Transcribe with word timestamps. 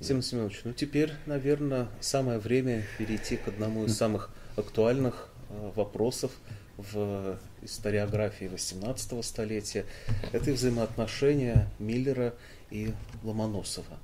Семен 0.00 0.22
Семенович, 0.22 0.60
ну 0.62 0.72
теперь, 0.72 1.12
наверное, 1.26 1.88
самое 2.00 2.38
время 2.38 2.84
перейти 2.98 3.36
к 3.36 3.48
одному 3.48 3.84
из 3.84 3.96
самых 3.96 4.30
актуальных 4.56 5.28
э, 5.50 5.72
вопросов 5.74 6.30
в 6.76 7.36
историографии 7.62 8.44
18 8.44 9.24
столетия. 9.24 9.84
Это 10.30 10.52
взаимоотношения 10.52 11.68
Миллера 11.80 12.34
и 12.70 12.92
Ломоносова. 13.24 13.98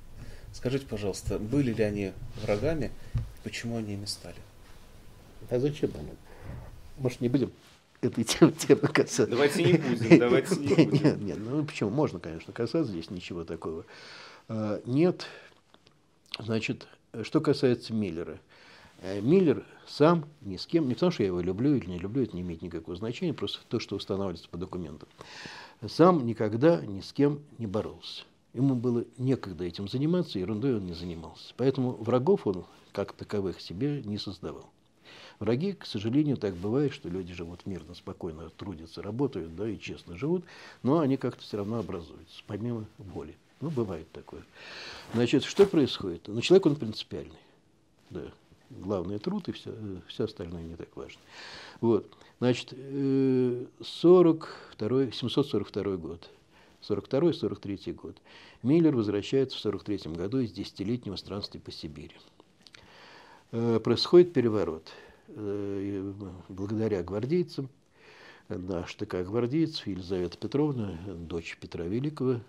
Скажите, 0.51 0.85
пожалуйста, 0.85 1.39
были 1.39 1.71
ли 1.71 1.83
они 1.83 2.11
врагами, 2.41 2.91
почему 3.45 3.77
они 3.77 3.93
ими 3.93 4.05
стали? 4.05 4.35
А 5.49 5.59
зачем 5.59 5.91
они? 5.97 6.11
Может, 6.97 7.21
не 7.21 7.29
будем 7.29 7.53
этой 8.01 8.23
темы, 8.25 8.51
темы 8.51 8.81
касаться? 8.81 9.27
Давайте 9.27 9.63
не 9.63 9.73
будем, 9.77 10.19
давайте 10.19 10.55
не 10.57 10.75
будем. 10.75 10.91
Нет, 10.91 11.21
нет, 11.21 11.37
ну 11.39 11.63
почему? 11.63 11.89
Можно, 11.89 12.19
конечно, 12.19 12.51
касаться, 12.51 12.91
здесь 12.91 13.09
ничего 13.09 13.45
такого. 13.45 13.85
А, 14.47 14.81
нет, 14.85 15.25
значит, 16.39 16.87
что 17.23 17.41
касается 17.41 17.93
Миллера. 17.93 18.39
Э, 19.01 19.21
Миллер 19.21 19.65
сам 19.87 20.25
ни 20.41 20.57
с 20.57 20.65
кем, 20.65 20.87
не 20.87 20.93
потому 20.93 21.11
что 21.11 21.23
я 21.23 21.27
его 21.27 21.41
люблю 21.41 21.75
или 21.75 21.85
не 21.87 21.99
люблю, 21.99 22.23
это 22.23 22.35
не 22.35 22.41
имеет 22.41 22.61
никакого 22.61 22.97
значения, 22.97 23.33
просто 23.33 23.59
то, 23.67 23.79
что 23.79 23.95
устанавливается 23.95 24.49
по 24.49 24.57
документам. 24.57 25.07
Сам 25.87 26.25
никогда 26.25 26.83
ни 26.85 27.01
с 27.01 27.13
кем 27.13 27.41
не 27.57 27.67
боролся. 27.67 28.23
Ему 28.53 28.75
было 28.75 29.03
некогда 29.17 29.65
этим 29.65 29.89
заниматься, 29.89 30.39
ерундой 30.39 30.77
он 30.77 30.85
не 30.85 30.93
занимался. 30.93 31.53
Поэтому 31.57 31.91
врагов 31.91 32.47
он, 32.47 32.65
как 32.93 33.11
таковых, 33.11 33.59
себе 33.59 34.01
не 34.03 34.17
создавал. 34.17 34.69
Враги, 35.39 35.73
к 35.73 35.85
сожалению, 35.85 36.37
так 36.37 36.55
бывает, 36.55 36.93
что 36.93 37.09
люди 37.09 37.33
живут 37.33 37.65
мирно, 37.65 37.93
спокойно, 37.93 38.49
трудятся, 38.49 39.01
работают, 39.01 39.55
да, 39.55 39.69
и 39.69 39.77
честно 39.77 40.17
живут, 40.17 40.45
но 40.81 40.99
они 40.99 41.17
как-то 41.17 41.41
все 41.43 41.57
равно 41.57 41.79
образуются, 41.79 42.41
помимо 42.47 42.85
воли. 42.97 43.35
Ну, 43.61 43.69
бывает 43.69 44.11
такое. 44.11 44.43
Значит, 45.13 45.43
что 45.43 45.65
происходит? 45.65 46.27
Ну, 46.27 46.41
человек, 46.41 46.65
он 46.65 46.75
принципиальный. 46.75 47.39
Да. 48.09 48.23
Главный 48.69 49.19
труд, 49.19 49.47
и 49.47 49.51
все, 49.51 49.73
все 50.07 50.25
остальное 50.25 50.63
не 50.63 50.75
так 50.75 50.89
важно. 50.95 51.21
Вот. 51.81 52.07
Значит, 52.39 52.71
42, 52.71 55.11
742 55.11 55.97
год. 55.97 56.29
42-43 56.87 57.93
год. 57.93 58.15
Миллер 58.63 58.95
возвращается 58.95 59.57
в 59.57 59.61
43 59.61 60.13
году 60.13 60.39
из 60.39 60.51
десятилетнего 60.51 61.15
странствия 61.15 61.61
по 61.61 61.71
Сибири. 61.71 62.15
Э, 63.51 63.79
происходит 63.83 64.33
переворот. 64.33 64.91
Э, 65.29 66.13
благодаря 66.49 67.03
гвардейцам, 67.03 67.69
на 68.49 68.85
штыках 68.85 69.27
гвардейцев 69.27 69.87
Елизавета 69.87 70.37
Петровна, 70.37 70.97
дочь 71.07 71.57
Петра 71.59 71.83
Великого, 71.85 72.39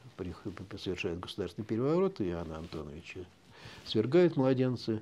совершает 0.78 1.20
государственный 1.20 1.64
переворот, 1.64 2.20
и 2.20 2.30
Анна 2.30 2.58
Антоновича 2.58 3.20
свергает 3.84 4.36
младенца. 4.36 5.00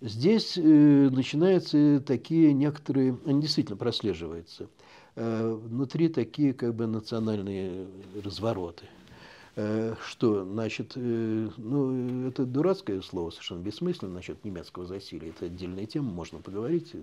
Здесь 0.00 0.56
э, 0.56 0.60
начинаются 0.60 2.00
такие 2.00 2.52
некоторые, 2.52 3.18
они 3.26 3.42
действительно 3.42 3.76
прослеживаются, 3.76 4.68
э, 5.16 5.58
внутри 5.64 6.08
такие 6.08 6.54
как 6.54 6.74
бы 6.74 6.86
национальные 6.86 7.86
развороты– 8.22 8.84
что, 9.54 10.44
значит, 10.44 10.92
э, 10.94 11.48
ну, 11.56 12.28
это 12.28 12.44
дурацкое 12.44 13.00
слово, 13.02 13.30
совершенно 13.30 13.60
бессмысленно 13.60 14.14
насчет 14.14 14.44
немецкого 14.44 14.86
засилия. 14.86 15.30
Это 15.30 15.46
отдельная 15.46 15.86
тема, 15.86 16.10
можно 16.10 16.38
поговорить. 16.38 16.90
Э, 16.92 16.98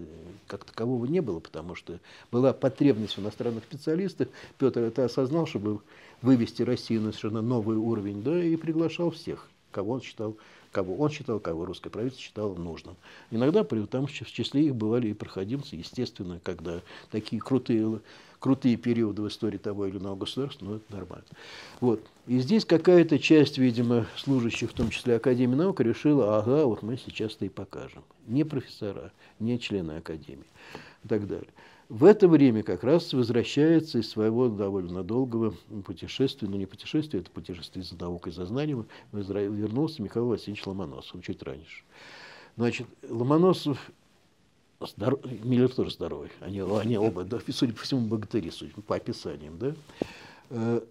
как 0.47 0.63
такового 0.63 1.05
не 1.05 1.21
было, 1.21 1.39
потому 1.39 1.75
что 1.75 1.99
была 2.31 2.53
потребность 2.53 3.17
в 3.17 3.21
иностранных 3.21 3.63
специалистах. 3.65 4.29
Петр 4.57 4.81
это 4.81 5.05
осознал, 5.05 5.47
чтобы 5.47 5.81
вывести 6.21 6.61
Россию 6.61 7.01
на 7.01 7.11
совершенно 7.11 7.41
новый 7.41 7.77
уровень, 7.77 8.23
да, 8.23 8.41
и 8.41 8.55
приглашал 8.55 9.11
всех, 9.11 9.49
кого 9.71 9.93
он 9.93 10.01
считал 10.01 10.37
кого 10.75 10.97
он 10.97 11.09
считал, 11.09 11.39
кого 11.39 11.63
русское 11.63 11.89
правительство 11.89 12.25
считало 12.25 12.53
нужным. 12.53 12.97
Иногда 13.31 13.63
там 13.63 14.07
в 14.07 14.11
числе 14.11 14.65
их 14.65 14.75
бывали 14.75 15.07
и 15.07 15.13
проходимцы, 15.13 15.77
естественно, 15.77 16.41
когда 16.43 16.81
такие 17.11 17.41
крутые 17.41 18.01
крутые 18.39 18.75
периоды 18.75 19.21
в 19.21 19.27
истории 19.29 19.57
того 19.57 19.87
или 19.87 19.97
иного 19.97 20.17
государства, 20.17 20.65
ну, 20.65 20.75
это 20.75 20.93
нормально. 20.93 21.25
Вот. 21.79 22.05
И 22.27 22.39
здесь 22.39 22.65
какая-то 22.65 23.17
часть, 23.17 23.57
видимо, 23.57 24.05
служащих, 24.17 24.71
в 24.71 24.73
том 24.73 24.89
числе 24.89 25.15
Академии 25.15 25.55
наук, 25.55 25.79
решила, 25.79 26.37
ага, 26.37 26.65
вот 26.65 26.83
мы 26.83 26.97
сейчас-то 26.97 27.45
и 27.45 27.49
покажем. 27.49 28.03
Не 28.27 28.43
профессора, 28.43 29.13
не 29.39 29.57
члены 29.59 29.93
Академии 29.93 30.45
и 31.05 31.07
так 31.07 31.25
далее. 31.25 31.49
В 31.87 32.05
это 32.05 32.27
время 32.27 32.63
как 32.63 32.83
раз 32.83 33.13
возвращается 33.13 33.99
из 33.99 34.09
своего 34.09 34.49
довольно 34.49 35.03
долгого 35.03 35.53
путешествия, 35.85 36.47
ну 36.47 36.57
не 36.57 36.65
путешествия, 36.65 37.19
это 37.19 37.29
путешествие 37.29 37.83
за 37.83 37.95
наукой, 37.95 38.31
за 38.31 38.45
знанием, 38.45 38.87
вернулся 39.11 40.01
Михаил 40.01 40.27
Васильевич 40.27 40.65
Ломоносов, 40.65 41.21
чуть 41.23 41.43
раньше. 41.43 41.83
Значит, 42.57 42.87
Ломоносов 43.07 43.91
Здоров... 44.79 45.19
Миллер 45.23 45.73
тоже 45.73 45.91
здоровый. 45.91 46.31
Они, 46.41 46.59
они 46.59 46.97
оба, 46.97 47.23
да, 47.23 47.39
судя 47.49 47.73
по 47.73 47.81
всему, 47.81 48.07
богатыри, 48.07 48.49
судя 48.49 48.73
по 48.73 48.95
описаниям. 48.95 49.57
Да? 49.57 49.73
Э, 50.49 50.81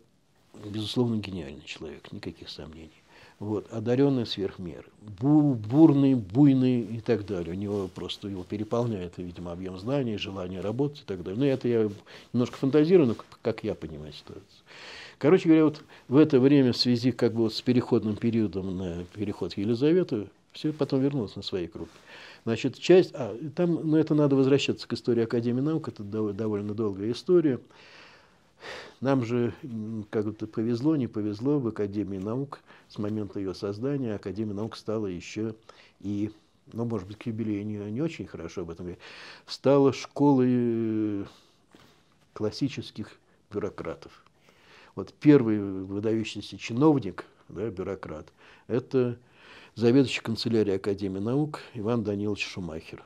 безусловно, 0.65 1.17
гениальный 1.17 1.65
человек, 1.65 2.11
никаких 2.11 2.49
сомнений. 2.49 3.03
Вот, 3.41 3.71
одаренный 3.73 4.27
сверх 4.27 4.59
меры, 4.59 4.87
бу, 5.21 5.55
бурный, 5.55 6.15
буйный 6.15 6.81
и 6.83 7.01
так 7.01 7.27
далее. 7.27 7.53
У 7.53 7.57
него 7.57 7.89
просто 7.93 8.29
его 8.29 8.45
переполняет, 8.45 9.15
видимо, 9.17 9.53
объем 9.53 9.77
знаний, 9.79 10.17
желание 10.17 10.61
работать 10.61 11.01
и 11.01 11.05
так 11.05 11.23
далее. 11.25 11.39
Но 11.39 11.47
это 11.47 11.69
я 11.69 11.91
немножко 12.33 12.57
фантазирую, 12.57 13.09
но 13.09 13.17
как 13.43 13.65
я 13.65 13.75
понимаю 13.75 14.13
ситуацию. 14.13 14.45
Короче 15.19 15.49
говоря, 15.49 15.65
вот 15.65 15.83
в 16.09 16.17
это 16.17 16.39
время 16.39 16.73
в 16.73 16.77
связи 16.77 17.11
как 17.11 17.33
бы 17.35 17.43
вот 17.43 17.55
с 17.55 17.61
переходным 17.61 18.17
периодом 18.17 18.77
на 18.77 19.05
переход 19.15 19.57
Елизаветы, 19.57 20.29
все 20.53 20.73
потом 20.73 21.01
вернулось 21.01 21.35
на 21.35 21.43
свои 21.43 21.67
круги. 21.67 21.91
Значит, 22.45 22.79
часть, 22.79 23.11
а, 23.15 23.37
там, 23.57 23.91
ну, 23.91 23.97
это 23.97 24.15
надо 24.15 24.37
возвращаться 24.37 24.87
к 24.87 24.93
истории 24.93 25.25
Академии 25.25 25.61
наук, 25.61 25.89
это 25.89 26.03
довольно 26.03 26.75
долгая 26.75 27.11
история. 27.11 27.59
Нам 29.01 29.25
же 29.25 29.53
как-то 30.11 30.47
повезло, 30.47 30.97
не 30.97 31.07
повезло 31.07 31.59
в 31.59 31.69
Академии 31.69 32.19
наук 32.19 32.61
с 32.89 32.99
момента 32.99 33.39
ее 33.39 33.55
создания. 33.55 34.15
Академия 34.15 34.55
наук 34.55 34.77
стала 34.77 35.07
еще 35.07 35.55
и, 36.01 36.31
ну, 36.73 36.85
может 36.85 37.07
быть, 37.07 37.19
к 37.19 37.27
юбилею 37.27 37.67
не, 37.67 37.77
не 37.91 38.03
очень 38.03 38.27
хорошо 38.27 38.63
об 38.63 38.71
этом 38.71 38.87
говорить, 38.87 39.03
стала 39.47 39.93
школой 39.93 40.49
э, 40.51 41.25
классических 42.33 43.19
бюрократов. 43.51 44.25
Вот 44.95 45.13
первый 45.15 45.61
выдающийся 45.61 46.57
чиновник, 46.57 47.27
да, 47.49 47.69
бюрократ, 47.69 48.33
это 48.69 49.19
заведующий 49.75 50.23
канцелярией 50.23 50.77
Академии 50.77 51.19
наук 51.19 51.61
Иван 51.75 52.05
Данилович 52.05 52.47
Шумахер. 52.47 53.05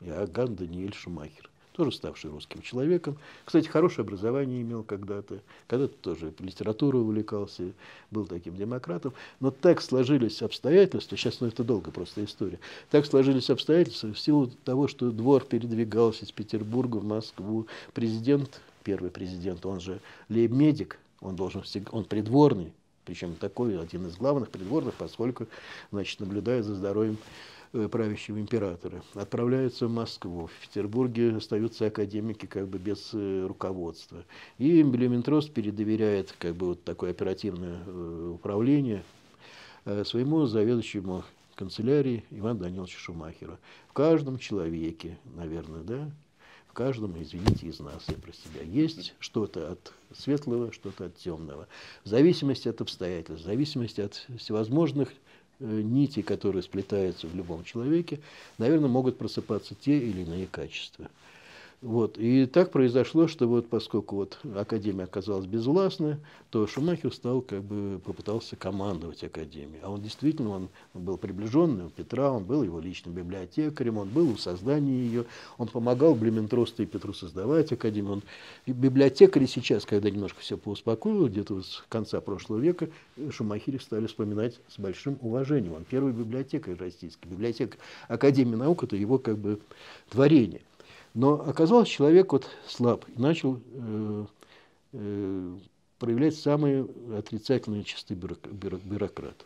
Иоганн 0.00 0.54
Даниэль 0.54 0.94
Шумахер. 0.94 1.47
Тоже 1.78 1.92
ставший 1.92 2.30
русским 2.30 2.60
человеком. 2.60 3.16
Кстати, 3.44 3.68
хорошее 3.68 4.02
образование 4.02 4.62
имел 4.62 4.82
когда-то. 4.82 5.38
Когда-то 5.68 5.94
тоже 5.94 6.34
литературой 6.40 7.02
увлекался, 7.02 7.70
был 8.10 8.26
таким 8.26 8.56
демократом. 8.56 9.12
Но 9.38 9.52
так 9.52 9.80
сложились 9.80 10.42
обстоятельства, 10.42 11.16
сейчас 11.16 11.38
ну, 11.38 11.46
это 11.46 11.62
долго 11.62 11.92
просто 11.92 12.24
история, 12.24 12.58
так 12.90 13.06
сложились 13.06 13.48
обстоятельства 13.48 14.12
в 14.12 14.18
силу 14.18 14.50
того, 14.64 14.88
что 14.88 15.12
двор 15.12 15.44
передвигался 15.44 16.24
из 16.24 16.32
Петербурга 16.32 16.96
в 16.96 17.04
Москву. 17.04 17.68
Президент, 17.94 18.60
первый 18.82 19.12
президент, 19.12 19.64
он 19.64 19.78
же 19.78 20.00
лейб-медик, 20.28 20.98
он 21.20 21.36
должен 21.36 21.62
он 21.92 22.04
придворный, 22.06 22.72
причем 23.08 23.36
такой 23.36 23.80
один 23.80 24.06
из 24.06 24.18
главных 24.18 24.50
придворных, 24.50 24.92
поскольку 24.92 25.46
значит, 25.90 26.20
наблюдает 26.20 26.66
за 26.66 26.74
здоровьем 26.74 27.16
э, 27.72 27.88
правящего 27.88 28.38
императора. 28.38 29.02
Отправляются 29.14 29.86
в 29.86 29.90
Москву. 29.90 30.48
В 30.48 30.60
Петербурге 30.60 31.34
остаются 31.34 31.86
академики 31.86 32.44
как 32.44 32.68
бы 32.68 32.76
без 32.76 33.08
э, 33.14 33.46
руководства. 33.46 34.24
И 34.58 34.82
Блюментрост 34.82 35.54
передоверяет 35.54 36.34
как 36.38 36.54
бы 36.54 36.66
вот 36.66 36.84
такое 36.84 37.12
оперативное 37.12 37.78
э, 37.86 38.30
управление 38.34 39.02
своему 40.04 40.44
заведующему 40.44 41.24
канцелярии 41.54 42.24
Ивану 42.30 42.60
Даниловичу 42.60 42.98
Шумахеру. 42.98 43.56
В 43.88 43.94
каждом 43.94 44.38
человеке, 44.38 45.16
наверное, 45.34 45.82
да, 45.82 46.10
каждом, 46.78 47.20
извините, 47.20 47.66
из 47.66 47.80
нас, 47.80 48.04
я 48.06 48.14
про 48.14 48.32
себя, 48.32 48.62
есть 48.62 49.12
что-то 49.18 49.72
от 49.72 49.92
светлого, 50.16 50.70
что-то 50.70 51.06
от 51.06 51.16
темного. 51.16 51.66
В 52.04 52.08
зависимости 52.08 52.68
от 52.68 52.80
обстоятельств, 52.80 53.42
в 53.42 53.44
зависимости 53.44 54.00
от 54.00 54.24
всевозможных 54.38 55.12
э, 55.58 55.64
нитей, 55.64 56.22
которые 56.22 56.62
сплетаются 56.62 57.26
в 57.26 57.34
любом 57.34 57.64
человеке, 57.64 58.20
наверное, 58.58 58.88
могут 58.88 59.18
просыпаться 59.18 59.74
те 59.74 59.98
или 59.98 60.22
иные 60.22 60.46
качества. 60.46 61.10
Вот. 61.80 62.18
И 62.18 62.46
так 62.46 62.72
произошло, 62.72 63.28
что 63.28 63.46
вот 63.46 63.68
поскольку 63.68 64.16
вот 64.16 64.40
Академия 64.56 65.04
оказалась 65.04 65.46
безвластна, 65.46 66.18
то 66.50 66.66
Шумахер 66.66 67.12
стал, 67.14 67.40
как 67.40 67.62
бы, 67.62 68.00
попытался 68.04 68.56
командовать 68.56 69.22
Академией. 69.22 69.78
А 69.82 69.90
он 69.90 70.02
действительно 70.02 70.50
он 70.50 70.68
был 70.92 71.16
приближенный 71.18 71.86
у 71.86 71.90
Петра, 71.90 72.32
он 72.32 72.44
был 72.44 72.64
его 72.64 72.80
личным 72.80 73.14
библиотекарем, 73.14 73.98
он 73.98 74.08
был 74.08 74.28
у 74.28 74.36
создания 74.36 74.92
ее, 74.92 75.24
он 75.56 75.68
помогал 75.68 76.16
Блементросту 76.16 76.82
и 76.82 76.86
Петру 76.86 77.12
создавать 77.12 77.70
Академию. 77.70 78.14
Он, 78.14 78.22
и 78.66 78.72
библиотекари 78.72 79.46
сейчас, 79.46 79.84
когда 79.84 80.10
немножко 80.10 80.40
все 80.40 80.56
поуспокоилось, 80.56 81.30
где-то 81.30 81.62
с 81.62 81.84
конца 81.88 82.20
прошлого 82.20 82.58
века, 82.58 82.88
Шумахере 83.30 83.78
стали 83.78 84.08
вспоминать 84.08 84.58
с 84.66 84.80
большим 84.80 85.16
уважением. 85.20 85.74
Он 85.74 85.84
первый 85.84 86.12
библиотекарь 86.12 86.74
российский. 86.74 87.28
Библиотека 87.28 87.78
Академии 88.08 88.56
наук– 88.56 88.82
это 88.84 88.96
его 88.96 89.18
как 89.18 89.38
бы 89.38 89.60
творение. 90.10 90.62
Но 91.18 91.32
оказался 91.32 91.90
человек 91.90 92.32
вот 92.32 92.48
слаб 92.68 93.04
и 93.08 93.20
начал 93.20 93.58
э, 93.74 94.24
э, 94.92 95.56
проявлять 95.98 96.36
самые 96.36 96.86
отрицательные 97.12 97.82
черты 97.82 98.14
бюрократа. 98.14 99.44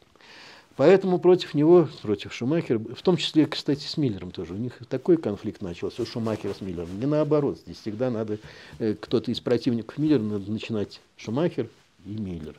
Поэтому 0.77 1.19
против 1.19 1.55
него, 1.55 1.89
против 2.03 2.35
Шумахера, 2.35 2.79
в 2.79 3.01
том 3.01 3.17
числе, 3.17 3.47
кстати, 3.47 3.87
с 3.87 3.97
Миллером 3.97 4.33
тоже, 4.33 4.53
у 4.53 4.59
них 4.59 4.83
такой 4.91 5.17
конфликт 5.17 5.63
начался, 5.63 6.03
у 6.03 6.05
Шумахера 6.05 6.53
с 6.53 6.61
Миллером. 6.61 7.01
Не 7.01 7.07
наоборот, 7.07 7.59
здесь 7.61 7.81
всегда 7.81 8.11
надо, 8.11 8.39
э, 8.79 8.93
кто-то 8.93 9.31
из 9.31 9.41
противников 9.41 9.97
Миллера, 9.97 10.21
надо 10.21 10.53
начинать 10.53 11.01
Шумахер 11.17 11.71
и 12.05 12.11
Миллер, 12.11 12.55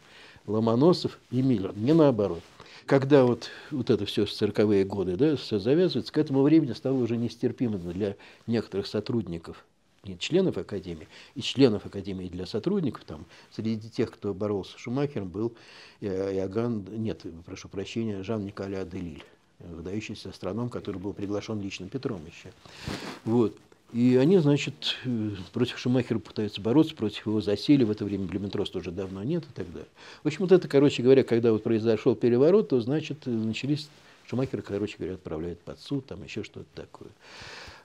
Ломоносов 0.48 1.20
и 1.30 1.44
Миллер, 1.44 1.72
не 1.78 1.94
наоборот 1.94 2.42
когда 2.86 3.26
вот, 3.26 3.50
вот 3.72 3.90
это 3.90 4.06
все 4.06 4.26
с 4.26 4.42
40-е 4.42 4.86
годы, 4.86 5.16
да, 5.16 5.36
все 5.36 5.60
завязывается, 5.60 6.12
к 6.12 6.18
этому 6.18 6.42
времени 6.42 6.74
стало 6.74 6.98
уже 6.98 7.18
нестерпимо 7.18 7.78
для 7.78 8.16
некоторых 8.48 8.88
сотрудников, 8.88 9.66
не 10.04 10.18
членов 10.18 10.58
Академии, 10.58 11.08
и 11.36 11.42
членов 11.42 11.86
Академии 11.86 12.28
для 12.28 12.46
сотрудников, 12.46 13.04
там, 13.06 13.26
среди 13.52 13.90
тех, 13.90 14.12
кто 14.12 14.34
боролся 14.34 14.74
с 14.74 14.82
Шумахером, 14.82 15.30
был 15.30 15.54
Иоганн, 16.02 16.86
нет, 16.98 17.24
прошу 17.46 17.70
прощения, 17.70 18.24
Жан-Николя 18.24 18.82
Аделиль, 18.82 19.24
выдающийся 19.60 20.30
астроном, 20.30 20.70
который 20.70 21.00
был 21.00 21.14
приглашен 21.14 21.62
лично 21.62 21.88
Петром 21.88 22.22
еще. 22.26 22.52
Вот. 23.24 23.58
И 23.94 24.16
они, 24.16 24.40
значит, 24.40 24.98
против 25.54 25.78
Шумахера 25.78 26.18
пытаются 26.18 26.60
бороться, 26.60 26.96
против 26.96 27.28
его 27.28 27.42
засели. 27.42 27.84
В 27.84 27.92
это 27.92 28.04
время 28.06 28.26
Блюментроста 28.26 28.80
уже 28.80 28.92
давно 28.92 29.24
нет 29.24 29.44
и 29.44 29.54
так 29.54 29.72
далее. 29.72 29.90
В 30.24 30.28
общем, 30.28 30.40
вот 30.40 30.52
это, 30.52 30.68
короче 30.68 31.04
говоря, 31.04 31.24
когда 31.24 31.52
вот 31.52 31.62
произошел 31.64 32.16
переворот, 32.16 32.70
то, 32.70 32.82
значит, 32.82 33.26
начались... 33.26 33.90
Шумахера, 34.26 34.62
короче 34.62 34.96
говоря, 34.98 35.16
отправляют 35.16 35.60
под 35.60 35.80
суд, 35.82 36.06
там 36.06 36.24
еще 36.24 36.44
что-то 36.44 36.66
такое. 36.76 37.10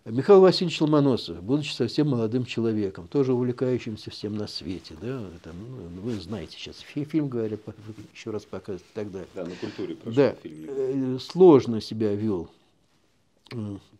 Михаил 0.04 0.40
Васильевич 0.40 0.80
Ломоносов, 0.80 1.42
будучи 1.42 1.72
совсем 1.72 2.08
молодым 2.08 2.46
человеком, 2.46 3.08
тоже 3.08 3.34
увлекающимся 3.34 4.10
всем 4.10 4.36
на 4.36 4.46
свете, 4.46 4.94
да, 5.02 5.20
там, 5.42 5.56
ну, 5.58 6.00
вы 6.00 6.12
знаете 6.12 6.56
сейчас, 6.56 6.76
фильм, 6.78 7.28
говорят, 7.28 7.60
еще 8.14 8.30
раз 8.30 8.44
показывают 8.44 8.82
и 8.82 8.94
так 8.94 9.10
далее. 9.10 9.28
Да, 9.34 9.44
на 9.44 9.54
культуре 9.56 9.96
прошел 9.96 10.16
да, 10.16 10.36
фильм. 10.40 10.66
Э, 10.68 11.18
сложно 11.18 11.80
себя 11.80 12.14
вел 12.14 12.48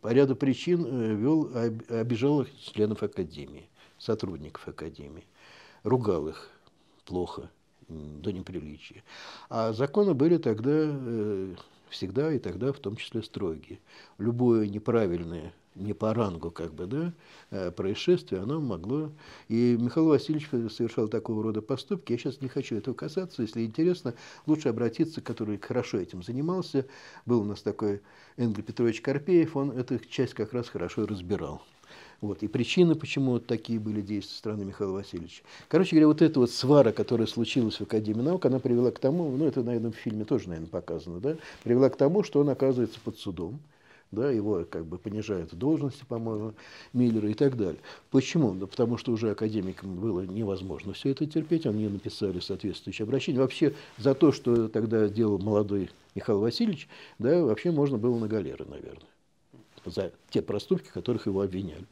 по 0.00 0.12
ряду 0.12 0.37
причин 0.37 0.85
э, 0.87 1.15
вел, 1.15 1.50
обижал 1.89 2.47
членов 2.61 3.03
Академии, 3.03 3.69
сотрудников 3.99 4.69
Академии, 4.69 5.27
ругал 5.83 6.29
их 6.29 6.50
плохо, 7.05 7.50
до 7.89 8.33
неприличия. 8.33 9.03
А 9.49 9.73
законы 9.73 10.15
были 10.15 10.37
тогда 10.37 10.71
э, 10.73 11.55
всегда 11.89 12.33
и 12.33 12.39
тогда 12.39 12.73
в 12.73 12.79
том 12.79 12.97
числе 12.97 13.23
строгие. 13.23 13.81
Любое 14.19 14.69
неправильное 14.69 15.55
не 15.79 15.93
по 15.93 16.15
рангу, 16.15 16.51
как 16.51 16.75
бы, 16.75 16.87
да, 16.87 17.13
э, 17.51 17.71
происшествие, 17.71 18.43
оно 18.43 18.61
могло... 18.61 19.11
И 19.49 19.77
Михаил 19.81 20.09
Васильевич 20.09 20.49
совершал 20.73 21.09
такого 21.09 21.43
рода 21.43 21.63
поступки. 21.63 22.13
Я 22.13 22.19
сейчас 22.19 22.41
не 22.41 22.49
хочу 22.49 22.77
этого 22.77 22.95
касаться. 22.95 23.43
Если 23.43 23.65
интересно, 23.65 24.15
лучше 24.47 24.69
обратиться, 24.69 25.21
который 25.21 25.59
хорошо 25.59 25.99
этим 25.99 26.23
занимался. 26.23 26.87
Был 27.25 27.41
у 27.41 27.45
нас 27.45 27.63
такой 27.63 28.03
Энгель 28.37 28.63
Петрович 28.63 29.01
Карпеев, 29.01 29.57
он 29.57 29.71
эту 29.71 29.99
часть 29.99 30.35
как 30.35 30.53
раз 30.53 30.69
хорошо 30.69 31.07
разбирал. 31.07 31.63
Вот. 32.21 32.43
И 32.43 32.49
причины, 32.49 32.95
почему 32.95 33.33
вот 33.33 33.47
такие 33.47 33.79
были 33.79 34.01
действия 34.01 34.33
со 34.33 34.39
стороны 34.39 34.65
Михаила 34.65 34.93
Васильевича. 34.93 35.43
Короче 35.69 35.91
говоря, 35.91 36.09
вот 36.09 36.21
эта 36.21 36.41
вот 36.41 36.51
свара, 36.51 36.93
которая 36.93 37.27
случилась 37.27 37.77
в 37.77 37.83
Академии 37.83 38.23
наук, 38.23 38.45
она 38.45 38.59
привела 38.59 38.91
к 38.91 38.99
тому, 38.99 39.31
ну 39.31 39.47
это, 39.47 39.63
наверное, 39.63 39.93
в 39.93 39.97
фильме 39.97 40.25
тоже, 40.25 40.49
наверное, 40.49 40.69
показано, 40.69 41.21
да, 41.21 41.37
привела 41.63 41.89
к 41.91 41.97
тому, 41.97 42.25
что 42.25 42.41
он 42.41 42.49
оказывается 42.51 42.99
под 43.01 43.19
судом 43.19 43.61
да, 44.10 44.31
его 44.31 44.64
как 44.69 44.87
бы 44.87 44.99
понижают 44.99 45.52
в 45.52 45.56
должности, 45.56 46.05
по-моему, 46.08 46.55
Миллера 46.93 47.28
и 47.28 47.34
так 47.34 47.56
далее. 47.56 47.81
Почему? 48.10 48.55
Да 48.55 48.66
потому 48.66 48.96
что 48.96 49.12
уже 49.12 49.31
академикам 49.31 49.96
было 49.96 50.22
невозможно 50.22 50.93
все 50.93 51.10
это 51.10 51.26
терпеть, 51.26 51.66
они 51.66 51.88
написали 51.88 52.40
соответствующее 52.40 53.05
обращение. 53.05 53.40
Вообще 53.40 53.75
за 53.99 54.14
то, 54.14 54.32
что 54.32 54.69
тогда 54.69 55.08
делал 55.08 55.38
молодой 55.38 55.90
Михаил 56.14 56.40
Васильевич, 56.40 56.88
да, 57.19 57.43
вообще 57.44 57.70
можно 57.70 57.99
было 57.99 58.19
на 58.19 58.28
галеры, 58.28 58.64
наверное, 58.64 59.08
за 59.84 60.12
те 60.31 60.43
проступки, 60.43 60.88
которых 60.88 61.26
его 61.26 61.43
обвиняли. 61.43 61.84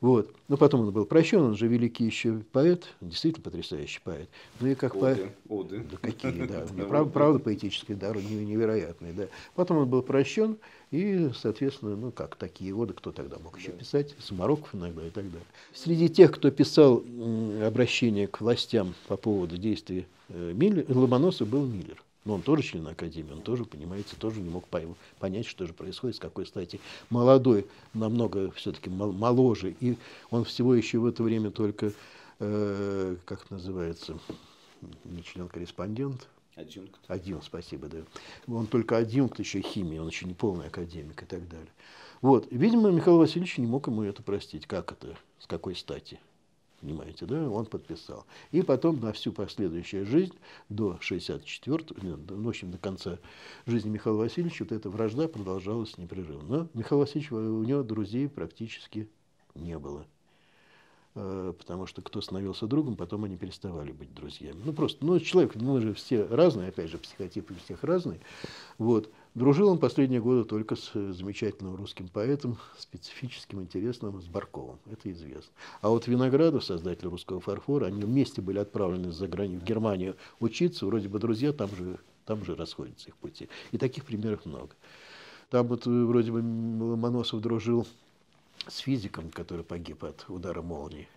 Вот. 0.00 0.34
Но 0.48 0.56
потом 0.56 0.80
он 0.80 0.92
был 0.92 1.04
прощен, 1.04 1.40
он 1.40 1.56
же 1.56 1.66
великий 1.66 2.04
еще 2.04 2.42
поэт, 2.52 2.88
действительно 3.00 3.44
потрясающий 3.44 4.00
поэт. 4.02 4.28
Ну 4.58 4.68
и 4.68 4.74
как 4.74 4.98
поэт. 4.98 5.30
Оды. 5.48 5.84
Да 5.90 5.96
какие, 5.98 6.46
да. 6.46 6.66
Правда, 6.88 7.10
правда 7.10 7.38
поэтические 7.38 7.96
дары 7.96 8.22
невероятные, 8.22 9.12
да. 9.12 9.26
Потом 9.54 9.78
он 9.78 9.88
был 9.88 10.02
прощен, 10.02 10.56
и, 10.90 11.30
соответственно, 11.36 11.96
ну 11.96 12.12
как, 12.12 12.36
такие 12.36 12.74
оды, 12.74 12.94
кто 12.94 13.12
тогда 13.12 13.38
мог 13.38 13.58
еще 13.58 13.72
писать, 13.72 14.14
Самароков 14.18 14.74
иногда 14.74 15.06
и 15.06 15.10
так 15.10 15.24
далее. 15.24 15.46
Среди 15.74 16.08
тех, 16.08 16.32
кто 16.32 16.50
писал 16.50 17.04
обращение 17.62 18.26
к 18.26 18.40
властям 18.40 18.94
по 19.06 19.16
поводу 19.16 19.58
действий 19.58 20.06
э, 20.30 20.52
Миллер, 20.54 20.84
Ломоносов 20.88 21.48
был 21.48 21.66
Миллер. 21.66 22.02
Но 22.24 22.34
он 22.34 22.42
тоже 22.42 22.62
член 22.62 22.86
Академии, 22.86 23.32
он 23.32 23.40
тоже, 23.40 23.64
понимаете, 23.64 24.14
тоже 24.18 24.40
не 24.40 24.50
мог 24.50 24.64
понять, 25.18 25.46
что 25.46 25.66
же 25.66 25.72
происходит, 25.72 26.16
с 26.16 26.20
какой 26.20 26.46
стати. 26.46 26.80
Молодой, 27.08 27.66
намного 27.94 28.50
все-таки 28.52 28.90
моложе, 28.90 29.74
и 29.80 29.96
он 30.30 30.44
всего 30.44 30.74
еще 30.74 30.98
в 30.98 31.06
это 31.06 31.22
время 31.22 31.50
только, 31.50 31.92
э, 32.38 33.16
как 33.24 33.44
это 33.44 33.54
называется, 33.54 34.18
не 35.04 35.22
член-корреспондент, 35.22 36.28
Адъюнкт. 36.56 36.98
Адъюнкт, 37.08 37.46
спасибо, 37.46 37.88
да. 37.88 37.98
Он 38.46 38.66
только 38.66 38.98
адъюнкт 38.98 39.38
еще 39.38 39.62
химии, 39.62 39.98
он 39.98 40.08
еще 40.08 40.26
не 40.26 40.34
полный 40.34 40.66
академик 40.66 41.22
и 41.22 41.26
так 41.26 41.48
далее. 41.48 41.70
Вот. 42.20 42.48
Видимо, 42.50 42.90
Михаил 42.90 43.18
Васильевич 43.18 43.56
не 43.58 43.66
мог 43.66 43.86
ему 43.86 44.02
это 44.02 44.22
простить. 44.22 44.66
Как 44.66 44.92
это? 44.92 45.16
С 45.38 45.46
какой 45.46 45.74
стати? 45.74 46.20
Понимаете, 46.80 47.26
да? 47.26 47.48
Он 47.48 47.66
подписал. 47.66 48.24
И 48.52 48.62
потом 48.62 49.00
на 49.00 49.12
всю 49.12 49.32
последующую 49.32 50.06
жизнь, 50.06 50.34
до 50.68 50.98
64 51.00 51.84
в 51.90 52.48
общем, 52.48 52.70
до 52.70 52.78
конца 52.78 53.18
жизни 53.66 53.90
Михаила 53.90 54.18
Васильевича, 54.18 54.64
вот 54.64 54.72
эта 54.72 54.88
вражда 54.88 55.28
продолжалась 55.28 55.98
непрерывно. 55.98 56.56
Но 56.56 56.68
Михаил 56.74 57.00
Васильевич, 57.00 57.32
у 57.32 57.62
него 57.62 57.82
друзей 57.82 58.28
практически 58.28 59.08
не 59.54 59.78
было. 59.78 60.06
Э, 61.16 61.52
потому 61.58 61.86
что 61.86 62.02
кто 62.02 62.20
становился 62.20 62.66
другом, 62.66 62.96
потом 62.96 63.24
они 63.24 63.36
переставали 63.36 63.92
быть 63.92 64.14
друзьями. 64.14 64.60
Ну, 64.64 64.72
просто, 64.72 65.04
ну, 65.04 65.18
человек, 65.18 65.56
мы 65.56 65.80
же 65.80 65.92
все 65.92 66.24
разные, 66.24 66.68
опять 66.68 66.90
же, 66.90 66.98
психотипы 66.98 67.54
всех 67.64 67.82
разные. 67.82 68.20
Вот. 68.78 69.10
Дружил 69.34 69.68
он 69.68 69.78
последние 69.78 70.20
годы 70.20 70.44
только 70.44 70.74
с 70.74 70.92
замечательным 70.92 71.76
русским 71.76 72.08
поэтом, 72.08 72.58
специфическим, 72.76 73.60
интересным, 73.62 74.20
с 74.20 74.26
Барковым. 74.26 74.78
Это 74.90 75.10
известно. 75.12 75.52
А 75.82 75.88
вот 75.88 76.08
Виноградов, 76.08 76.64
создатель 76.64 77.06
русского 77.06 77.40
фарфора, 77.40 77.86
они 77.86 78.02
вместе 78.02 78.42
были 78.42 78.58
отправлены 78.58 79.12
за 79.12 79.28
границу, 79.28 79.60
в 79.60 79.64
Германию 79.64 80.16
учиться, 80.40 80.84
вроде 80.84 81.08
бы 81.08 81.20
друзья, 81.20 81.52
там 81.52 81.68
же, 81.76 82.00
там 82.26 82.44
же 82.44 82.56
расходятся 82.56 83.10
их 83.10 83.16
пути. 83.16 83.48
И 83.70 83.78
таких 83.78 84.04
примеров 84.04 84.46
много. 84.46 84.74
Там 85.48 85.68
вот 85.68 85.86
вроде 85.86 86.32
бы 86.32 86.38
Ломоносов 86.38 87.40
дружил 87.40 87.86
с 88.66 88.78
физиком, 88.78 89.30
который 89.30 89.64
погиб 89.64 90.02
от 90.02 90.24
удара 90.28 90.60
молнии. 90.60 91.08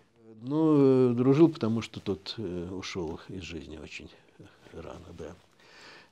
Ну, 0.42 1.10
э, 1.10 1.14
дружил, 1.14 1.48
потому 1.48 1.82
что 1.82 1.98
тот 1.98 2.34
э, 2.38 2.68
ушел 2.70 3.18
из 3.28 3.42
жизни 3.42 3.76
очень 3.76 4.08
рано, 4.72 5.06
да, 5.18 5.34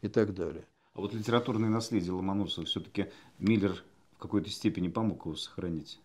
и 0.00 0.09
так 0.09 0.35
далее. 0.35 0.65
А 0.95 1.01
вот 1.01 1.15
литературное 1.15 1.71
наследие 1.71 2.13
Ломоносова 2.13 2.67
все-таки 2.67 3.07
Миллер 3.39 3.83
в 4.17 4.19
какой-то 4.19 4.51
степени 4.51 4.89
помог 4.89 5.25
его 5.25 5.37
сохранить 5.37 5.99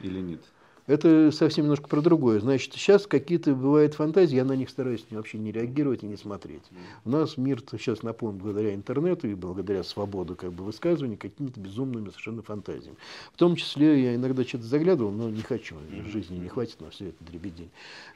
или 0.00 0.20
нет? 0.20 0.40
Это 0.86 1.30
совсем 1.30 1.66
немножко 1.66 1.86
про 1.86 2.00
другое. 2.00 2.40
Значит, 2.40 2.72
сейчас 2.72 3.06
какие-то 3.06 3.54
бывают 3.54 3.94
фантазии, 3.94 4.34
я 4.34 4.44
на 4.44 4.56
них 4.56 4.70
стараюсь 4.70 5.04
вообще 5.10 5.38
не 5.38 5.52
реагировать 5.52 6.02
и 6.02 6.06
не 6.06 6.16
смотреть. 6.16 6.64
У 7.04 7.10
нас 7.10 7.36
мир 7.36 7.62
сейчас 7.70 8.02
наполнен 8.02 8.38
благодаря 8.38 8.74
интернету 8.74 9.28
и 9.28 9.34
благодаря 9.34 9.84
свободу 9.84 10.34
как 10.34 10.52
бы, 10.52 10.64
высказывания 10.64 11.16
какими-то 11.16 11.60
безумными 11.60 12.08
совершенно 12.08 12.42
фантазиями. 12.42 12.96
В 13.32 13.36
том 13.36 13.54
числе 13.54 14.02
я 14.02 14.14
иногда 14.16 14.42
что-то 14.42 14.64
заглядывал, 14.64 15.12
но 15.12 15.30
не 15.30 15.42
хочу, 15.42 15.76
жизни 16.06 16.38
не 16.38 16.48
хватит 16.48 16.80
на 16.80 16.90
все 16.90 17.10
это 17.10 17.22
дребедень. 17.24 17.70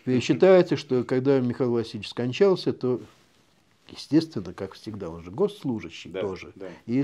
И 0.07 0.19
считается, 0.19 0.77
что 0.77 1.05
когда 1.05 1.39
Михаил 1.39 1.73
Васильевич 1.73 2.09
скончался, 2.09 2.73
то 2.73 3.01
Естественно, 3.91 4.55
как 4.55 4.73
всегда, 4.73 5.11
он 5.11 5.23
же 5.23 5.31
госслужащий 5.31 6.11
Да, 6.11 6.23
тоже. 6.23 6.53
да. 6.55 6.69
И 6.87 7.03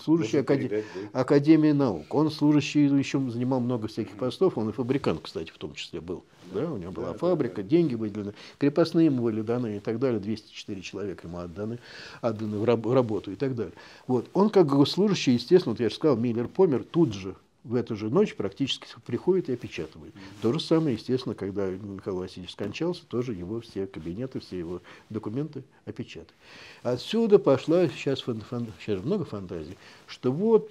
служащий 0.00 0.38
акаде- 0.38 0.68
передать, 0.68 0.84
да. 1.12 1.20
Академии 1.20 1.72
наук. 1.72 2.14
Он 2.14 2.30
служащий 2.30 2.84
еще 2.84 3.18
занимал 3.28 3.58
много 3.60 3.88
всяких 3.88 4.16
постов. 4.16 4.56
Он 4.56 4.68
и 4.68 4.72
фабрикант, 4.72 5.20
кстати, 5.22 5.50
в 5.50 5.58
том 5.58 5.74
числе 5.74 6.00
был. 6.00 6.24
Да, 6.54 6.70
у 6.72 6.76
него 6.76 6.92
была 6.92 7.06
Да, 7.08 7.12
да, 7.14 7.18
фабрика, 7.18 7.56
да. 7.56 7.68
деньги 7.68 7.96
выделены, 7.96 8.34
крепостные 8.58 9.06
ему 9.06 9.24
были 9.24 9.42
даны 9.42 9.78
и 9.78 9.80
так 9.80 9.98
далее. 9.98 10.20
204 10.20 10.80
человека 10.80 11.26
ему 11.26 11.38
отданы, 11.38 11.80
отданы 12.22 12.58
в 12.58 12.64
раб- 12.64 12.86
работу 12.86 13.32
и 13.32 13.36
так 13.36 13.56
далее. 13.56 13.74
Вот. 14.06 14.28
Он 14.32 14.48
как 14.50 14.66
госслужащий, 14.68 15.32
естественно, 15.34 15.72
вот 15.72 15.80
я 15.80 15.88
же 15.88 15.96
сказал, 15.96 16.16
Миллер 16.16 16.46
помер 16.46 16.84
тут 16.84 17.14
же, 17.14 17.34
в 17.66 17.74
эту 17.74 17.96
же 17.96 18.10
ночь 18.10 18.34
практически 18.34 18.86
приходит 19.04 19.48
и 19.48 19.54
опечатывает. 19.54 20.14
То 20.40 20.52
же 20.52 20.60
самое, 20.60 20.94
естественно, 20.94 21.34
когда 21.34 21.66
Михаил 21.66 22.18
Васильевич 22.18 22.52
скончался, 22.52 23.04
тоже 23.06 23.32
его 23.32 23.60
все 23.60 23.86
кабинеты, 23.86 24.38
все 24.40 24.58
его 24.58 24.80
документы 25.10 25.64
опечатали. 25.84 26.36
Отсюда 26.82 27.38
пошла 27.38 27.88
сейчас, 27.88 28.20
фан- 28.20 28.42
фан- 28.48 28.72
сейчас 28.80 29.02
много 29.02 29.24
фантазий, 29.24 29.76
что 30.06 30.30
вот 30.30 30.70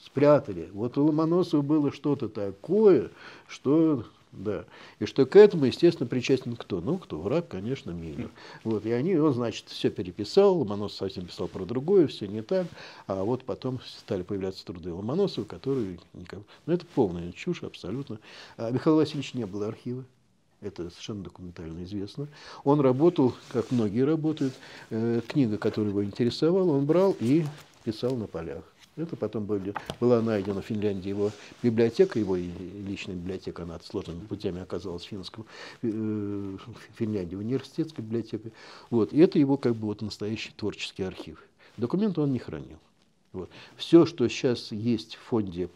спрятали, 0.00 0.68
вот 0.72 0.98
у 0.98 1.04
Ломоносова 1.04 1.62
было 1.62 1.92
что-то 1.92 2.28
такое, 2.28 3.10
что 3.46 4.04
да. 4.32 4.64
И 4.98 5.04
что 5.06 5.26
к 5.26 5.36
этому, 5.36 5.66
естественно, 5.66 6.08
причастен 6.08 6.56
кто? 6.56 6.80
Ну, 6.80 6.98
кто? 6.98 7.20
Враг, 7.20 7.48
конечно, 7.48 7.90
Миллер. 7.90 8.30
Вот. 8.64 8.84
И 8.86 8.90
они, 8.90 9.14
он, 9.16 9.34
значит, 9.34 9.68
все 9.68 9.90
переписал, 9.90 10.58
Ломоносов 10.58 10.96
совсем 10.98 11.26
писал 11.26 11.48
про 11.48 11.64
другое, 11.64 12.06
все 12.06 12.26
не 12.26 12.42
так. 12.42 12.66
А 13.06 13.22
вот 13.24 13.44
потом 13.44 13.80
стали 13.84 14.22
появляться 14.22 14.64
труды 14.64 14.92
Ломоносова, 14.92 15.44
которые... 15.44 15.98
никак- 16.14 16.40
Ну, 16.66 16.72
это 16.72 16.86
полная 16.94 17.30
чушь 17.32 17.62
абсолютно. 17.62 18.18
А 18.56 18.70
Михаила 18.70 18.96
Васильевича 18.98 19.36
не 19.36 19.46
было 19.46 19.66
архива. 19.68 20.04
Это 20.60 20.88
совершенно 20.90 21.24
документально 21.24 21.82
известно. 21.84 22.28
Он 22.64 22.80
работал, 22.80 23.34
как 23.52 23.70
многие 23.72 24.04
работают, 24.04 24.54
э, 24.90 25.20
книга, 25.26 25.58
которая 25.58 25.90
его 25.90 26.04
интересовала, 26.04 26.70
он 26.72 26.86
брал 26.86 27.16
и 27.18 27.44
писал 27.84 28.14
на 28.16 28.28
полях. 28.28 28.62
Это 28.96 29.16
потом 29.16 29.46
были, 29.46 29.72
была 30.00 30.20
найдена 30.20 30.60
в 30.60 30.66
Финляндии 30.66 31.08
его 31.08 31.30
библиотека, 31.62 32.18
его 32.18 32.36
личная 32.36 33.14
библиотека, 33.14 33.62
она 33.62 33.80
сложными 33.80 34.20
путями 34.26 34.60
оказалась 34.60 35.04
в 35.04 35.08
финском, 35.08 35.46
э, 35.80 36.56
Финляндии, 36.96 37.34
университетской 37.34 38.04
библиотекой. 38.04 38.52
Вот. 38.90 39.14
И 39.14 39.18
это 39.18 39.38
его 39.38 39.56
как 39.56 39.76
бы 39.76 39.86
вот 39.86 40.02
настоящий 40.02 40.52
творческий 40.54 41.04
архив. 41.04 41.42
Документы 41.78 42.20
он 42.20 42.32
не 42.32 42.38
хранил. 42.38 42.78
Вот. 43.32 43.48
Все, 43.76 44.04
что 44.04 44.28
сейчас 44.28 44.72
есть 44.72 45.14
в 45.14 45.20
фонде 45.20 45.70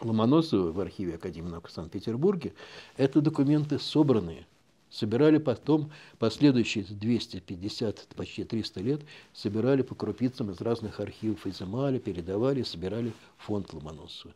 Ломоносова 0.00 0.70
в 0.70 0.78
архиве 0.78 1.16
Академии 1.16 1.48
наук 1.48 1.66
в 1.66 1.72
Санкт-Петербурге, 1.72 2.52
это 2.96 3.20
документы 3.20 3.80
собранные. 3.80 4.46
Собирали 4.90 5.38
потом, 5.38 5.90
последующие 6.18 6.84
250, 6.84 8.08
почти 8.16 8.44
300 8.44 8.80
лет, 8.80 9.00
собирали 9.34 9.82
по 9.82 9.94
крупицам 9.94 10.50
из 10.50 10.60
разных 10.60 11.00
архивов, 11.00 11.46
изымали, 11.46 11.98
передавали, 11.98 12.62
собирали 12.62 13.12
фонд 13.36 13.72
Ломоносова. 13.72 14.34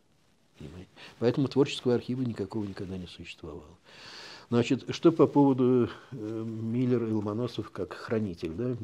Понимаете? 0.59 0.91
Поэтому 1.19 1.49
творческого 1.49 1.95
архива 1.95 2.23
никакого 2.23 2.65
никогда 2.65 2.99
не 2.99 3.07
существовало. 3.07 3.65
Значит, 4.53 4.85
что 4.95 5.13
по 5.13 5.27
поводу 5.27 5.89
э, 6.11 6.17
Миллера 6.45 7.09
и 7.09 7.11
Ломоносов 7.11 7.71
как 7.71 7.95
хранитель, 7.95 8.51
да? 8.51 8.77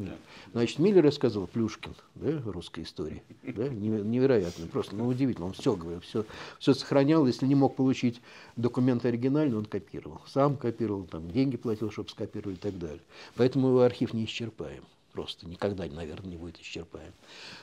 Значит, 0.52 0.78
Миллер 0.78 1.04
рассказывал 1.04 1.46
Плюшкин, 1.46 1.94
да, 2.14 2.40
русской 2.46 2.84
истории, 2.84 3.22
да, 3.42 3.68
Неверо- 3.68 4.02
невероятно, 4.02 4.66
просто, 4.68 4.96
ну, 4.96 5.06
удивительно, 5.06 5.44
он 5.44 5.52
все 5.52 5.76
говорил, 5.76 6.00
все, 6.00 6.24
все 6.58 6.72
сохранял, 6.72 7.26
если 7.26 7.44
не 7.44 7.54
мог 7.54 7.76
получить 7.76 8.22
документ 8.56 9.04
оригинальный, 9.04 9.58
он 9.58 9.66
копировал, 9.66 10.22
сам 10.26 10.56
копировал, 10.56 11.04
там, 11.04 11.30
деньги 11.30 11.58
платил, 11.58 11.90
чтобы 11.90 12.08
скопировали 12.08 12.54
и 12.54 12.58
так 12.58 12.78
далее. 12.78 13.02
Поэтому 13.36 13.68
его 13.68 13.82
архив 13.82 14.14
не 14.14 14.24
исчерпаем. 14.24 14.84
Просто 15.12 15.46
никогда, 15.46 15.84
наверное, 15.84 16.30
не 16.30 16.38
будет 16.38 16.58
исчерпаем. 16.60 17.12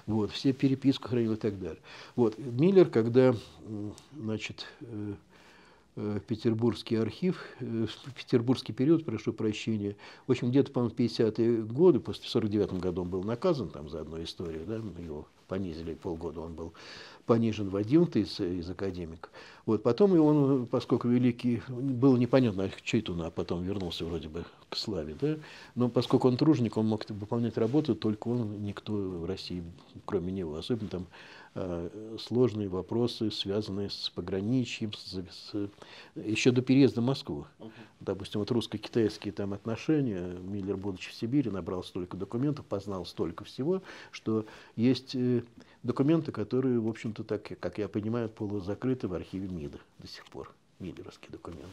Вот, 0.06 0.30
все 0.30 0.54
переписку 0.54 1.08
хранил 1.10 1.34
и 1.34 1.38
так 1.38 1.60
далее. 1.60 1.82
Вот, 2.16 2.38
Миллер, 2.38 2.88
когда, 2.88 3.36
значит, 4.16 4.68
э, 5.96 6.18
э, 6.18 6.20
Петербургский 6.28 6.96
архив, 6.96 7.44
э, 7.60 7.86
в 7.88 8.14
петербургский 8.14 8.74
период, 8.74 9.06
прошу 9.06 9.34
прощения, 9.34 9.96
в 10.28 10.32
общем, 10.32 10.50
где-то, 10.50 10.72
по-моему, 10.72 10.96
в 10.96 11.00
50-е 11.00 11.64
годы, 11.64 12.00
после 12.00 12.24
в 12.24 12.30
49 12.30 12.74
году 12.74 13.02
он 13.02 13.10
был 13.10 13.24
наказан 13.24 13.70
там 13.70 13.90
за 13.90 14.02
одну 14.02 14.24
историю, 14.24 14.66
да, 14.66 14.76
его 14.76 15.28
понизили 15.48 15.94
полгода, 15.94 16.42
он 16.42 16.54
был 16.54 16.74
понижен 17.26 17.70
в 17.70 17.76
11 17.76 18.16
из, 18.16 18.40
из 18.40 18.70
академика. 18.70 19.30
Вот, 19.66 19.84
потом 19.84 20.16
и 20.16 20.18
он, 20.18 20.68
поскольку 20.68 21.08
великий, 21.08 21.62
было 21.68 22.18
непонятно, 22.18 22.70
что 22.84 22.98
это 22.98 23.12
он, 23.12 23.22
а 23.22 23.32
потом 23.32 23.64
вернулся 23.64 24.06
вроде 24.06 24.30
бы 24.30 24.46
к 24.70 24.76
славе, 24.76 25.16
да, 25.20 25.38
но 25.76 25.90
поскольку 25.90 26.28
он 26.28 26.38
труженик, 26.38 26.78
он 26.78 26.88
мог 26.88 27.10
выполнять 27.10 27.58
работу, 27.58 27.96
только 27.96 28.28
он, 28.28 28.64
никто 28.64 28.94
в 28.94 29.26
России, 29.26 29.64
кроме 30.06 30.32
него, 30.32 30.56
особенно 30.56 30.90
там 30.90 31.08
сложные 32.20 32.68
вопросы, 32.68 33.32
связанные 33.32 33.90
с 33.90 34.12
пограничьем, 34.14 34.92
с, 34.94 35.14
с- 35.14 35.70
еще 36.16 36.52
до 36.52 36.62
переезда 36.62 37.02
в 37.02 37.06
Москву. 37.06 37.46
Допустим, 38.02 38.42
вот 38.42 38.52
русско-китайские 38.52 39.32
там 39.32 39.54
отношения, 39.54 40.38
Миллер, 40.42 40.76
будучи 40.76 41.10
в 41.10 41.14
Сибири, 41.14 41.50
набрал 41.50 41.84
столько 41.84 42.18
документов, 42.18 42.66
познал 42.66 43.06
столько 43.06 43.46
всего, 43.46 43.82
что 44.12 44.46
есть 44.76 45.16
э, 45.16 45.44
документы, 45.84 46.34
которые, 46.34 46.80
в 46.80 46.90
общем-то, 46.90 47.24
так, 47.24 47.44
как 47.60 47.78
я 47.78 47.88
понимаю, 47.88 48.28
полузакрыты 48.28 49.08
в 49.08 49.14
архиве 49.14 49.48
МИДа 49.48 49.80
до 50.00 50.08
сих 50.08 50.26
пор, 50.26 50.54
миллеровские 50.80 51.32
документы 51.32 51.70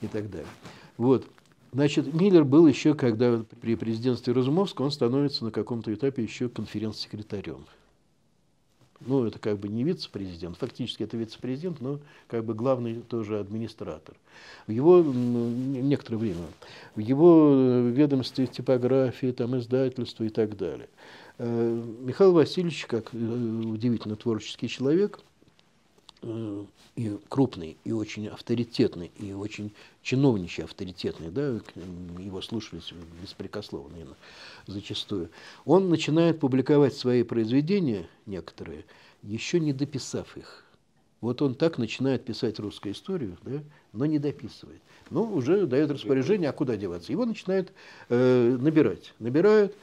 и 0.00 0.06
так 0.06 0.30
далее. 0.30 0.48
Вот. 0.96 1.26
Значит, 1.72 2.12
Миллер 2.12 2.44
был 2.44 2.66
еще, 2.66 2.94
когда 2.94 3.44
при 3.60 3.76
президентстве 3.76 4.32
Разумовского, 4.32 4.86
он 4.86 4.90
становится 4.90 5.44
на 5.44 5.50
каком-то 5.50 5.92
этапе 5.92 6.22
еще 6.22 6.48
конференц-секретарем. 6.48 7.64
Ну, 9.06 9.26
это 9.26 9.38
как 9.38 9.58
бы 9.58 9.68
не 9.68 9.84
вице-президент, 9.84 10.56
фактически 10.56 11.02
это 11.02 11.16
вице-президент, 11.16 11.80
но 11.80 11.98
как 12.28 12.44
бы 12.44 12.54
главный 12.54 13.00
тоже 13.02 13.38
администратор. 13.38 14.14
В 14.66 14.70
его 14.70 15.02
некоторое 15.02 16.18
время, 16.18 16.46
в 16.94 17.00
его 17.00 17.52
э, 17.54 17.90
ведомстве 17.90 18.46
типографии, 18.46 19.32
там, 19.32 19.58
издательства 19.58 20.24
и 20.24 20.28
так 20.28 20.56
далее. 20.56 20.88
Э, 21.38 21.82
Михаил 22.00 22.32
Васильевич, 22.32 22.86
как 22.86 23.12
э, 23.12 23.16
удивительно 23.16 24.16
творческий 24.16 24.68
человек, 24.68 25.20
и 26.22 27.18
крупный, 27.28 27.76
и 27.84 27.92
очень 27.92 28.28
авторитетный, 28.28 29.10
и 29.18 29.32
очень 29.32 29.72
чиновничий 30.02 30.64
авторитетный, 30.64 31.30
да, 31.30 31.60
его 32.18 32.40
слушались 32.42 32.92
беспрекословно 33.20 33.92
наверно, 33.92 34.16
зачастую, 34.66 35.30
он 35.64 35.88
начинает 35.88 36.38
публиковать 36.38 36.94
свои 36.94 37.22
произведения, 37.22 38.08
некоторые, 38.26 38.84
еще 39.22 39.58
не 39.58 39.72
дописав 39.72 40.36
их. 40.36 40.64
Вот 41.20 41.40
он 41.40 41.54
так 41.54 41.78
начинает 41.78 42.24
писать 42.24 42.58
русскую 42.58 42.94
историю, 42.94 43.38
да, 43.44 43.62
но 43.92 44.06
не 44.06 44.18
дописывает. 44.18 44.80
Но 45.08 45.22
уже 45.22 45.66
дает 45.66 45.90
распоряжение, 45.90 46.50
а 46.50 46.52
куда 46.52 46.76
деваться. 46.76 47.12
Его 47.12 47.24
начинает 47.24 47.72
э, 48.08 48.56
набирать. 48.60 49.14
Набирают, 49.20 49.76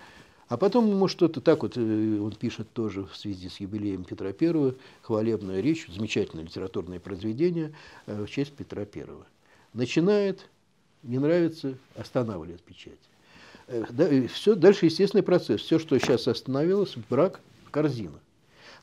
а 0.49 0.57
потом 0.57 0.89
ему 0.89 1.07
что-то 1.07 1.41
так 1.41 1.61
вот, 1.61 1.77
э, 1.77 2.19
он 2.19 2.31
пишет 2.33 2.71
тоже 2.73 3.05
в 3.05 3.15
связи 3.15 3.49
с 3.49 3.59
юбилеем 3.59 4.03
Петра 4.03 4.29
I, 4.29 4.73
хвалебную 5.03 5.61
речь, 5.61 5.87
замечательное 5.87 6.43
литературное 6.43 6.99
произведение 6.99 7.71
э, 8.07 8.23
в 8.23 8.29
честь 8.29 8.53
Петра 8.53 8.81
I. 8.81 9.05
Начинает, 9.75 10.49
не 11.03 11.19
нравится, 11.19 11.75
останавливает 11.95 12.63
печать. 12.63 12.97
Э, 13.67 13.85
да, 13.91 14.09
все, 14.27 14.55
дальше 14.55 14.87
естественный 14.87 15.21
процесс. 15.23 15.61
Все, 15.61 15.77
что 15.77 15.99
сейчас 15.99 16.27
остановилось, 16.27 16.95
брак, 17.11 17.41
корзина. 17.69 18.19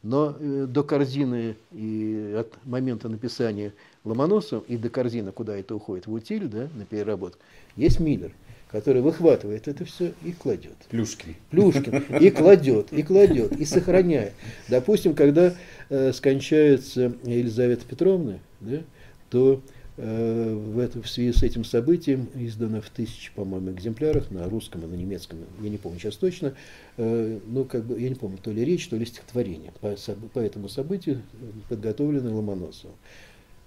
Но 0.05 0.37
до 0.39 0.85
корзины 0.85 1.57
и 1.73 2.37
от 2.39 2.65
момента 2.65 3.09
написания 3.09 3.73
Ломоносова 4.05 4.63
и 4.69 4.77
до 4.77 4.89
корзины, 4.89 5.33
куда 5.33 5.57
это 5.57 5.75
уходит, 5.75 6.07
в 6.07 6.13
утиль, 6.13 6.47
да, 6.47 6.69
на 6.75 6.85
переработку, 6.85 7.41
есть 7.75 7.99
Миллер, 7.99 8.33
который 8.71 9.01
выхватывает 9.01 9.69
это 9.69 9.85
все 9.85 10.13
и 10.25 10.33
кладет. 10.33 10.77
Плюшкин. 10.91 11.35
Плюшкин 11.51 12.19
и 12.21 12.31
кладет, 12.31 12.93
и 12.93 13.03
кладет, 13.03 13.53
и 13.53 13.65
сохраняет. 13.65 14.33
Допустим, 14.69 15.15
когда 15.15 15.55
э, 15.89 16.13
скончается 16.13 17.15
Елизавета 17.25 17.85
Петровна, 17.87 18.39
да, 18.61 18.83
то 19.31 19.63
э, 19.97 20.55
в, 20.55 20.79
это, 20.81 21.01
в 21.01 21.09
связи 21.09 21.33
с 21.33 21.43
этим 21.43 21.65
событием 21.65 22.29
издано 22.35 22.81
в 22.81 22.91
тысячи, 22.91 23.33
по-моему, 23.35 23.71
экземплярах 23.71 24.31
на 24.31 24.49
русском 24.49 24.83
и 24.83 24.87
на 24.87 24.95
немецком, 24.95 25.39
я 25.63 25.69
не 25.69 25.79
помню 25.79 26.01
сейчас 26.01 26.17
точно, 26.17 26.55
э, 26.97 27.39
ну, 27.47 27.65
как 27.65 27.85
бы, 27.85 28.01
я 28.01 28.09
не 28.09 28.17
помню, 28.17 28.39
то 28.43 28.51
ли 28.51 28.65
речь, 28.65 28.89
то 28.89 28.97
ли 28.97 29.07
стихотворение. 29.07 29.73
По, 29.81 29.95
по 30.33 30.39
этому 30.41 30.69
событию 30.69 31.23
подготовлены 31.69 32.31
Ломоносовым. 32.31 32.97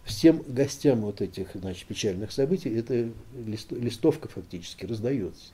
Всем 0.09 0.41
гостям 0.47 1.01
вот 1.01 1.21
этих 1.21 1.49
значит, 1.53 1.85
печальных 1.85 2.31
событий 2.31 2.69
эта 2.69 3.11
лист- 3.45 3.71
листовка 3.71 4.27
фактически 4.27 4.87
раздается. 4.87 5.53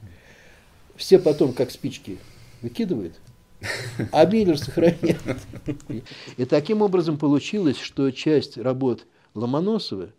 Все 0.95 1.19
потом, 1.19 1.51
как 1.51 1.71
спички, 1.71 2.17
выкидывают, 2.61 3.19
а 4.13 4.25
Миллер 4.25 4.57
сохраняет. 4.57 5.19
И 6.37 6.45
таким 6.45 6.81
образом 6.81 7.17
получилось, 7.17 7.77
что 7.77 8.09
часть 8.11 8.57
работ 8.57 9.05
Ломоносова 9.33 10.11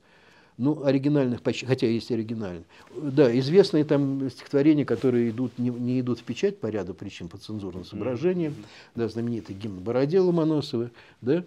ну, 0.59 0.85
оригинальных 0.85 1.41
почти, 1.41 1.65
хотя 1.65 1.87
есть 1.87 2.13
оригинальные. 2.13 2.65
Да, 2.95 3.35
известные 3.39 3.85
там 3.85 4.29
стихотворения, 4.29 4.85
которые 4.85 5.31
идут, 5.31 5.59
не, 5.59 5.71
не 5.71 5.99
идут 5.99 6.21
в 6.21 6.25
печать 6.25 6.61
по 6.61 6.67
ряду 6.67 6.93
причин, 6.93 7.29
по 7.29 7.39
цензурным 7.39 7.87
соображениям, 7.87 8.55
да, 8.95 9.09
знаменитый 9.09 9.57
гимн 9.57 9.79
Бороде 9.79 10.21
Ломоносова, 10.21 10.91
да, 11.23 11.43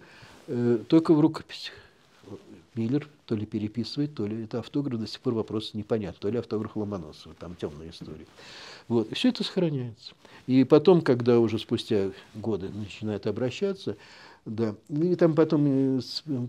э, 0.48 0.78
только 0.88 1.14
в 1.14 1.20
рукописях. 1.20 1.74
Миллер 2.80 3.06
то 3.26 3.34
ли 3.34 3.44
переписывает, 3.44 4.14
то 4.14 4.26
ли 4.26 4.44
это 4.44 4.60
автограф, 4.60 4.98
до 4.98 5.06
сих 5.06 5.20
пор 5.20 5.34
вопрос 5.34 5.74
непонятен, 5.74 6.18
то 6.18 6.30
ли 6.30 6.38
автограф 6.38 6.76
Ломоносова, 6.76 7.34
там 7.38 7.54
темная 7.54 7.90
история. 7.90 8.26
Вот, 8.88 9.12
и 9.12 9.14
все 9.14 9.28
это 9.28 9.44
сохраняется. 9.44 10.14
И 10.46 10.64
потом, 10.64 11.02
когда 11.02 11.38
уже 11.38 11.58
спустя 11.58 12.10
годы 12.34 12.70
начинают 12.70 13.26
обращаться, 13.26 13.96
да. 14.46 14.74
И 14.88 15.14
там 15.16 15.34
потом 15.34 15.98
э, 15.98 16.00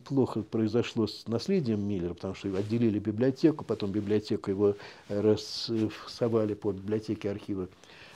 плохо 0.06 0.44
произошло 0.44 1.08
с 1.08 1.28
наследием 1.28 1.86
Миллера, 1.86 2.14
потому 2.14 2.34
что 2.34 2.48
отделили 2.56 3.00
библиотеку, 3.00 3.66
потом 3.66 3.92
библиотеку 3.92 4.50
его 4.50 4.76
рассовали 5.10 6.54
по 6.54 6.72
библиотеке 6.72 7.30
архива 7.30 7.68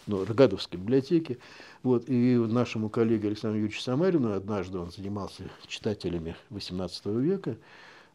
ну, 0.07 0.23
Рогадовской 0.23 0.79
библиотеки. 0.79 1.39
Вот, 1.83 2.05
и 2.07 2.35
нашему 2.37 2.89
коллеге 2.89 3.27
Александру 3.27 3.59
Юрьевичу 3.59 3.81
Самарину, 3.81 4.33
однажды 4.33 4.77
он 4.77 4.91
занимался 4.91 5.43
читателями 5.67 6.35
XVIII 6.49 7.21
века, 7.21 7.57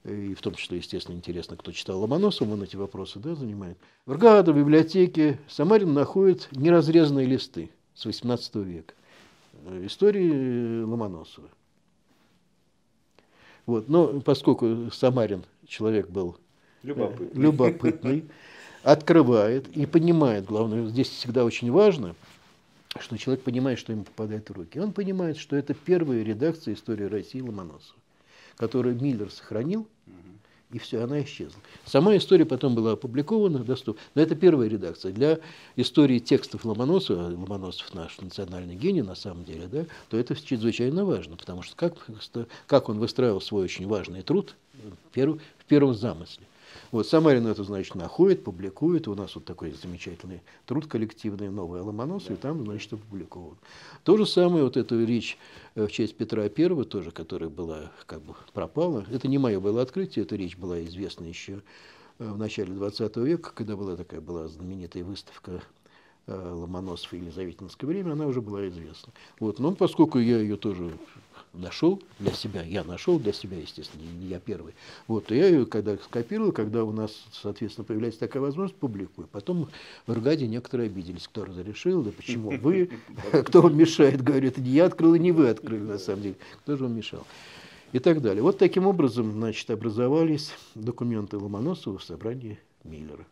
и 0.05 0.35
в 0.35 0.41
том 0.41 0.55
числе, 0.55 0.79
естественно, 0.79 1.15
интересно, 1.15 1.57
кто 1.57 1.73
читал 1.73 2.01
Ломоносова, 2.01 2.53
он 2.53 2.63
эти 2.63 2.77
вопросы 2.77 3.19
да, 3.19 3.35
занимает. 3.35 3.77
В 4.07 4.13
Рогадовой 4.13 4.63
библиотеке 4.63 5.39
Самарин 5.49 5.93
находит 5.93 6.49
неразрезанные 6.53 7.27
листы 7.27 7.71
с 7.95 8.07
XVIII 8.07 8.65
века. 8.65 8.95
Э, 9.67 9.87
истории 9.87 10.83
Ломоносова. 10.83 11.49
Вот. 13.67 13.89
Но 13.89 14.21
поскольку 14.21 14.91
Самарин 14.91 15.45
человек 15.67 16.09
был 16.09 16.37
э, 16.83 16.87
любопытный, 16.87 17.43
любопытный 17.43 18.25
открывает 18.83 19.69
и 19.77 19.85
понимает, 19.85 20.47
главное, 20.47 20.87
здесь 20.87 21.09
всегда 21.11 21.45
очень 21.45 21.71
важно, 21.71 22.15
что 22.99 23.17
человек 23.19 23.45
понимает, 23.45 23.79
что 23.79 23.93
ему 23.93 24.05
попадает 24.05 24.49
в 24.49 24.53
руки. 24.55 24.81
Он 24.81 24.93
понимает, 24.93 25.37
что 25.37 25.57
это 25.57 25.75
первая 25.75 26.23
редакция 26.23 26.75
истории 26.75 27.05
России 27.05 27.41
Ломоносова, 27.41 28.00
которую 28.61 29.01
Миллер 29.01 29.31
сохранил– 29.31 29.89
и 30.73 30.79
все, 30.79 31.03
она 31.03 31.21
исчезла. 31.25 31.61
Сама 31.85 32.17
история 32.17 32.45
потом 32.45 32.77
была 32.77 32.93
опубликована, 32.93 33.59
доступна. 33.59 34.01
Но 34.15 34.23
это 34.23 34.37
первая 34.37 34.69
редакция. 34.69 35.11
Для 35.11 35.41
истории 35.75 36.21
текстов 36.21 36.65
Ломоносова, 36.65 37.23
Ломоносов 37.23 37.93
наш 37.93 38.21
национальный 38.21 38.77
гений 38.77 39.03
на 39.03 39.17
самом 39.17 39.45
деле, 39.45 39.67
да, 39.67 39.87
то 40.09 40.17
это 40.17 40.37
чрезвычайно 40.37 41.05
важно, 41.05 41.37
потому 41.37 41.63
что 41.63 41.75
как, 41.75 41.95
как 42.69 42.89
он 42.89 43.01
выстраивал 43.01 43.41
свой 43.41 43.65
очень 43.65 43.89
важный 43.89 44.23
труд 44.23 44.55
в 44.75 45.13
первом, 45.13 45.41
в 45.59 45.65
первом 45.65 45.95
замысле. 45.95 46.47
Вот 46.91 47.07
Самарин 47.07 47.47
это, 47.47 47.63
значит, 47.65 47.95
находит, 47.95 48.45
публикует. 48.45 49.09
У 49.09 49.15
нас 49.15 49.35
вот 49.35 49.45
такой 49.45 49.73
замечательный 49.73 50.43
труд 50.67 50.87
коллективный, 50.87 51.49
новый 51.49 51.81
Ломоносов, 51.81 52.33
и 52.33 52.37
там, 52.37 52.65
значит, 52.65 52.93
опубликован. 52.93 53.57
То 54.05 54.17
же 54.17 54.27
самое, 54.27 54.65
вот 54.65 54.77
эту 54.77 55.05
речь 55.05 55.39
э, 55.75 55.87
в 55.87 55.93
честь 55.93 56.17
Петра 56.17 56.43
I, 56.43 56.85
тоже, 56.85 57.11
которая 57.11 57.49
была, 57.49 57.93
как 58.07 58.23
бы, 58.23 58.35
пропала. 58.53 59.05
Это 59.11 59.29
не 59.29 59.39
мое 59.39 59.61
было 59.61 59.83
открытие, 59.83 60.25
эта 60.25 60.37
речь 60.37 60.57
была 60.57 60.83
известна 60.85 61.25
еще 61.25 61.63
э, 62.19 62.29
в 62.29 62.39
начале 62.39 62.73
20 62.73 63.17
века, 63.19 63.53
когда 63.55 63.77
была 63.77 63.97
такая 63.97 64.21
была 64.21 64.49
знаменитая 64.49 65.05
выставка 65.05 65.63
э, 66.27 66.53
Ломоносов 66.53 67.13
и 67.15 67.19
Елизаветинское 67.19 67.89
время, 67.89 68.13
она 68.13 68.27
уже 68.27 68.41
была 68.41 68.69
известна. 68.69 69.13
Вот. 69.39 69.59
Но 69.59 69.73
поскольку 69.75 70.19
я 70.19 70.39
ее 70.39 70.57
тоже 70.57 70.91
нашел 71.53 72.03
для 72.19 72.33
себя, 72.33 72.63
я 72.63 72.85
нашел 72.85 73.19
для 73.19 73.33
себя, 73.33 73.59
естественно, 73.59 74.03
не 74.03 74.29
я 74.29 74.39
первый. 74.39 74.75
Вот, 75.09 75.31
и 75.33 75.37
я 75.37 75.49
ее 75.49 75.67
когда 75.67 75.97
скопировал, 75.97 76.53
когда 76.53 76.85
у 76.85 76.93
нас, 76.93 77.25
соответственно, 77.33 77.85
появляется 77.85 78.21
такая 78.21 78.43
возможность, 78.43 78.79
публикую. 78.79 79.29
Потом 79.29 79.69
в 80.07 80.13
Иргаде 80.13 80.47
некоторые 80.47 80.87
обиделись, 80.87 81.27
кто 81.29 81.45
разрешил, 81.45 82.03
да 82.03 82.13
почему 82.13 82.51
вы, 82.51 82.91
кто 83.45 83.63
вам 83.63 83.77
мешает, 83.77 84.23
говорит, 84.23 84.59
не 84.59 84.71
я 84.71 84.87
открыл, 84.87 85.15
и 85.15 85.19
не 85.19 85.33
вы 85.33 85.49
открыли, 85.49 85.83
на 85.83 85.99
самом 85.99 86.23
деле, 86.23 86.37
кто 86.63 86.77
же 86.77 86.85
вам 86.85 86.97
мешал. 86.97 87.27
И 87.93 87.99
так 87.99 88.23
далее. 88.23 88.43
Вот 88.43 88.59
таким 88.59 88.87
образом, 88.87 89.33
значит, 89.33 89.69
образовались 89.71 90.53
документы 90.77 91.39
Ломоносова 91.39 91.99
в 91.99 92.05
собрании 92.05 92.61
Миллера. 92.85 93.27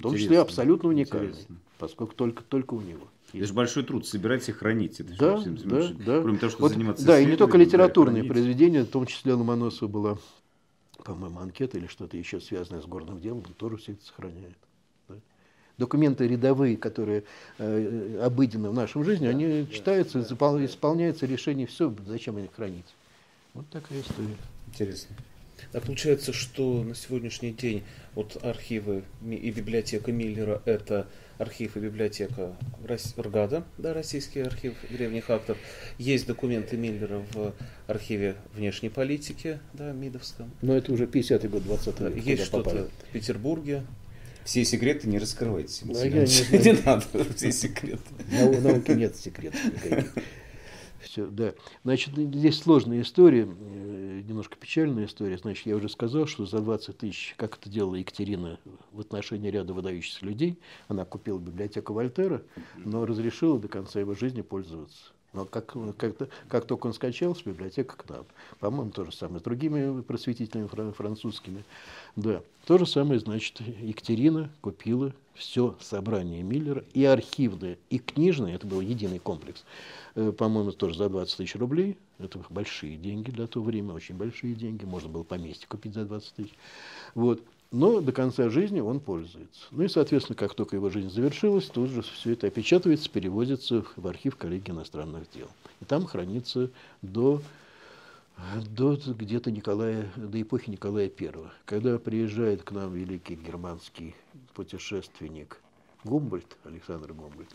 В 0.00 0.02
том 0.02 0.16
числе 0.16 0.40
абсолютно 0.40 0.88
уникальные, 0.88 1.34
поскольку 1.78 2.14
только, 2.14 2.42
только 2.42 2.72
у 2.72 2.80
него. 2.80 3.06
Это 3.34 3.46
же 3.46 3.52
большой 3.52 3.84
труд 3.84 4.06
собирать 4.06 4.48
и 4.48 4.52
хранить. 4.52 4.98
Это 4.98 5.16
да, 5.16 5.36
же, 5.36 5.50
да, 5.50 5.88
да. 6.04 6.22
Кроме 6.22 6.38
того, 6.38 6.50
что 6.50 6.62
вот, 6.62 6.72
заниматься 6.72 7.06
Да, 7.06 7.20
и 7.20 7.26
не 7.26 7.36
только 7.36 7.58
литературные 7.58 8.24
произведения, 8.24 8.82
в 8.82 8.88
том 8.88 9.04
числе 9.06 9.34
Ломоносова 9.34 9.88
была, 9.88 10.18
по-моему, 11.04 11.38
анкета 11.38 11.76
или 11.76 11.86
что-то 11.86 12.16
еще 12.16 12.40
связанное 12.40 12.80
с 12.80 12.86
горным 12.86 13.20
делом, 13.20 13.44
он 13.46 13.52
тоже 13.52 13.76
все 13.76 13.92
это 13.92 14.04
сохраняет. 14.04 14.56
Да. 15.08 15.16
Документы 15.76 16.26
рядовые, 16.26 16.78
которые 16.78 17.24
э, 17.58 18.20
обыденны 18.22 18.70
в 18.70 18.74
нашем 18.74 19.04
жизни, 19.04 19.26
да, 19.26 19.30
они 19.30 19.62
да, 19.62 19.72
читаются, 19.72 20.18
да, 20.18 20.64
исполняются 20.64 21.26
решение, 21.26 21.66
все, 21.66 21.94
зачем 22.06 22.38
их 22.38 22.52
хранить. 22.54 22.94
Вот 23.52 23.68
такая 23.68 24.00
история. 24.00 24.36
Интересно. 24.66 25.14
А 25.72 25.80
получается, 25.80 26.32
что 26.32 26.82
на 26.82 26.94
сегодняшний 26.94 27.52
день 27.52 27.82
вот 28.14 28.38
архивы 28.42 29.04
и 29.24 29.50
библиотека 29.50 30.12
Миллера– 30.12 30.62
это 30.64 31.06
архив 31.38 31.76
и 31.76 31.80
библиотека 31.80 32.56
РГАДа, 33.16 33.64
да, 33.78 33.94
российский 33.94 34.40
архив 34.40 34.74
древних 34.90 35.30
актов. 35.30 35.56
Есть 35.98 36.26
документы 36.26 36.76
Миллера 36.76 37.24
в 37.32 37.54
архиве 37.86 38.36
внешней 38.54 38.90
политики, 38.90 39.58
да, 39.72 39.92
МИДовском. 39.92 40.50
Но 40.60 40.76
это 40.76 40.92
уже 40.92 41.06
50-й 41.06 41.48
год 41.48 41.64
20 41.64 42.00
века. 42.00 42.18
Есть 42.18 42.44
что-то 42.44 42.88
в 43.08 43.12
Петербурге. 43.12 43.84
Все 44.44 44.64
секреты 44.64 45.08
не 45.08 45.18
раскрывайте. 45.18 45.84
Да, 45.84 46.04
я 46.04 46.24
не, 46.24 46.58
не 46.64 46.82
надо 46.84 47.04
все 47.36 47.52
секреты. 47.52 48.02
На 48.30 48.60
науке 48.60 48.94
нет 48.94 49.16
секретов 49.16 49.64
никаких. 49.64 50.12
Все, 51.00 51.26
да. 51.26 51.54
Значит, 51.82 52.14
здесь 52.16 52.58
сложная 52.58 53.00
история, 53.00 53.48
э, 53.48 54.22
немножко 54.26 54.56
печальная 54.56 55.06
история. 55.06 55.38
Значит, 55.38 55.66
я 55.66 55.76
уже 55.76 55.88
сказал, 55.88 56.26
что 56.26 56.44
за 56.44 56.58
20 56.58 56.98
тысяч, 56.98 57.34
как 57.38 57.56
это 57.56 57.70
делала 57.70 57.94
Екатерина 57.94 58.58
в 58.92 59.00
отношении 59.00 59.50
ряда 59.50 59.72
выдающихся 59.72 60.24
людей, 60.24 60.58
она 60.88 61.04
купила 61.04 61.38
библиотеку 61.38 61.94
Вольтера, 61.94 62.42
но 62.76 63.06
разрешила 63.06 63.58
до 63.58 63.68
конца 63.68 63.98
его 63.98 64.14
жизни 64.14 64.42
пользоваться. 64.42 65.12
Но 65.32 65.44
как, 65.44 65.76
как, 65.96 66.16
как 66.48 66.66
только 66.66 66.88
он 66.88 66.92
скачался, 66.92 67.42
библиотека 67.44 67.96
к 67.96 68.08
нам. 68.08 68.24
По-моему, 68.58 68.90
то 68.90 69.04
же 69.04 69.12
самое 69.12 69.40
с 69.40 69.42
другими 69.42 70.02
просветителями 70.02 70.66
французскими. 70.92 71.64
Да, 72.16 72.42
то 72.66 72.78
же 72.78 72.86
самое, 72.86 73.20
значит, 73.20 73.60
Екатерина 73.60 74.50
купила 74.60 75.12
все 75.34 75.76
собрание 75.80 76.42
Миллера, 76.42 76.84
и 76.92 77.04
архивное, 77.04 77.78
и 77.88 77.98
книжное, 77.98 78.56
это 78.56 78.66
был 78.66 78.80
единый 78.80 79.18
комплекс, 79.20 79.64
Э, 80.14 80.32
по-моему, 80.32 80.72
тоже 80.72 80.96
за 80.96 81.08
20 81.08 81.36
тысяч 81.36 81.56
рублей. 81.56 81.96
Это 82.18 82.40
большие 82.50 82.96
деньги 82.96 83.30
для 83.30 83.46
того 83.46 83.66
времени, 83.66 83.92
очень 83.92 84.16
большие 84.16 84.54
деньги. 84.54 84.84
Можно 84.84 85.08
было 85.08 85.22
поместье 85.22 85.66
купить 85.68 85.94
за 85.94 86.04
20 86.04 86.34
тысяч. 86.34 86.54
Вот. 87.14 87.42
Но 87.72 88.00
до 88.00 88.10
конца 88.10 88.50
жизни 88.50 88.80
он 88.80 88.98
пользуется. 88.98 89.66
Ну 89.70 89.84
и, 89.84 89.88
соответственно, 89.88 90.36
как 90.36 90.54
только 90.54 90.74
его 90.74 90.90
жизнь 90.90 91.10
завершилась, 91.10 91.66
тут 91.66 91.90
же 91.90 92.02
все 92.02 92.32
это 92.32 92.48
опечатывается, 92.48 93.08
переводится 93.08 93.84
в 93.94 94.06
архив 94.08 94.36
коллеги 94.36 94.70
иностранных 94.70 95.30
дел. 95.32 95.46
И 95.80 95.84
там 95.84 96.04
хранится 96.04 96.70
до, 97.00 97.40
до 98.56 98.96
где-то 98.96 99.52
Николая, 99.52 100.10
до 100.16 100.42
эпохи 100.42 100.68
Николая 100.68 101.08
I. 101.16 101.32
Когда 101.64 101.96
приезжает 102.00 102.64
к 102.64 102.72
нам 102.72 102.92
великий 102.92 103.36
германский 103.36 104.16
путешественник 104.54 105.60
Гумбольд, 106.02 106.56
Александр 106.64 107.12
Гумбольд, 107.12 107.50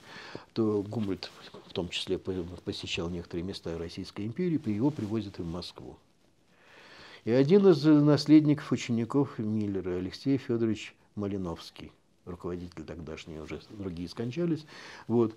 то 0.54 0.82
Гумбольд 0.84 1.30
в 1.68 1.74
том 1.74 1.90
числе 1.90 2.18
посещал 2.18 3.10
некоторые 3.10 3.44
места 3.44 3.78
Российской 3.78 4.26
империи, 4.26 4.62
его 4.70 4.92
привозят 4.92 5.40
в 5.40 5.46
Москву. 5.46 5.98
И 7.26 7.32
один 7.32 7.68
из 7.68 7.84
наследников 7.84 8.72
учеников 8.72 9.40
Миллера, 9.40 9.98
Алексей 9.98 10.38
Федорович 10.38 10.96
Малиновский, 11.16 11.92
руководитель 12.26 12.84
тогдашний, 12.84 13.40
уже 13.40 13.60
другие 13.72 14.08
скончались, 14.08 14.68
вот, 15.08 15.36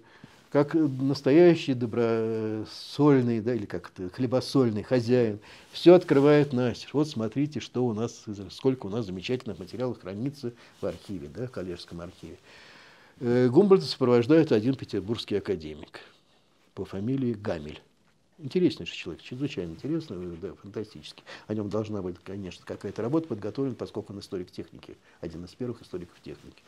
как 0.51 0.75
настоящий 0.75 1.73
добросольный, 1.73 3.41
да, 3.41 3.55
или 3.55 3.65
как 3.65 3.89
то 3.89 4.11
хлебосольный 4.11 4.83
хозяин, 4.83 5.41
все 5.73 5.95
открывает 5.95 6.53
настежь. 6.53 6.93
Вот 6.93 7.09
смотрите, 7.09 7.61
что 7.61 7.87
у 7.87 7.95
нас, 7.95 8.25
сколько 8.51 8.87
у 8.87 8.91
нас 8.91 9.07
замечательных 9.07 9.59
материалов 9.59 9.99
хранится 9.99 10.53
в 10.83 10.87
архиве, 10.87 11.31
да, 11.35 11.47
в 11.47 11.51
коллежском 11.51 12.03
архиве. 12.03 12.37
Э, 13.21 13.49
Гумбольда 13.49 13.87
сопровождает 13.87 14.53
один 14.53 14.75
петербургский 14.75 15.37
академик 15.37 16.01
по 16.75 16.85
фамилии 16.85 17.33
Гамель. 17.33 17.81
Интереснейший 18.41 18.97
человек, 18.97 19.23
чрезвычайно 19.23 19.73
интересный, 19.73 20.37
да, 20.37 20.55
фантастический. 20.55 21.25
О 21.49 21.55
нем 21.55 21.69
должна 21.69 22.03
быть, 22.03 22.17
конечно, 22.23 22.65
какая-то 22.65 23.03
работа 23.03 23.27
подготовлена, 23.27 23.75
поскольку 23.75 24.13
он 24.13 24.21
историк 24.21 24.53
техники, 24.53 24.97
один 25.21 25.45
из 25.45 25.55
первых 25.55 25.83
историков 25.83 26.21
техники. 26.21 26.63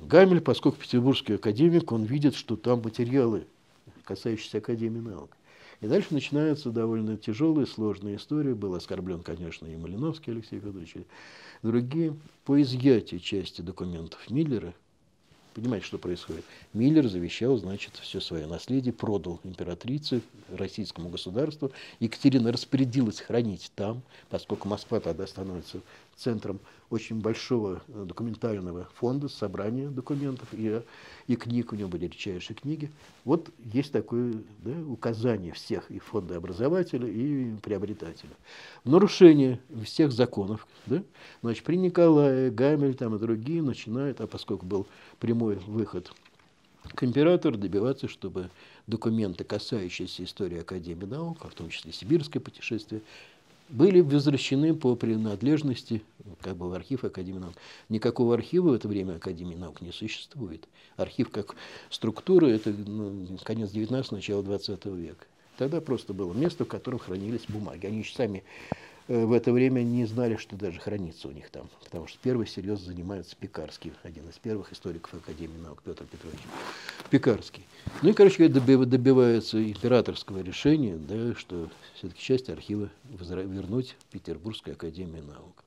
Гамель, 0.00 0.40
поскольку 0.40 0.78
петербургский 0.78 1.34
академик, 1.34 1.92
он 1.92 2.02
видит, 2.02 2.34
что 2.34 2.56
там 2.56 2.82
материалы, 2.82 3.46
касающиеся 4.02 4.58
Академии 4.58 4.98
наук. 4.98 5.36
И 5.80 5.86
дальше 5.86 6.08
начинается 6.14 6.70
довольно 6.70 7.16
тяжелая, 7.16 7.66
сложная 7.66 8.16
история. 8.16 8.54
Был 8.54 8.74
оскорблен, 8.74 9.22
конечно, 9.22 9.66
и 9.66 9.76
Малиновский 9.76 10.32
Алексей 10.32 10.58
Федорович, 10.58 10.96
и 10.96 11.06
другие. 11.62 12.16
По 12.44 12.60
изъятию 12.60 13.20
части 13.20 13.60
документов 13.60 14.30
Миллера, 14.30 14.74
понимаете, 15.54 15.86
что 15.86 15.98
происходит? 15.98 16.44
Миллер 16.72 17.08
завещал, 17.08 17.56
значит, 17.56 17.94
все 17.96 18.20
свое 18.20 18.46
наследие, 18.46 18.92
продал 18.92 19.40
императрице, 19.44 20.20
российскому 20.50 21.08
государству. 21.08 21.72
Екатерина 22.00 22.52
распорядилась 22.52 23.20
хранить 23.20 23.70
там, 23.74 24.02
поскольку 24.28 24.68
Москва 24.68 25.00
тогда 25.00 25.26
становится 25.26 25.80
центром 26.16 26.60
очень 26.90 27.20
большого 27.20 27.82
э, 27.88 28.04
документального 28.06 28.88
фонда, 28.94 29.28
собрания 29.28 29.88
документов 29.88 30.48
и, 30.52 30.80
и 31.26 31.36
книг, 31.36 31.72
у 31.72 31.76
него 31.76 31.88
были 31.88 32.06
редчайшие 32.06 32.56
книги. 32.56 32.90
Вот 33.24 33.50
есть 33.72 33.90
такое 33.90 34.34
да, 34.58 34.72
указание 34.86 35.52
всех 35.52 35.90
и 35.90 35.98
фонда 35.98 36.36
образователя, 36.36 37.08
и 37.08 37.56
приобретателя. 37.62 38.30
Нарушение 38.84 39.60
всех 39.84 40.12
законов, 40.12 40.66
да, 40.86 41.02
значит, 41.42 41.64
при 41.64 41.76
Николае, 41.76 42.50
Гамель 42.50 42.94
там, 42.94 43.16
и 43.16 43.18
другие 43.18 43.62
начинают, 43.62 44.20
а 44.20 44.26
поскольку 44.26 44.66
был 44.66 44.86
прямой 45.20 45.56
выход 45.56 46.12
к 46.94 47.02
императору, 47.02 47.56
добиваться, 47.56 48.08
чтобы 48.08 48.50
документы, 48.86 49.44
касающиеся 49.44 50.24
истории 50.24 50.60
Академии 50.60 51.06
наук, 51.06 51.38
а 51.40 51.48
в 51.48 51.54
том 51.54 51.70
числе 51.70 51.92
сибирское 51.92 52.40
путешествие, 52.40 53.00
были 53.70 54.00
возвращены 54.00 54.74
по 54.74 54.94
принадлежности 54.94 56.02
как 56.42 56.56
бы 56.56 56.68
в 56.68 56.74
архив 56.74 57.04
Академии 57.04 57.38
наук. 57.38 57.54
Никакого 57.88 58.34
архива 58.34 58.70
в 58.70 58.72
это 58.74 58.88
время 58.88 59.14
Академии 59.14 59.54
наук 59.54 59.80
не 59.80 59.90
существует. 59.90 60.68
Архив 60.96 61.30
как 61.30 61.56
структура– 61.90 62.46
это 62.48 62.70
ну, 62.70 63.38
конец 63.42 63.70
19 63.70 64.12
начало 64.12 64.42
20 64.42 64.84
века. 64.86 65.26
Тогда 65.56 65.80
просто 65.80 66.12
было 66.12 66.32
место, 66.32 66.64
в 66.64 66.68
котором 66.68 66.98
хранились 66.98 67.44
бумаги. 67.48 67.86
Они 67.86 68.04
сами 68.04 68.44
в 69.08 69.32
это 69.32 69.52
время 69.52 69.82
не 69.82 70.06
знали, 70.06 70.36
что 70.36 70.56
даже 70.56 70.80
хранится 70.80 71.28
у 71.28 71.30
них 71.30 71.50
там, 71.50 71.68
потому 71.82 72.06
что 72.06 72.18
первый 72.22 72.46
серьезно 72.46 72.86
занимается 72.86 73.36
Пекарский, 73.36 73.92
один 74.02 74.28
из 74.28 74.38
первых 74.38 74.72
историков 74.72 75.12
Академии 75.14 75.58
наук 75.58 75.82
Петр 75.84 76.04
Петрович 76.04 76.40
Пекарский. 77.10 77.66
Ну 78.02 78.10
и, 78.10 78.12
короче 78.14 78.48
говоря, 78.48 78.86
добивается 78.86 79.62
императорского 79.62 80.42
решения, 80.42 80.96
да, 80.96 81.34
что 81.34 81.68
все-таки 81.94 82.20
часть 82.20 82.48
архива 82.48 82.88
вернуть 83.04 83.96
в 83.98 84.12
Петербургскую 84.12 84.74
Академию 84.74 85.22
наук. 85.24 85.64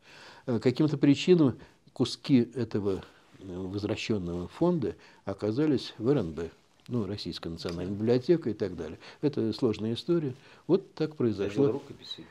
Э, 0.47 0.59
каким-то 0.59 0.97
причинам 0.97 1.59
куски 1.93 2.49
этого 2.55 3.03
э, 3.39 3.43
возвращенного 3.45 4.47
фонда 4.47 4.95
оказались 5.25 5.93
в 5.99 6.11
РНБ, 6.11 6.51
ну, 6.87 7.05
Российская 7.05 7.49
национальная 7.49 7.93
библиотека 7.93 8.49
и 8.49 8.53
так 8.53 8.75
далее. 8.75 8.97
Это 9.21 9.53
сложная 9.53 9.93
история. 9.93 10.33
Вот 10.65 10.93
так 10.95 11.15
произошло. 11.15 11.71
Рукописи. 11.71 12.23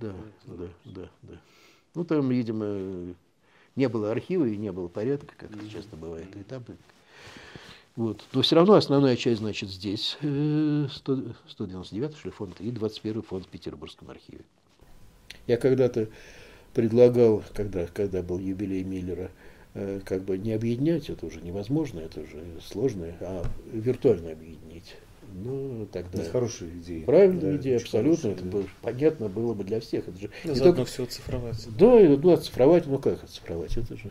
Да, 0.00 0.12
да, 0.46 0.68
да, 0.84 1.10
да. 1.22 1.40
Ну, 1.94 2.04
там, 2.04 2.28
видимо, 2.28 3.14
не 3.74 3.88
было 3.88 4.10
архива 4.10 4.44
и 4.44 4.56
не 4.56 4.70
было 4.70 4.88
порядка, 4.88 5.34
как 5.36 5.50
это 5.50 5.68
часто 5.70 5.96
бывает. 5.96 6.34
И 6.36 6.42
там, 6.42 6.62
вот. 7.96 8.22
Но 8.32 8.42
все 8.42 8.56
равно 8.56 8.74
основная 8.74 9.16
часть, 9.16 9.40
значит, 9.40 9.70
здесь 9.70 10.16
100, 10.20 10.88
199 11.48 12.16
что 12.16 12.28
ли, 12.28 12.32
фонд 12.32 12.60
и 12.60 12.70
21 12.70 13.22
фонд 13.22 13.46
в 13.46 13.48
Петербургском 13.48 14.10
архиве. 14.10 14.44
Я 15.46 15.56
когда-то 15.56 16.08
предлагал, 16.74 17.42
когда, 17.54 17.86
когда 17.86 18.22
был 18.22 18.38
юбилей 18.38 18.84
Миллера, 18.84 19.30
э, 19.74 20.00
как 20.04 20.22
бы 20.22 20.38
не 20.38 20.52
объединять, 20.52 21.08
это 21.10 21.26
уже 21.26 21.40
невозможно, 21.40 22.00
это 22.00 22.20
уже 22.20 22.44
сложно, 22.62 23.06
а 23.20 23.44
виртуально 23.72 24.32
объединить. 24.32 24.96
Ну, 25.34 25.86
тогда... 25.92 26.22
Это 26.22 26.30
хорошая 26.30 26.70
идея. 26.70 27.04
Правильная 27.04 27.52
да, 27.52 27.56
идея, 27.56 27.76
абсолютно. 27.76 28.28
Это 28.28 28.44
было, 28.44 28.64
понятно 28.82 29.28
было 29.28 29.54
бы 29.54 29.64
для 29.64 29.80
всех. 29.80 30.08
Это 30.08 30.18
же 30.18 30.30
ну, 30.44 30.54
не 30.54 30.60
только 30.60 30.84
все 30.84 31.04
оцифровать. 31.04 31.66
Да, 31.78 31.86
ну, 31.86 32.32
оцифровать, 32.32 32.86
ну 32.86 32.98
как 32.98 33.22
оцифровать? 33.22 33.76
Это 33.76 33.96
же... 33.96 34.10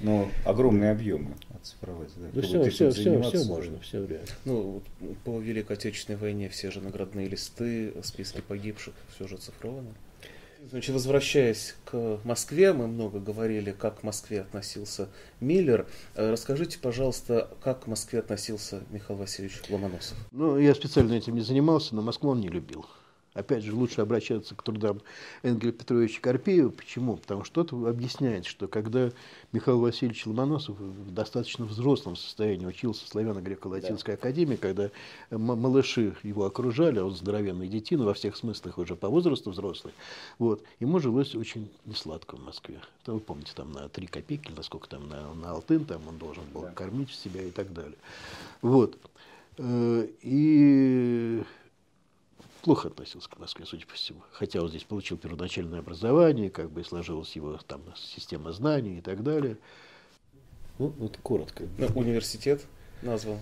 Ну, 0.00 0.28
огромные 0.44 0.90
объемы 0.90 1.34
оцифровать. 1.66 2.10
Да. 2.16 2.28
Ну, 2.32 2.42
все, 2.42 2.70
все, 2.70 2.90
все, 2.90 3.22
все 3.22 3.44
можно, 3.44 3.80
все 3.80 4.04
реально. 4.04 4.26
Ну, 4.44 4.82
по 5.24 5.40
Великой 5.40 5.76
Отечественной 5.76 6.18
войне 6.18 6.48
все 6.48 6.70
же 6.70 6.80
наградные 6.80 7.28
листы, 7.28 7.94
списки 8.02 8.42
погибших, 8.46 8.94
все 9.14 9.26
же 9.26 9.36
оцифровано. 9.36 9.94
Значит, 10.68 10.94
возвращаясь 10.94 11.76
к 11.84 12.18
Москве, 12.24 12.72
мы 12.72 12.88
много 12.88 13.20
говорили, 13.20 13.70
как 13.70 14.00
к 14.00 14.02
Москве 14.02 14.40
относился 14.40 15.08
Миллер. 15.40 15.86
Э, 16.16 16.32
расскажите, 16.32 16.80
пожалуйста, 16.80 17.48
как 17.62 17.84
к 17.84 17.86
Москве 17.86 18.18
относился 18.18 18.82
Михаил 18.90 19.20
Васильевич 19.20 19.62
Ломоносов? 19.68 20.16
Ну, 20.32 20.58
я 20.58 20.74
специально 20.74 21.12
этим 21.12 21.36
не 21.36 21.42
занимался, 21.42 21.94
но 21.94 22.02
Москву 22.02 22.30
он 22.30 22.40
не 22.40 22.48
любил. 22.48 22.84
Опять 23.36 23.64
же, 23.64 23.74
лучше 23.74 24.00
обращаться 24.00 24.54
к 24.54 24.62
трудам 24.62 25.02
Энгеля 25.42 25.72
Петровича 25.72 26.20
Карпеева. 26.22 26.70
Почему? 26.70 27.18
Потому 27.18 27.44
что 27.44 27.60
это 27.60 27.76
объясняет, 27.88 28.46
что 28.46 28.66
когда 28.66 29.10
Михаил 29.52 29.80
Васильевич 29.80 30.26
Ломоносов 30.26 30.78
в 30.78 31.12
достаточно 31.12 31.66
взрослом 31.66 32.16
состоянии 32.16 32.64
учился 32.64 33.04
в 33.04 33.08
Славяно-Греко-Латинской 33.08 34.12
да. 34.12 34.14
академии, 34.14 34.56
когда 34.56 34.90
малыши 35.30 36.16
его 36.22 36.46
окружали, 36.46 36.98
а 36.98 37.04
он 37.04 37.14
здоровенный 37.14 37.68
детина 37.68 38.06
во 38.06 38.14
всех 38.14 38.36
смыслах 38.36 38.78
уже 38.78 38.96
по 38.96 39.10
возрасту 39.10 39.50
взрослый, 39.50 39.92
вот, 40.38 40.62
ему 40.80 40.98
жилось 40.98 41.34
очень 41.34 41.70
несладко 41.84 42.36
в 42.36 42.42
Москве. 42.42 42.80
Это 43.02 43.12
вы 43.12 43.20
помните, 43.20 43.52
там 43.54 43.70
на 43.72 43.90
3 43.90 44.06
копейки, 44.06 44.50
насколько 44.56 44.88
там 44.88 45.08
на, 45.08 45.34
на 45.34 45.50
алтын, 45.50 45.84
там 45.84 46.00
он 46.08 46.16
должен 46.16 46.44
был 46.54 46.62
да. 46.62 46.70
кормить 46.70 47.10
себя 47.10 47.42
и 47.42 47.50
так 47.50 47.72
далее. 47.74 47.98
Вот. 48.62 48.96
Э, 49.58 50.08
и 50.22 51.42
плохо 52.66 52.88
относился 52.88 53.30
к 53.30 53.38
Москве, 53.38 53.64
судя 53.64 53.86
по 53.86 53.94
всему. 53.94 54.22
Хотя 54.32 54.60
он 54.60 54.68
здесь 54.68 54.82
получил 54.82 55.16
первоначальное 55.16 55.78
образование, 55.78 56.50
как 56.50 56.68
бы 56.72 56.80
и 56.80 56.84
сложилась 56.84 57.36
его 57.36 57.56
там 57.64 57.80
система 57.94 58.50
знаний 58.50 58.98
и 58.98 59.00
так 59.00 59.22
далее. 59.22 59.56
Ну, 60.80 60.92
вот 60.98 61.16
коротко. 61.22 61.62
Но 61.78 61.86
ну, 61.86 62.00
университет 62.00 62.62
назвал 63.02 63.38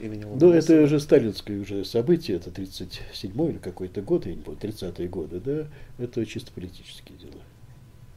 именем 0.00 0.38
Ну, 0.38 0.52
это 0.52 0.80
уже 0.80 1.00
сталинское 1.00 1.60
уже 1.60 1.84
событие, 1.84 2.36
это 2.36 2.50
37-й 2.50 3.50
или 3.50 3.58
какой-то 3.58 4.00
год, 4.00 4.26
я 4.26 4.34
не 4.36 4.42
помню, 4.42 4.60
30-е 4.60 5.08
годы, 5.08 5.40
да, 5.40 5.66
это 5.98 6.24
чисто 6.24 6.52
политические 6.52 7.18
дела. 7.18 7.42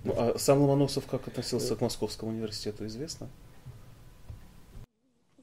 Ну, 0.03 0.13
а 0.15 0.37
сам 0.37 0.61
Ломоносов 0.61 1.07
как 1.07 1.27
относился 1.27 1.75
к 1.75 1.81
Московскому 1.81 2.29
университету, 2.29 2.85
известно? 2.85 3.29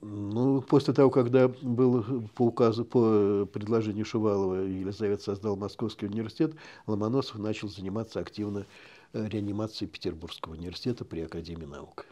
Ну, 0.01 0.61
после 0.63 0.95
того, 0.95 1.11
когда 1.11 1.49
был 1.49 2.23
по 2.35 2.47
указу, 2.47 2.85
по 2.85 3.47
предложению 3.47 4.05
Шувалова 4.05 4.63
Елизавета 4.63 5.23
создал 5.23 5.57
Московский 5.57 6.07
университет, 6.07 6.55
Ломоносов 6.87 7.39
начал 7.39 7.69
заниматься 7.69 8.21
активно 8.21 8.65
э, 9.13 9.27
реанимацией 9.29 9.91
Петербургского 9.91 10.53
университета 10.53 11.05
при 11.05 11.21
Академии 11.21 11.65
наук. 11.65 12.07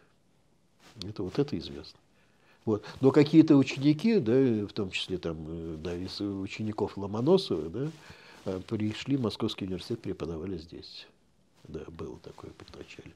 Это 1.02 1.22
вот 1.22 1.38
это 1.38 1.56
известно. 1.58 1.98
Вот. 2.64 2.84
Но 3.00 3.12
какие-то 3.12 3.56
ученики, 3.56 4.18
да, 4.18 4.32
в 4.66 4.72
том 4.72 4.90
числе 4.90 5.18
там, 5.18 5.36
э, 5.48 5.76
да, 5.78 5.94
из 5.94 6.20
учеников 6.20 6.96
Ломоносова, 6.96 7.68
да, 7.70 7.90
э, 8.46 8.60
пришли 8.66 9.16
в 9.16 9.20
Московский 9.20 9.66
университет, 9.66 10.00
преподавали 10.00 10.58
здесь. 10.58 11.06
Да, 11.68 11.82
было 11.88 12.18
такое 12.18 12.50
предначале. 12.50 13.14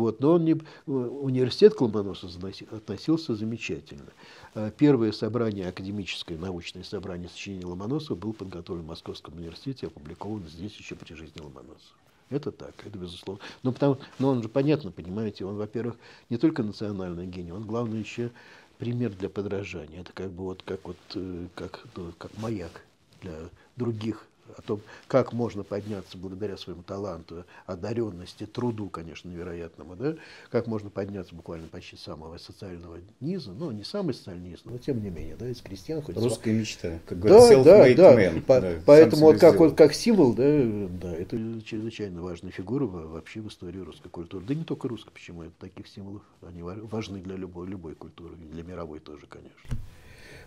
Вот, 0.00 0.20
но 0.20 0.32
он 0.32 0.44
не, 0.46 0.56
университет 0.86 1.74
к 1.74 1.80
Ломоносову 1.82 2.32
относился 2.70 3.34
замечательно. 3.34 4.06
А 4.54 4.70
первое 4.70 5.12
собрание, 5.12 5.68
академическое 5.68 6.38
научное 6.38 6.84
собрание 6.84 7.28
сочинений 7.28 7.66
Ломоносова 7.66 8.16
было 8.16 8.32
подготовлено 8.32 8.86
в 8.86 8.88
Московском 8.88 9.36
университете, 9.36 9.88
опубликовано 9.88 10.48
здесь 10.48 10.74
еще 10.76 10.94
при 10.94 11.12
жизни 11.12 11.42
Ломоносова. 11.42 11.98
Это 12.30 12.50
так, 12.50 12.74
это 12.86 12.96
безусловно. 12.96 13.42
Но, 13.62 13.72
потому, 13.72 13.98
но 14.18 14.30
он 14.30 14.42
же 14.42 14.48
понятно, 14.48 14.90
понимаете, 14.90 15.44
он, 15.44 15.56
во-первых, 15.56 15.96
не 16.30 16.38
только 16.38 16.62
национальный 16.62 17.26
гений, 17.26 17.52
он, 17.52 17.66
главное, 17.66 17.98
еще 17.98 18.30
пример 18.78 19.12
для 19.12 19.28
подражания. 19.28 20.00
Это 20.00 20.14
как 20.14 20.30
бы 20.30 20.44
вот 20.44 20.62
как 20.62 20.80
вот 20.84 20.96
э, 21.14 21.46
как, 21.54 21.84
ну, 21.94 22.12
как 22.16 22.30
маяк 22.38 22.86
для 23.20 23.34
других 23.76 24.26
о 24.56 24.62
том, 24.62 24.80
как 25.06 25.32
можно 25.32 25.62
подняться 25.62 26.16
благодаря 26.18 26.56
своему 26.56 26.82
таланту, 26.82 27.44
одаренности, 27.66 28.46
труду, 28.46 28.88
конечно, 28.88 29.28
невероятному, 29.28 29.96
да, 29.96 30.16
как 30.50 30.66
можно 30.66 30.90
подняться 30.90 31.34
буквально 31.34 31.68
почти 31.68 31.96
с 31.96 32.00
самого 32.00 32.38
социального 32.38 32.98
низа, 33.20 33.52
ну, 33.52 33.70
не 33.70 33.84
самый 33.84 34.14
социальный 34.14 34.50
низ, 34.50 34.60
но 34.64 34.78
тем 34.78 35.02
не 35.02 35.10
менее, 35.10 35.36
да, 35.36 35.48
из 35.48 35.60
крестьян. 35.60 36.02
Хоть 36.02 36.16
Русская 36.16 36.52
сва... 36.52 36.60
мечта, 36.60 36.98
как 37.06 37.18
говорят, 37.18 37.64
да, 37.64 37.94
да, 37.94 37.94
да. 37.94 38.22
Man, 38.22 38.42
По, 38.42 38.60
да. 38.60 38.74
Поэтому 38.86 39.26
вот 39.26 39.38
как, 39.38 39.58
вот, 39.58 39.76
как 39.76 39.94
символ, 39.94 40.32
да, 40.32 40.44
да, 40.88 41.14
это 41.14 41.36
чрезвычайно 41.62 42.22
важная 42.22 42.50
фигура 42.50 42.86
вообще 42.86 43.40
в 43.40 43.48
истории 43.48 43.80
русской 43.80 44.08
культуры. 44.08 44.44
Да 44.46 44.54
не 44.54 44.64
только 44.64 44.88
русской, 44.88 45.10
почему, 45.10 45.42
это 45.42 45.52
таких 45.58 45.88
символов, 45.88 46.22
они 46.42 46.62
важны 46.62 47.20
для 47.20 47.36
любой, 47.36 47.66
любой 47.66 47.94
культуры, 47.94 48.34
для 48.36 48.62
мировой 48.62 49.00
тоже, 49.00 49.26
конечно. 49.26 49.78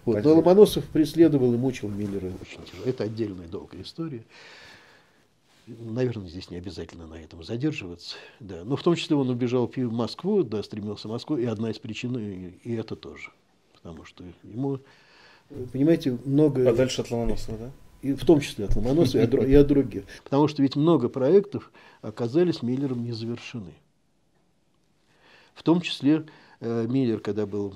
Вот. 0.05 0.23
Но 0.23 0.35
Ломоносов 0.35 0.85
преследовал 0.85 1.53
и 1.53 1.57
мучил 1.57 1.89
Миллера 1.89 2.31
очень 2.41 2.63
тяжело. 2.63 2.85
Это 2.85 3.05
отдельная 3.05 3.47
долгая 3.47 3.81
история. 3.81 4.23
Наверное, 5.65 6.27
здесь 6.27 6.49
не 6.49 6.57
обязательно 6.57 7.07
на 7.07 7.15
этом 7.15 7.43
задерживаться. 7.43 8.17
Да. 8.41 8.63
Но 8.65 8.75
в 8.75 8.83
том 8.83 8.95
числе 8.95 9.15
он 9.15 9.29
убежал 9.29 9.71
в 9.73 9.93
Москву, 9.93 10.43
да, 10.43 10.61
стремился 10.61 11.07
в 11.07 11.11
Москву, 11.11 11.37
и 11.37 11.45
одна 11.45 11.71
из 11.71 11.79
причин, 11.79 12.17
и, 12.17 12.49
и 12.63 12.73
это 12.73 12.97
тоже. 12.97 13.31
Потому 13.73 14.03
что 14.03 14.25
ему 14.43 14.79
понимаете, 15.71 16.17
много... 16.25 16.69
А 16.69 16.73
дальше 16.73 17.01
от 17.01 17.11
Ломоносова, 17.11 17.57
да? 17.57 17.71
И 18.01 18.13
в 18.13 18.25
том 18.25 18.41
числе 18.41 18.65
от 18.65 18.75
Ломоносова 18.75 19.21
и, 19.21 19.25
от, 19.25 19.33
и 19.33 19.55
от 19.55 19.67
других. 19.67 20.03
Потому 20.23 20.47
что 20.47 20.61
ведь 20.61 20.75
много 20.75 21.09
проектов 21.09 21.71
оказались 22.01 22.61
Миллером 22.61 23.03
не 23.03 23.13
завершены. 23.13 23.73
В 25.53 25.63
том 25.63 25.81
числе 25.81 26.25
Миллер, 26.63 27.19
когда 27.19 27.45
был 27.45 27.69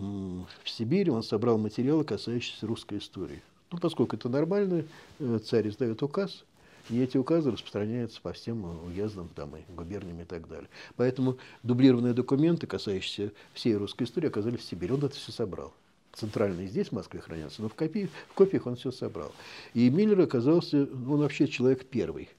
в 0.64 0.70
Сибири, 0.70 1.12
он 1.12 1.24
собрал 1.24 1.58
материалы, 1.58 2.04
касающиеся 2.04 2.66
русской 2.66 3.00
истории. 3.00 3.42
Ну, 3.72 3.80
поскольку 3.80 4.16
это 4.16 4.30
нормально, 4.30 4.86
э, 5.20 5.40
царь 5.44 5.68
издает 5.68 6.02
указ, 6.02 6.46
и 6.90 7.02
эти 7.02 7.18
указы 7.18 7.52
распространяются 7.52 8.22
по 8.22 8.32
всем 8.32 8.64
уездам, 8.86 9.30
там, 9.36 9.56
и 9.58 9.62
губерниям 9.74 10.22
и 10.22 10.24
так 10.24 10.48
далее. 10.48 10.70
Поэтому 10.96 11.38
дублированные 11.64 12.14
документы, 12.14 12.66
касающиеся 12.66 13.34
всей 13.54 13.76
русской 13.76 14.04
истории, 14.04 14.28
оказались 14.28 14.62
в 14.62 14.64
Сибири. 14.64 14.94
Он 14.94 15.04
это 15.04 15.16
все 15.16 15.32
собрал. 15.34 15.74
Центральные 16.14 16.68
здесь, 16.68 16.88
в 16.88 16.92
Москве, 16.94 17.20
хранятся, 17.20 17.62
но 17.62 17.70
в, 17.70 17.76
копии, 17.76 18.10
в 18.30 18.34
копиях 18.34 18.66
он 18.66 18.78
все 18.78 18.92
собрал. 18.92 19.34
И 19.74 19.90
Миллер 19.90 20.22
оказался, 20.22 20.84
он 20.84 21.20
вообще 21.20 21.48
человек 21.48 21.86
первый. 21.86 22.30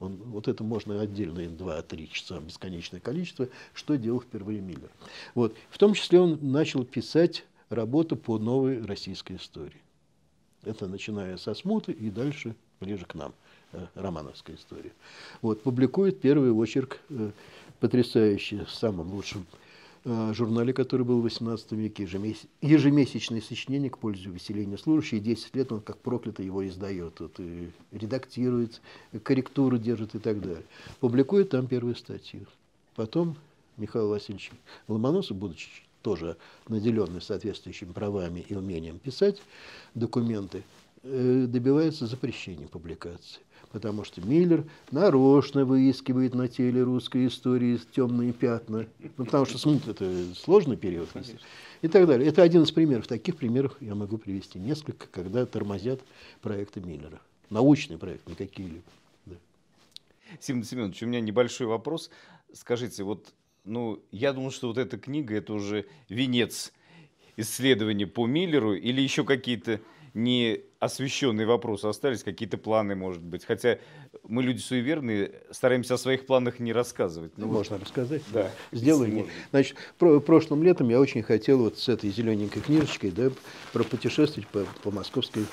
Он, 0.00 0.16
вот 0.16 0.48
это 0.48 0.64
можно 0.64 1.00
отдельно, 1.00 1.40
2-3 1.40 2.06
часа, 2.08 2.40
бесконечное 2.40 3.00
количество, 3.00 3.48
что 3.72 3.96
делал 3.96 4.20
впервые 4.20 4.60
Миллер. 4.60 4.90
Вот. 5.34 5.56
В 5.70 5.78
том 5.78 5.94
числе 5.94 6.20
он 6.20 6.38
начал 6.42 6.84
писать 6.84 7.44
работу 7.68 8.16
по 8.16 8.38
новой 8.38 8.84
российской 8.84 9.36
истории. 9.36 9.80
Это 10.64 10.86
начиная 10.88 11.36
со 11.36 11.54
смуты 11.54 11.92
и 11.92 12.10
дальше 12.10 12.56
ближе 12.80 13.04
к 13.06 13.14
нам, 13.14 13.34
э, 13.72 13.86
романовская 13.94 14.56
история. 14.56 14.92
Вот, 15.42 15.62
публикует 15.62 16.20
первый 16.20 16.50
очерк, 16.50 17.00
э, 17.10 17.30
потрясающий, 17.80 18.64
лучшем 19.10 19.46
э, 19.52 19.63
журнале, 20.04 20.72
который 20.72 21.06
был 21.06 21.20
в 21.20 21.26
XVIII 21.26 21.76
веке, 21.76 22.04
ежемесячное 22.60 23.40
сочинение 23.40 23.90
к 23.90 23.98
пользу 23.98 24.30
выселения 24.30 24.76
служащих, 24.76 25.14
и 25.14 25.20
10 25.20 25.56
лет 25.56 25.72
он 25.72 25.80
как 25.80 25.98
проклято 25.98 26.42
его 26.42 26.66
издает, 26.66 27.20
вот, 27.20 27.40
и 27.40 27.70
редактирует, 27.90 28.82
корректуру 29.22 29.78
держит 29.78 30.14
и 30.14 30.18
так 30.18 30.40
далее. 30.40 30.64
Публикует 31.00 31.50
там 31.50 31.66
первую 31.66 31.96
статью. 31.96 32.46
Потом 32.96 33.36
Михаил 33.76 34.08
Васильевич 34.08 34.52
Ломоносов, 34.88 35.36
будучи 35.36 35.68
тоже 36.02 36.36
наделенный 36.68 37.22
соответствующими 37.22 37.92
правами 37.92 38.44
и 38.46 38.54
умением 38.54 38.98
писать 38.98 39.40
документы, 39.94 40.62
э, 41.02 41.46
добивается 41.48 42.06
запрещения 42.06 42.68
публикации. 42.68 43.40
Потому 43.74 44.04
что 44.04 44.20
Миллер 44.20 44.64
нарочно 44.92 45.64
выискивает 45.64 46.32
на 46.32 46.46
теле 46.46 46.84
русской 46.84 47.26
истории 47.26 47.80
темные 47.92 48.32
пятна. 48.32 48.86
Ну, 49.16 49.24
потому 49.24 49.46
что 49.46 49.58
смут– 49.58 49.88
это 49.88 50.32
сложный 50.36 50.76
период. 50.76 51.08
Конечно. 51.12 51.40
И 51.82 51.88
так 51.88 52.06
далее. 52.06 52.28
Это 52.28 52.44
один 52.44 52.62
из 52.62 52.70
примеров. 52.70 53.08
Таких 53.08 53.34
примеров 53.34 53.76
я 53.80 53.96
могу 53.96 54.16
привести 54.16 54.60
несколько, 54.60 55.08
когда 55.08 55.44
тормозят 55.44 56.00
проекты 56.40 56.82
Миллера. 56.82 57.20
Научный 57.50 57.98
проект, 57.98 58.28
не 58.28 58.36
какие-либо. 58.36 58.84
Да. 59.26 59.34
Симон 60.38 60.62
Семенович, 60.62 61.02
у 61.02 61.06
меня 61.06 61.20
небольшой 61.20 61.66
вопрос. 61.66 62.10
Скажите, 62.52 63.02
вот 63.02 63.34
ну, 63.64 64.00
я 64.12 64.32
думаю, 64.32 64.52
что 64.52 64.68
вот 64.68 64.78
эта 64.78 64.98
книга, 64.98 65.34
это 65.34 65.52
уже 65.52 65.86
венец 66.08 66.72
исследований 67.36 68.04
по 68.04 68.28
Миллеру 68.28 68.74
или 68.74 69.00
еще 69.00 69.24
какие-то 69.24 69.80
не 70.14 70.60
освещенные 70.78 71.46
вопросы 71.46 71.86
остались, 71.86 72.22
какие-то 72.22 72.56
планы, 72.56 72.94
может 72.94 73.22
быть. 73.22 73.44
Хотя 73.44 73.78
мы 74.22 74.42
люди 74.42 74.58
суеверные, 74.60 75.32
стараемся 75.50 75.94
о 75.94 75.98
своих 75.98 76.24
планах 76.26 76.60
не 76.60 76.72
рассказывать. 76.72 77.32
Ну, 77.36 77.46
можно 77.46 77.76
вот. 77.76 77.84
рассказать. 77.84 78.22
Да. 78.32 78.50
Сделаем. 78.70 79.26
Значит, 79.50 79.76
про, 79.98 80.20
прошлым 80.20 80.62
летом 80.62 80.88
я 80.88 81.00
очень 81.00 81.22
хотел 81.22 81.58
вот 81.58 81.78
с 81.78 81.88
этой 81.88 82.10
зелененькой 82.10 82.62
книжечкой 82.62 83.10
да, 83.10 83.30
пропутешествовать 83.72 84.48
по, 84.48 84.64
по 84.82 84.90
московской 84.92 85.46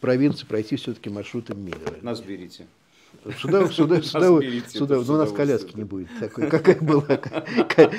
провинции, 0.00 0.46
пройти 0.46 0.76
все-таки 0.76 1.10
маршрутом 1.10 1.64
Миллера. 1.64 1.96
Нас 2.02 2.20
берите. 2.20 2.66
Сюда, 3.38 3.68
сюда, 3.70 4.02
сюда, 4.02 4.40
сюда, 4.68 4.96
но 4.96 5.14
у 5.14 5.16
нас 5.16 5.32
коляски 5.32 5.76
не 5.76 5.84
будет 5.84 6.08
такой, 6.18 6.48
какая 6.48 6.78
была 6.80 7.02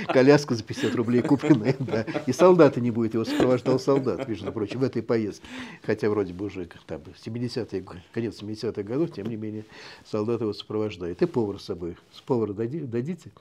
коляска 0.08 0.56
за 0.56 0.64
50 0.64 0.96
рублей 0.96 1.22
купленная, 1.22 1.76
да. 1.80 2.06
И 2.26 2.32
солдата 2.32 2.80
не 2.80 2.92
будет, 2.92 3.14
его 3.14 3.26
сопровождал 3.26 3.80
солдат, 3.80 4.28
между 4.28 4.52
прочим, 4.52 4.80
в 4.80 4.84
этой 4.84 5.02
поездке. 5.02 5.48
Хотя 5.84 6.10
вроде 6.10 6.34
бы 6.34 6.46
уже 6.46 6.68
там 6.86 7.02
70-е, 7.26 7.86
конец 8.14 8.42
70-х 8.42 8.84
годов, 8.84 9.12
тем 9.12 9.28
не 9.28 9.36
менее, 9.36 9.66
солдат 10.06 10.42
его 10.42 10.54
сопровождает. 10.54 11.22
И 11.22 11.26
повар 11.26 11.60
с 11.60 11.66
собой. 11.66 11.98
С 12.14 12.22
повара 12.22 12.54
дадите? 12.54 13.32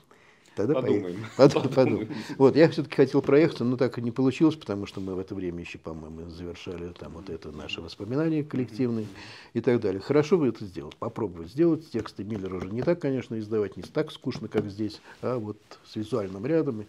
Тогда 0.55 0.75
подумаем. 0.75 1.25
Подумаем. 1.37 1.73
подумаем. 1.73 2.09
Вот, 2.37 2.55
я 2.55 2.69
все-таки 2.69 2.95
хотел 2.95 3.21
проехаться, 3.21 3.65
но 3.65 3.75
так 3.75 3.97
и 3.97 4.01
не 4.01 4.11
получилось, 4.11 4.55
потому 4.55 4.85
что 4.85 5.01
мы 5.01 5.15
в 5.15 5.19
это 5.19 5.35
время 5.35 5.59
еще, 5.59 5.77
по-моему, 5.77 6.29
завершали 6.29 6.93
там 6.97 7.13
вот 7.13 7.29
это 7.29 7.51
наши 7.51 7.81
воспоминания 7.81 8.43
коллективные 8.43 9.07
и 9.53 9.61
так 9.61 9.81
далее. 9.81 9.99
Хорошо 9.99 10.37
бы 10.37 10.47
это 10.47 10.63
сделать, 10.65 10.95
попробовать 10.95 11.49
сделать. 11.49 11.89
Тексты 11.91 12.23
Миллера 12.23 12.55
уже 12.55 12.69
не 12.69 12.83
так, 12.83 13.01
конечно, 13.01 13.37
издавать, 13.37 13.75
не 13.75 13.83
так 13.83 14.11
скучно, 14.11 14.47
как 14.47 14.69
здесь, 14.69 15.01
а 15.21 15.37
вот 15.37 15.57
с 15.85 15.95
визуальным 15.95 16.45
рядом 16.45 16.81
и, 16.81 16.85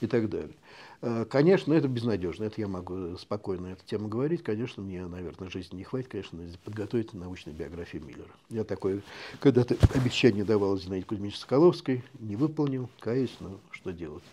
и 0.00 0.06
так 0.06 0.30
далее. 0.30 0.54
Э, 1.00 1.24
конечно, 1.24 1.72
это 1.72 1.86
безнадежно, 1.86 2.44
это 2.44 2.60
я 2.60 2.68
могу 2.68 3.16
спокойно 3.18 3.68
эту 3.68 3.84
тему 3.84 4.08
говорить. 4.08 4.42
Конечно, 4.42 4.82
мне, 4.82 5.06
наверное, 5.06 5.48
жизни 5.48 5.76
не 5.76 5.84
хватит, 5.84 6.08
конечно, 6.08 6.40
подготовить 6.64 7.12
научную 7.14 7.56
биографию 7.56 8.04
Миллера. 8.04 8.30
Я 8.50 8.64
такое 8.64 9.02
когда-то 9.40 9.76
обещание 9.94 10.44
давал 10.44 10.76
Зинаиде 10.76 11.06
Кузьмич 11.06 11.38
Соколовской, 11.38 12.02
не 12.18 12.36
выполнил, 12.36 12.90
каюсь, 13.00 13.36
но 13.40 13.60
что 13.70 13.92
делать? 13.92 14.24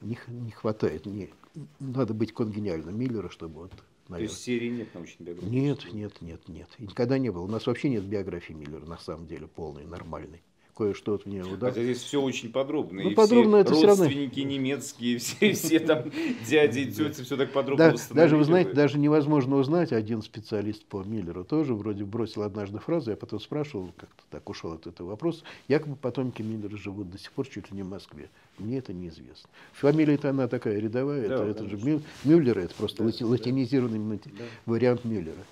Не, 0.00 0.18
не 0.28 0.50
хватает, 0.50 1.06
не, 1.06 1.30
надо 1.78 2.14
быть 2.14 2.32
конгениальным 2.32 2.98
Миллера, 2.98 3.28
чтобы 3.30 3.62
вот 3.62 3.72
Наверное. 4.08 4.28
То 4.28 4.32
есть 4.32 4.42
серии 4.42 4.70
нет 4.70 4.94
научной 4.94 5.24
биографии? 5.24 5.50
Нет, 5.50 5.92
нет, 5.92 6.22
нет, 6.22 6.48
нет. 6.48 6.68
И 6.78 6.84
никогда 6.84 7.18
не 7.18 7.30
было. 7.30 7.42
У 7.42 7.46
нас 7.46 7.66
вообще 7.66 7.90
нет 7.90 8.04
биографии 8.04 8.54
Миллера, 8.54 8.86
на 8.86 8.96
самом 8.96 9.26
деле, 9.26 9.46
полной, 9.46 9.84
нормальной 9.84 10.40
кое-что 10.78 11.14
от 11.14 11.26
меня 11.26 11.42
удалось. 11.44 11.74
Хотя 11.74 11.82
здесь 11.82 11.98
все 11.98 12.22
очень 12.22 12.52
подробно. 12.52 13.02
Ну, 13.02 13.10
и 13.10 13.14
подробно 13.14 13.64
все 13.64 13.74
это 13.74 13.86
родственники 13.86 14.30
все 14.30 14.40
равно... 14.42 14.52
немецкие, 14.52 15.18
все, 15.18 15.52
все 15.52 15.80
там 15.80 16.04
дяди 16.48 16.78
и 16.78 16.92
тети, 16.92 17.22
все 17.22 17.36
так 17.36 17.50
подробно 17.50 17.92
да, 17.92 18.14
Даже, 18.14 18.36
вы 18.36 18.44
знаете, 18.44 18.72
даже 18.72 18.96
невозможно 18.96 19.56
узнать, 19.56 19.92
один 19.92 20.22
специалист 20.22 20.84
по 20.84 21.02
Миллеру 21.02 21.44
тоже 21.44 21.74
вроде 21.74 22.04
бросил 22.04 22.42
однажды 22.42 22.78
фразу, 22.78 23.10
я 23.10 23.16
потом 23.16 23.40
спрашивал, 23.40 23.90
как-то 23.96 24.22
так 24.30 24.48
ушел 24.48 24.72
от 24.72 24.86
этого 24.86 25.08
вопроса, 25.08 25.42
якобы 25.66 25.96
потомки 25.96 26.42
Миллера 26.42 26.76
живут 26.76 27.10
до 27.10 27.18
сих 27.18 27.32
пор 27.32 27.48
чуть 27.48 27.72
ли 27.72 27.76
не 27.76 27.82
в 27.82 27.88
Москве. 27.88 28.30
Мне 28.58 28.78
это 28.78 28.92
неизвестно. 28.92 29.50
Фамилия-то 29.72 30.30
она 30.30 30.46
такая 30.46 30.78
рядовая, 30.78 31.28
да, 31.28 31.44
это, 31.44 31.44
это 31.44 31.68
же 31.68 32.00
Мюллер, 32.22 32.56
это 32.56 32.74
просто 32.74 33.02
да, 33.02 33.26
латинизированный 33.26 34.20
да. 34.24 34.44
вариант 34.64 35.04
Мюллера. 35.04 35.44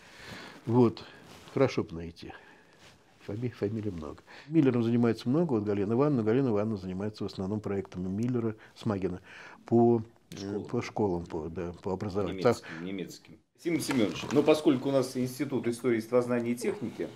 Вот, 0.66 1.02
хорошо 1.52 1.82
бы 1.82 1.96
найти. 1.96 2.32
Фамилий, 3.26 3.50
фамилий 3.50 3.90
много. 3.90 4.22
Миллером 4.48 4.84
занимается 4.84 5.28
много, 5.28 5.54
вот 5.54 5.64
Галина 5.64 5.94
Ивановна. 5.94 6.22
Галина 6.22 6.48
Ивановна 6.48 6.76
занимается 6.76 7.24
в 7.24 7.26
основном 7.26 7.60
проектами 7.60 8.08
Миллера, 8.08 8.54
Смагина 8.76 9.20
по 9.66 10.02
школам, 10.30 10.64
по, 10.64 10.82
школам, 10.82 11.26
по, 11.26 11.48
да, 11.48 11.72
по 11.82 11.92
образованию. 11.92 12.40
Немецким, 12.40 12.66
так. 12.68 12.82
немецким. 12.82 13.38
Симон 13.62 13.80
Семенович, 13.80 14.24
но 14.32 14.42
поскольку 14.42 14.90
у 14.90 14.92
нас 14.92 15.16
Институт 15.16 15.66
истории, 15.66 15.96
естествознания 15.96 16.52
и 16.52 16.54
техники, 16.54 17.08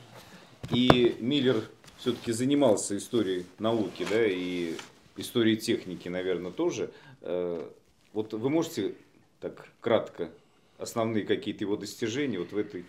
и 0.73 1.17
Миллер 1.21 1.63
все-таки 1.99 2.33
занимался 2.33 2.97
историей 2.97 3.47
науки, 3.59 4.07
да, 4.11 4.27
и 4.27 4.75
историей 5.17 5.59
техники, 5.59 6.09
наверное, 6.09 6.51
тоже, 6.51 6.91
э, 7.21 7.69
вот 8.13 8.33
вы 8.33 8.51
можете 8.51 8.95
так 9.41 9.69
кратко 9.81 10.31
основные 10.79 11.25
какие-то 11.25 11.65
его 11.65 11.77
достижения 11.77 12.39
вот 12.39 12.53
в 12.53 12.57
этой 12.57 12.85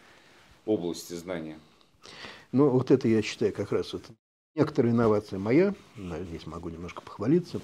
области 0.65 1.13
знания? 1.13 1.59
Ну, 2.51 2.69
вот 2.69 2.91
это 2.91 3.07
я 3.07 3.21
считаю 3.21 3.53
как 3.53 3.71
раз 3.71 3.93
вот 3.93 4.03
некоторая 4.55 4.91
инновация 4.91 5.39
моя, 5.39 5.73
здесь 5.95 6.45
могу 6.45 6.69
немножко 6.69 7.01
похвалиться, 7.01 7.61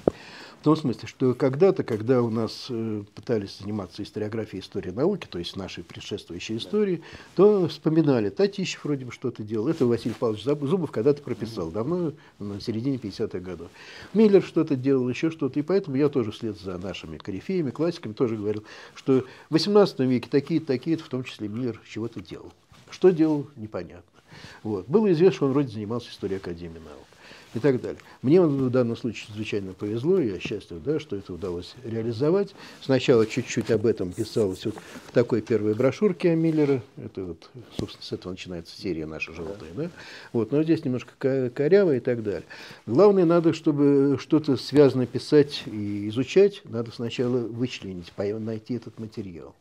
в 0.61 0.63
том 0.63 0.77
смысле, 0.77 1.07
что 1.07 1.33
когда-то, 1.33 1.83
когда 1.83 2.21
у 2.21 2.29
нас 2.29 2.67
э, 2.69 3.03
пытались 3.13 3.59
заниматься 3.59 4.01
историографией 4.01 4.61
истории 4.61 4.91
науки, 4.91 5.27
то 5.29 5.37
есть 5.37 5.57
нашей 5.57 5.83
предшествующей 5.83 6.57
истории, 6.57 7.03
то 7.35 7.67
вспоминали, 7.67 8.29
Татищев 8.29 8.85
вроде 8.85 9.05
бы 9.05 9.11
что-то 9.11 9.43
делал, 9.43 9.67
это 9.67 9.85
Василий 9.85 10.15
Павлович 10.17 10.43
Зубов 10.43 10.91
когда-то 10.91 11.21
прописал, 11.21 11.69
давно, 11.69 12.13
на 12.39 12.61
середине 12.61 12.95
50-х 12.97 13.39
годов. 13.39 13.69
Миллер 14.13 14.41
что-то 14.41 14.77
делал, 14.77 15.09
еще 15.09 15.29
что-то, 15.29 15.59
и 15.59 15.63
поэтому 15.63 15.97
я 15.97 16.07
тоже 16.07 16.31
вслед 16.31 16.57
за 16.57 16.77
нашими 16.77 17.17
корифеями, 17.17 17.71
классиками 17.71 18.13
тоже 18.13 18.37
говорил, 18.37 18.63
что 18.95 19.25
в 19.49 19.53
18 19.53 19.99
веке 19.99 20.29
такие-то, 20.31 20.67
такие-то, 20.67 21.03
в 21.03 21.09
том 21.09 21.25
числе 21.25 21.49
Миллер 21.49 21.81
чего-то 21.87 22.21
делал. 22.21 22.53
Что 22.89 23.09
делал, 23.09 23.47
непонятно. 23.57 24.16
Вот. 24.63 24.87
Было 24.87 25.11
известно, 25.11 25.35
что 25.35 25.45
он 25.47 25.51
вроде 25.53 25.69
занимался 25.69 26.09
историей 26.09 26.37
Академии 26.37 26.79
наук 26.79 27.07
и 27.53 27.59
так 27.59 27.81
далее. 27.81 27.99
Мне 28.21 28.41
в 28.41 28.69
данном 28.69 28.95
случае 28.95 29.27
чрезвычайно 29.27 29.73
повезло, 29.73 30.19
и 30.19 30.29
я 30.29 30.39
счастлив, 30.39 30.81
да, 30.83 30.99
что 30.99 31.15
это 31.15 31.33
удалось 31.33 31.75
реализовать. 31.83 32.53
Сначала 32.81 33.25
чуть-чуть 33.25 33.71
об 33.71 33.85
этом 33.85 34.11
писалось 34.13 34.65
вот 34.65 34.75
в 35.07 35.11
такой 35.11 35.41
первой 35.41 35.73
брошюрке 35.73 36.31
о 36.31 36.35
Миллера. 36.35 36.81
Это 36.97 37.23
вот, 37.23 37.49
собственно, 37.77 38.03
с 38.03 38.11
этого 38.11 38.31
начинается 38.31 38.79
серия 38.79 39.05
наша 39.05 39.33
желтая. 39.33 39.71
Да? 39.75 39.89
Вот, 40.33 40.51
но 40.51 40.63
здесь 40.63 40.85
немножко 40.85 41.49
коряво 41.49 41.95
и 41.95 41.99
так 41.99 42.23
далее. 42.23 42.45
Главное, 42.85 43.25
надо, 43.25 43.53
чтобы 43.53 44.17
что-то 44.19 44.57
связанное 44.57 45.07
писать 45.07 45.63
и 45.65 46.09
изучать, 46.09 46.61
надо 46.65 46.91
сначала 46.91 47.37
вычленить, 47.37 48.11
найти 48.17 48.75
этот 48.75 48.99
материал. 48.99 49.55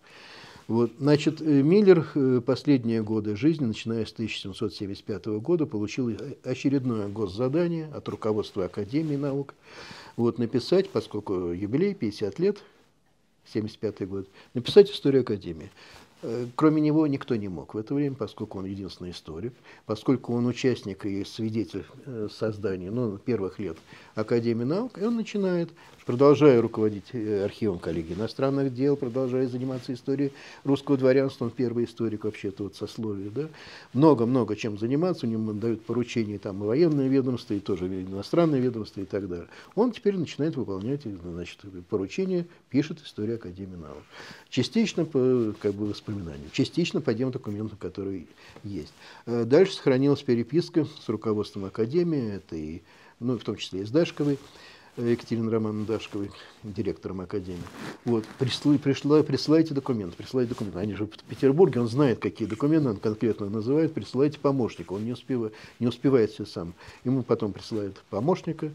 Вот, 0.68 0.90
значит, 0.98 1.40
э, 1.40 1.44
Миллер 1.44 2.07
э, 2.14 2.40
последние 2.44 3.02
годы 3.02 3.37
жизни, 3.37 3.64
начиная 3.64 4.05
с 4.05 4.12
1775 4.12 5.26
года, 5.40 5.64
получил 5.64 6.11
очередное 6.42 7.07
госзадание 7.07 7.88
от 7.94 8.09
руководства 8.09 8.64
Академии 8.64 9.14
наук 9.14 9.55
вот, 10.16 10.38
написать, 10.38 10.90
поскольку 10.90 11.52
юбилей 11.52 11.94
50 11.94 12.38
лет, 12.40 12.59
75 13.52 14.09
год, 14.09 14.26
написать 14.55 14.90
историю 14.90 15.22
Академии. 15.22 15.70
Э, 16.22 16.46
кроме 16.57 16.83
него 16.83 17.07
никто 17.07 17.37
не 17.37 17.46
мог 17.46 17.74
в 17.74 17.79
это 17.79 17.94
время, 17.94 18.16
поскольку 18.16 18.59
он 18.59 18.64
единственный 18.64 19.12
историк, 19.12 19.52
поскольку 19.85 20.35
он 20.35 20.46
участник 20.46 21.07
и 21.07 21.24
свидетель 21.24 21.85
создания 22.29 22.90
ну, 22.90 23.18
первых 23.18 23.61
лет 23.61 23.76
Академии 24.16 24.64
наук, 24.64 24.98
и 24.98 25.05
он 25.05 25.14
начинает, 25.14 25.70
продолжая 26.07 26.62
руководить 26.62 27.11
э, 27.12 27.45
архивом 27.45 27.79
коллегии 27.79 28.14
иностранных 28.14 28.73
дел, 28.73 28.97
продолжая 28.97 29.49
заниматься 29.49 29.92
историей 29.92 30.33
русского 30.64 30.97
дворянства, 30.97 31.47
он 31.47 31.51
первый 31.51 31.85
историк 31.85 32.25
вообще-то 32.25 32.62
вот 32.62 32.77
сословия, 32.77 33.29
да, 33.29 33.49
много-много 33.92 34.57
чем 34.57 34.79
заниматься, 34.79 35.27
у 35.27 35.29
него 35.29 35.53
дают 35.53 35.85
поручения 35.85 36.38
там 36.38 36.62
и 36.62 36.66
военное 36.66 37.09
ведомство, 37.09 37.55
и 37.55 37.61
тоже 37.61 37.87
иностранное 37.87 38.61
ведомство 38.61 39.01
и 39.01 39.05
так 39.05 39.29
далее. 39.29 39.49
Он 39.75 39.90
теперь 39.90 40.16
начинает 40.16 40.57
выполнять 40.57 41.03
значит, 41.03 41.59
поручения, 41.90 42.47
пишет 42.71 43.03
историю 43.03 43.37
Академии 43.37 43.77
наук. 43.77 44.03
Частично 44.49 45.05
по 45.05 45.55
как 45.61 45.75
бы, 45.75 45.87
воспоминаниям, 45.87 46.51
частично 46.53 47.01
по 47.01 47.12
тем 47.12 47.33
документам, 47.33 47.77
которые 47.79 48.27
есть. 48.62 48.92
Э, 49.27 49.45
дальше 49.45 49.75
сохранилась 49.75 50.23
переписка 50.23 50.85
с 50.85 51.09
руководством 51.09 51.64
Академии, 51.64 52.37
это 52.37 52.55
и, 52.55 52.83
ну, 53.19 53.37
в 53.37 53.42
том 53.42 53.57
числе 53.57 53.81
и 53.81 53.85
с 53.85 53.90
Дашковой, 53.90 54.38
Екатериной 54.96 55.52
Романовной 55.52 55.87
Дашковой, 55.87 56.30
директором 56.62 57.20
Академии. 57.20 57.62
Вот, 58.04 58.24
присла, 58.38 58.76
пришла, 58.78 59.22
присылайте 59.22 59.74
документы, 59.74 60.16
присылайте 60.16 60.50
документы. 60.50 60.78
Они 60.78 60.94
же 60.94 61.06
в 61.06 61.11
Петербурге, 61.28 61.80
он 61.80 61.88
знает, 61.88 62.18
какие 62.18 62.48
документы, 62.48 62.90
он 62.90 62.96
конкретно 62.96 63.48
называет, 63.48 63.92
присылайте 63.92 64.38
помощника, 64.38 64.92
он 64.92 65.04
не, 65.04 65.12
успевает, 65.12 65.52
не 65.80 65.87
успевает 65.87 66.30
все 66.30 66.46
сам. 66.46 66.74
Ему 67.04 67.22
потом 67.22 67.52
присылают 67.52 68.02
помощника, 68.11 68.70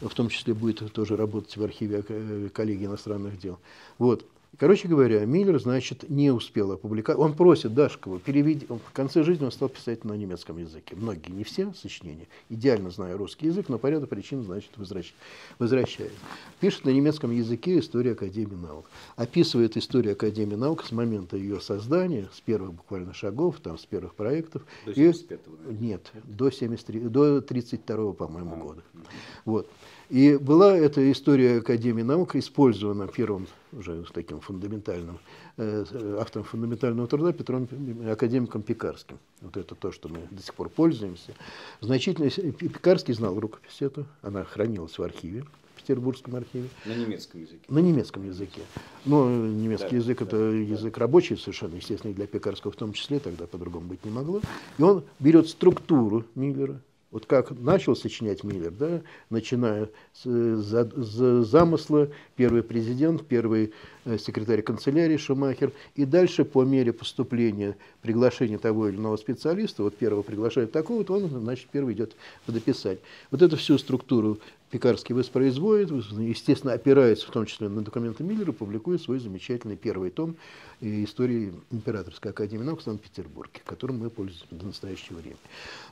в 0.00 0.14
том 0.14 0.28
числе 0.28 0.54
будет 0.54 0.92
тоже 0.92 1.16
работать 1.16 1.56
в 1.56 1.62
архиве 1.62 2.04
э, 2.08 2.48
коллегии 2.52 2.86
иностранных 2.86 3.38
дел. 3.38 3.58
Вот. 3.98 4.24
Короче 4.56 4.88
говоря, 4.88 5.24
Миллер, 5.24 5.60
значит, 5.60 6.08
не 6.08 6.30
успел 6.30 6.72
опубликовать. 6.72 7.20
Он 7.20 7.34
просит 7.34 7.74
Дашкова 7.74 8.18
перевести. 8.18 8.66
В 8.66 8.92
конце 8.92 9.22
жизни 9.22 9.44
он 9.44 9.52
стал 9.52 9.68
писать 9.68 10.04
на 10.04 10.14
немецком 10.14 10.58
языке. 10.58 10.96
Многие, 10.96 11.30
не 11.30 11.44
все 11.44 11.72
сочинения. 11.74 12.26
Идеально 12.48 12.90
зная 12.90 13.16
русский 13.16 13.46
язык, 13.46 13.68
но 13.68 13.78
по 13.78 13.86
ряду 13.88 14.06
причин, 14.06 14.42
значит, 14.42 14.70
возвращ... 14.76 15.12
возвращает. 15.58 16.12
Пишет 16.60 16.86
на 16.86 16.90
немецком 16.90 17.30
языке 17.30 17.78
историю 17.78 18.14
Академии 18.14 18.56
наук. 18.56 18.90
Описывает 19.16 19.76
историю 19.76 20.14
Академии 20.14 20.56
наук 20.56 20.84
с 20.84 20.90
момента 20.90 21.36
ее 21.36 21.60
создания, 21.60 22.28
с 22.32 22.40
первых 22.40 22.72
буквально 22.72 23.14
шагов, 23.14 23.60
там, 23.60 23.78
с 23.78 23.84
первых 23.86 24.14
проектов. 24.14 24.64
До 24.86 24.92
75-го? 24.92 25.70
И... 25.70 25.74
Нет, 25.74 26.10
до, 26.24 26.50
73... 26.50 27.00
до 27.00 27.38
32-го, 27.38 28.12
по-моему, 28.12 28.54
а, 28.54 28.56
года. 28.56 28.82
Вот. 29.44 29.70
И 30.10 30.36
была 30.36 30.74
эта 30.74 31.12
история 31.12 31.58
Академии 31.58 32.02
наук 32.02 32.34
использована 32.36 33.08
первым 33.08 33.46
уже 33.72 34.04
таким 34.14 34.40
фундаментальным 34.40 35.18
э, 35.58 35.84
автором 36.18 36.46
фундаментального 36.46 37.06
труда 37.06 37.32
Петром 37.32 37.68
академиком 38.10 38.62
Пекарским. 38.62 39.18
Вот 39.42 39.58
это 39.58 39.74
то, 39.74 39.92
что 39.92 40.08
мы 40.08 40.20
до 40.30 40.42
сих 40.42 40.54
пор 40.54 40.70
пользуемся. 40.70 41.34
Значительно 41.82 42.30
Пекарский 42.30 43.12
знал 43.12 43.38
рукопись 43.38 43.82
эту, 43.82 44.06
она 44.22 44.44
хранилась 44.44 44.98
в 44.98 45.02
архиве. 45.02 45.44
в 45.76 45.82
Петербургском 45.82 46.36
архиве. 46.36 46.68
На 46.86 46.94
немецком 46.94 47.42
языке. 47.42 47.60
На 47.68 47.78
немецком 47.78 48.26
языке. 48.26 48.62
Но 49.04 49.28
немецкий 49.30 49.90
да, 49.90 49.96
язык 49.96 50.18
да, 50.20 50.24
это 50.24 50.36
да. 50.38 50.56
язык 50.56 50.96
рабочий 50.96 51.36
совершенно, 51.36 51.74
естественно, 51.74 52.12
и 52.12 52.14
для 52.14 52.26
Пекарского 52.26 52.72
в 52.72 52.76
том 52.76 52.94
числе, 52.94 53.18
тогда 53.18 53.46
по-другому 53.46 53.88
быть 53.88 54.04
не 54.06 54.10
могло. 54.10 54.40
И 54.78 54.82
он 54.82 55.04
берет 55.18 55.48
структуру 55.48 56.24
Миллера, 56.34 56.80
вот 57.10 57.24
как 57.24 57.50
начал 57.58 57.96
сочинять 57.96 58.44
Миллер, 58.44 58.70
да, 58.70 59.02
начиная 59.30 59.88
с, 60.12 60.24
за, 60.24 60.84
с 60.84 61.44
замысла, 61.46 62.10
первый 62.36 62.62
президент, 62.62 63.26
первый 63.26 63.72
э, 64.04 64.18
секретарь 64.18 64.60
канцелярии 64.60 65.16
Шумахер, 65.16 65.72
и 65.94 66.04
дальше 66.04 66.44
по 66.44 66.64
мере 66.64 66.92
поступления 66.92 67.76
приглашения 68.02 68.58
того 68.58 68.88
или 68.88 68.96
иного 68.96 69.16
специалиста, 69.16 69.82
вот 69.82 69.96
первого 69.96 70.22
приглашают 70.22 70.70
такого, 70.70 71.02
то 71.02 71.14
он, 71.14 71.28
значит, 71.28 71.68
первый 71.72 71.94
идет 71.94 72.14
подописать. 72.44 72.98
Вот 73.30 73.40
эту 73.40 73.56
всю 73.56 73.78
структуру 73.78 74.38
Пекарский 74.70 75.14
воспроизводит, 75.14 75.90
естественно, 75.90 76.74
опирается 76.74 77.26
в 77.26 77.30
том 77.30 77.46
числе 77.46 77.70
на 77.70 77.80
документы 77.80 78.22
Миллера, 78.22 78.52
публикует 78.52 79.00
свой 79.00 79.18
замечательный 79.18 79.76
первый 79.76 80.10
том 80.10 80.36
истории 80.82 81.54
Императорской 81.70 82.32
академии 82.32 82.64
наук 82.64 82.80
в 82.80 82.82
Санкт-Петербурге, 82.82 83.62
которым 83.64 84.00
мы 84.00 84.10
пользуемся 84.10 84.44
до 84.50 84.66
настоящего 84.66 85.16
времени. 85.16 85.38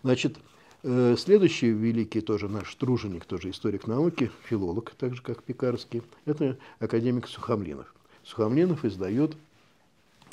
Значит, 0.02 0.36
Э, 0.36 0.55
следующий 0.82 1.70
великий 1.70 2.20
тоже 2.20 2.48
наш 2.48 2.74
труженик, 2.74 3.24
тоже 3.24 3.50
историк 3.50 3.86
науки, 3.86 4.30
филолог, 4.44 4.92
так 4.96 5.14
же 5.14 5.22
как 5.22 5.42
Пекарский, 5.42 6.02
это 6.24 6.56
академик 6.78 7.28
Сухомлинов. 7.28 7.92
Сухомлинов 8.24 8.84
издает, 8.84 9.36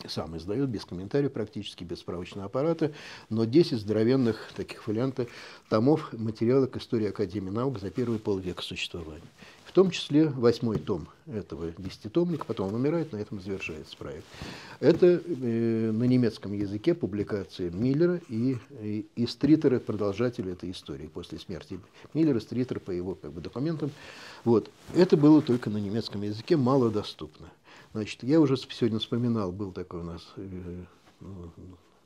сам 0.08 0.36
издает, 0.38 0.70
без 0.70 0.86
комментариев 0.86 1.32
практически, 1.32 1.84
без 1.84 2.00
справочного 2.00 2.48
аппарата, 2.48 2.92
но 3.30 3.46
10 3.46 3.80
здоровенных 3.80 4.52
таких 4.56 4.84
фолиантов 4.84 5.30
томов 5.70 6.12
материала 6.14 6.68
к 6.68 6.78
истории 6.78 7.08
Академии 7.08 7.52
наук 7.52 7.80
за 7.80 7.90
первый 7.90 8.20
полвека 8.20 8.62
существования. 8.62 9.22
В 9.74 9.76
том 9.76 9.90
числе 9.90 10.28
восьмой 10.28 10.78
том 10.78 11.08
этого 11.26 11.72
десятитомника, 11.80 12.46
потом 12.46 12.68
он 12.68 12.76
умирает, 12.76 13.12
на 13.12 13.18
этом 13.18 13.42
завершается 13.42 13.98
проект. 13.98 14.24
Это 14.80 15.20
э, 15.26 15.92
на 15.92 16.04
немецком 16.04 16.54
языке 16.54 16.94
публикация 16.94 17.72
Миллера 17.72 18.22
и, 18.30 18.58
и, 18.84 19.08
и 19.16 19.26
Стритера, 19.26 19.80
продолжатель 19.80 20.48
этой 20.48 20.70
истории 20.70 21.08
после 21.08 21.40
смерти 21.40 21.80
Миллера, 22.14 22.40
Стритер 22.40 22.80
по 22.80 22.92
его 22.92 23.16
как 23.16 23.32
бы, 23.32 23.42
документам. 23.42 23.90
Вот. 24.44 24.70
Это 24.94 25.18
было 25.18 25.42
только 25.42 25.72
на 25.72 25.78
немецком 25.78 26.22
языке, 26.22 26.56
мало 26.56 26.92
доступно. 26.92 27.50
Значит, 27.94 28.22
я 28.22 28.40
уже 28.40 28.58
сегодня 28.58 29.00
вспоминал, 29.00 29.52
был 29.52 29.72
такой 29.72 30.02
у 30.02 30.04
нас 30.04 30.22
э, 30.38 30.84
ну, 31.20 31.52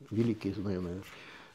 великий, 0.10 0.54
наверное, 0.56 1.02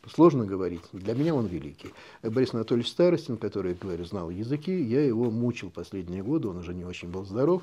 Сложно 0.09 0.45
говорить. 0.45 0.83
Для 0.93 1.15
меня 1.15 1.35
он 1.35 1.47
великий. 1.47 1.91
Борис 2.23 2.53
Анатольевич 2.55 2.91
Старостин, 2.91 3.37
который, 3.37 3.75
говорю, 3.75 4.05
знал 4.05 4.31
языки, 4.31 4.83
я 4.83 5.05
его 5.05 5.31
мучил 5.31 5.71
последние 5.71 6.23
годы, 6.25 6.49
он 6.49 6.57
уже 6.57 6.75
не 6.75 6.85
очень 6.85 7.09
был 7.09 7.25
здоров, 7.25 7.63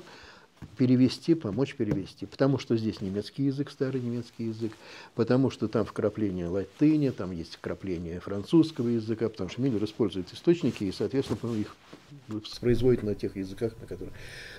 перевести, 0.78 1.34
помочь 1.34 1.74
перевести. 1.74 2.24
Потому 2.24 2.58
что 2.58 2.76
здесь 2.76 3.02
немецкий 3.02 3.44
язык, 3.44 3.70
старый 3.70 4.00
немецкий 4.00 4.44
язык, 4.44 4.72
потому 5.14 5.50
что 5.50 5.68
там 5.68 5.84
вкрапление 5.84 6.48
латыни, 6.48 7.10
там 7.10 7.30
есть 7.30 7.56
вкрапление 7.56 8.20
французского 8.20 8.88
языка, 8.88 9.28
потому 9.28 9.50
что 9.50 9.60
Миллер 9.60 9.84
использует 9.84 10.32
источники 10.32 10.84
и, 10.84 10.92
соответственно, 10.92 11.54
их 11.54 11.76
производит 12.60 13.02
на 13.02 13.14
тех 13.14 13.36
языках, 13.36 13.74
на 13.80 13.86
которых 13.86 14.14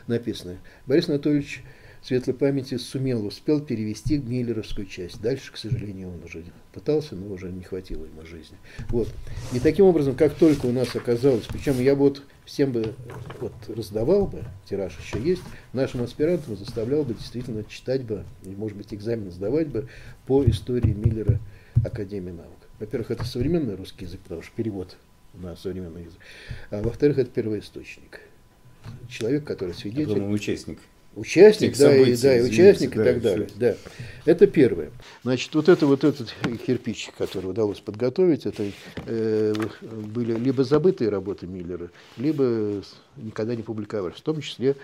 написано. 0.05 0.57
Борис 0.85 1.09
Анатольевич 1.09 1.63
светлой 2.01 2.33
памяти 2.33 2.77
сумел, 2.77 3.25
успел 3.25 3.61
перевести 3.61 4.17
миллеровскую 4.17 4.87
часть. 4.87 5.21
Дальше, 5.21 5.51
к 5.51 5.57
сожалению, 5.57 6.09
он 6.09 6.23
уже 6.23 6.43
пытался, 6.73 7.15
но 7.15 7.33
уже 7.33 7.51
не 7.51 7.63
хватило 7.63 8.05
ему 8.05 8.25
жизни. 8.25 8.57
Вот. 8.89 9.07
И 9.53 9.59
таким 9.59 9.85
образом, 9.85 10.15
как 10.15 10.33
только 10.33 10.65
у 10.65 10.71
нас 10.71 10.95
оказалось, 10.95 11.45
причем 11.45 11.79
я 11.79 11.95
вот 11.95 12.23
всем 12.45 12.71
бы 12.71 12.95
вот, 13.39 13.53
раздавал 13.67 14.25
бы, 14.25 14.43
тираж 14.67 14.97
еще 14.99 15.21
есть, 15.21 15.43
нашим 15.73 16.01
аспирантам 16.01 16.57
заставлял 16.57 17.03
бы 17.03 17.13
действительно 17.13 17.63
читать 17.63 18.03
бы, 18.03 18.25
и, 18.43 18.49
может 18.49 18.77
быть, 18.77 18.93
экзамен 18.93 19.31
сдавать 19.31 19.67
бы 19.67 19.87
по 20.25 20.43
истории 20.45 20.93
Миллера 20.93 21.39
Академии 21.85 22.31
наук. 22.31 22.49
Во-первых, 22.79 23.11
это 23.11 23.25
современный 23.25 23.75
русский 23.75 24.05
язык, 24.05 24.21
потому 24.21 24.41
что 24.41 24.51
перевод 24.55 24.97
на 25.35 25.55
современный 25.55 26.03
язык. 26.03 26.19
А 26.71 26.81
во-вторых, 26.81 27.19
это 27.19 27.29
первоисточник. 27.29 28.21
Человек, 29.07 29.43
который 29.43 29.75
свидетель. 29.75 30.17
Я 30.17 30.23
участник. 30.23 30.79
Участник, 31.15 31.77
да, 31.77 31.89
событий, 31.89 32.13
и, 32.13 32.17
да, 32.17 32.37
и 32.37 32.41
участник 32.41 32.95
да, 32.95 33.01
и 33.01 33.05
так 33.05 33.21
далее. 33.21 33.47
Да. 33.55 33.75
Это 34.23 34.47
первое. 34.47 34.91
Значит, 35.23 35.53
вот 35.55 35.67
это 35.67 35.85
вот 35.85 36.05
этот 36.05 36.33
кирпич, 36.65 37.09
который 37.17 37.47
удалось 37.47 37.81
подготовить, 37.81 38.45
это 38.45 38.71
э, 39.07 39.53
были 39.81 40.37
либо 40.37 40.63
забытые 40.63 41.09
работы 41.09 41.47
Миллера, 41.47 41.89
либо 42.15 42.81
никогда 43.17 43.55
не 43.55 43.63
публиковались, 43.63 44.17
в 44.17 44.21
том 44.21 44.39
числе 44.39 44.77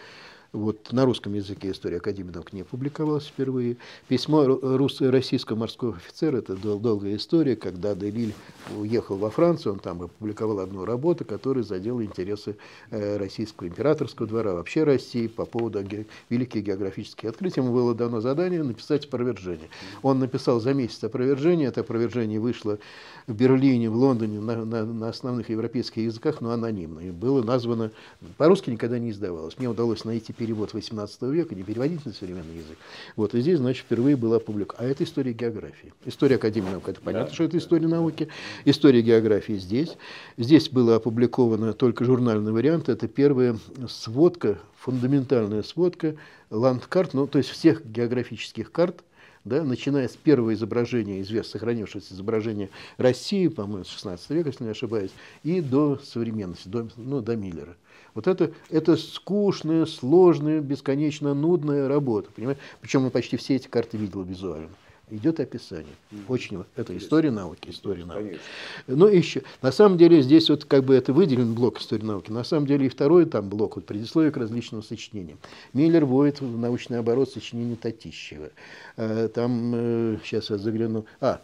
вот 0.54 0.92
на 0.92 1.06
русском 1.06 1.34
языке 1.34 1.72
история 1.72 1.98
Академии 1.98 2.32
наук 2.32 2.54
не 2.54 2.64
публиковалась 2.64 3.28
впервые. 3.28 3.78
Письмо 4.08 4.46
рус, 4.46 5.02
российского 5.02 5.58
морского 5.58 5.96
офицера, 5.96 6.38
это 6.38 6.56
дол, 6.56 6.80
долгая 6.80 7.18
история, 7.18 7.56
когда 7.56 7.96
Делиль 7.96 8.34
уехал 8.78 9.18
во 9.18 9.30
Францию, 9.30 9.74
он 9.74 9.80
там 9.80 10.04
опубликовал 10.04 10.60
одну 10.60 10.86
работу, 10.86 11.26
которая 11.26 11.64
задела 11.64 12.04
интересы 12.04 12.56
э, 12.92 13.18
российского 13.18 13.68
императорского 13.68 14.28
двора, 14.28 14.54
вообще 14.54 14.84
России, 14.84 15.28
по 15.28 15.46
поводу 15.46 15.84
ге, 15.84 16.06
великих 16.30 16.64
географических 16.64 17.30
открытий. 17.30 17.60
Ему 17.60 17.74
было 17.74 17.94
дано 17.94 18.22
задание 18.22 18.64
написать 18.64 19.06
опровержение. 19.06 19.70
Он 20.02 20.20
написал 20.20 20.60
за 20.60 20.74
месяц 20.74 21.04
опровержение, 21.04 21.68
это 21.68 21.82
опровержение 21.82 22.40
вышло 22.40 22.80
в 23.28 23.34
Берлине, 23.34 23.90
в 23.90 23.96
Лондоне, 23.96 24.40
на, 24.40 24.64
на, 24.64 24.86
на 24.86 25.10
основных 25.10 25.50
европейских 25.50 26.04
языках, 26.04 26.40
но 26.40 26.52
анонимно. 26.52 27.02
И 27.02 27.12
было 27.12 27.44
названо, 27.44 27.92
по-русски 28.38 28.70
никогда 28.70 29.00
не 29.00 29.12
издавалось. 29.12 29.58
Мне 29.58 29.70
удалось 29.70 30.06
найти 30.06 30.34
перевод 30.38 30.74
18 30.74 31.22
века, 31.24 31.56
не 31.56 31.64
переводить 31.64 32.06
на 32.06 32.14
современный 32.14 32.56
язык. 32.56 32.78
Вот, 33.16 33.34
и 33.36 33.42
здесь, 33.42 33.58
значит, 33.58 33.86
впервые 33.86 34.16
была 34.16 34.38
опубликована. 34.38 34.88
А 34.88 34.92
это 34.92 35.04
история 35.04 35.34
географии. 35.34 35.94
История 36.06 36.36
Академии 36.36 36.70
наук, 36.70 36.88
это 36.90 37.02
понятно, 37.02 37.30
да. 37.30 37.34
что 37.34 37.44
это 37.44 37.58
история 37.58 37.88
науки. 37.88 38.30
История 38.66 39.02
географии 39.02 39.54
здесь. 39.54 39.98
Здесь 40.38 40.70
было 40.70 40.96
опубликовано 40.96 41.74
только 41.74 42.06
журнальный 42.06 42.52
вариант. 42.52 42.90
Это 42.90 43.08
первая 43.08 43.58
сводка, 43.88 44.60
фундаментальная 44.78 45.64
сводка 45.64 46.16
ландкарт, 46.50 47.14
ну, 47.14 47.28
то 47.28 47.38
есть 47.38 47.50
всех 47.50 47.86
географических 47.86 48.72
карт, 48.72 49.04
да, 49.44 49.64
начиная 49.64 50.08
с 50.08 50.16
первого 50.16 50.54
изображения, 50.54 51.22
известно, 51.22 51.52
сохранившегося 51.52 52.14
изображения 52.14 52.70
России, 52.98 53.48
по-моему, 53.48 53.86
с 53.86 53.90
16 53.90 54.30
века, 54.32 54.50
если 54.50 54.66
не 54.66 54.72
ошибаюсь, 54.72 55.12
и 55.44 55.62
до 55.62 56.00
современности, 56.04 56.68
до, 56.68 56.90
ну, 56.98 57.22
до 57.22 57.36
Миллера. 57.36 57.76
Вот 58.18 58.26
это, 58.26 58.52
это 58.72 58.98
скучная, 58.98 59.86
сложная, 59.86 60.60
бесконечно 60.60 61.36
нудная 61.36 61.88
работа. 61.88 62.32
Понимаете? 62.36 62.60
Причем 62.82 63.06
он 63.06 63.12
почти 63.12 63.38
все 63.38 63.58
эти 63.58 63.68
карты 63.68 63.98
видел 63.98 64.24
визуально 64.24 64.72
идет 65.10 65.40
описание. 65.40 65.94
Очень 66.28 66.66
это 66.76 66.98
история 66.98 67.32
науки, 67.32 67.70
история 67.70 68.06
науки. 68.06 68.40
Но 68.88 69.08
еще, 69.08 69.44
на 69.62 69.72
самом 69.72 69.98
деле 69.98 70.22
здесь 70.22 70.50
вот 70.50 70.66
как 70.66 70.84
бы 70.84 70.96
это 70.96 71.14
выделен 71.14 71.54
блок 71.54 71.80
истории 71.80 72.04
науки. 72.04 72.32
На 72.32 72.44
самом 72.44 72.68
деле 72.68 72.88
и 72.88 72.90
второй 72.90 73.26
там 73.26 73.48
блок, 73.48 73.78
вот 73.78 73.86
предисловие 73.86 74.32
к 74.32 74.38
различным 74.38 74.84
сочинениям. 74.84 75.38
Миллер 75.74 76.04
вводит 76.04 76.42
в 76.42 76.58
научный 76.58 77.00
оборот 77.00 77.32
сочинение 77.32 77.78
Татищева. 77.78 78.50
Э, 78.98 79.30
там, 79.34 80.20
сейчас 80.26 80.50
э, 80.50 80.56
я 80.56 80.58
загляну, 80.58 81.06
а, 81.22 81.42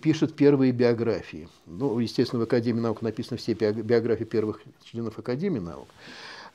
пишет 0.00 0.34
первые 0.34 0.72
биографии. 0.72 1.48
Ну, 1.66 1.98
естественно, 1.98 2.40
в 2.40 2.44
Академии 2.44 2.80
наук 2.80 3.02
написаны 3.02 3.38
все 3.38 3.54
биографии 3.54 4.24
первых 4.24 4.62
членов 4.84 5.18
Академии 5.18 5.60
наук. 5.60 5.88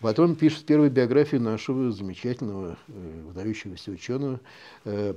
Потом 0.03 0.35
пишет 0.35 0.65
первую 0.65 0.91
биографию 0.91 1.39
нашего 1.39 1.89
замечательного, 1.89 2.77
э, 2.89 3.21
выдающегося 3.25 3.89
ученого 3.89 4.41
э, 4.83 5.15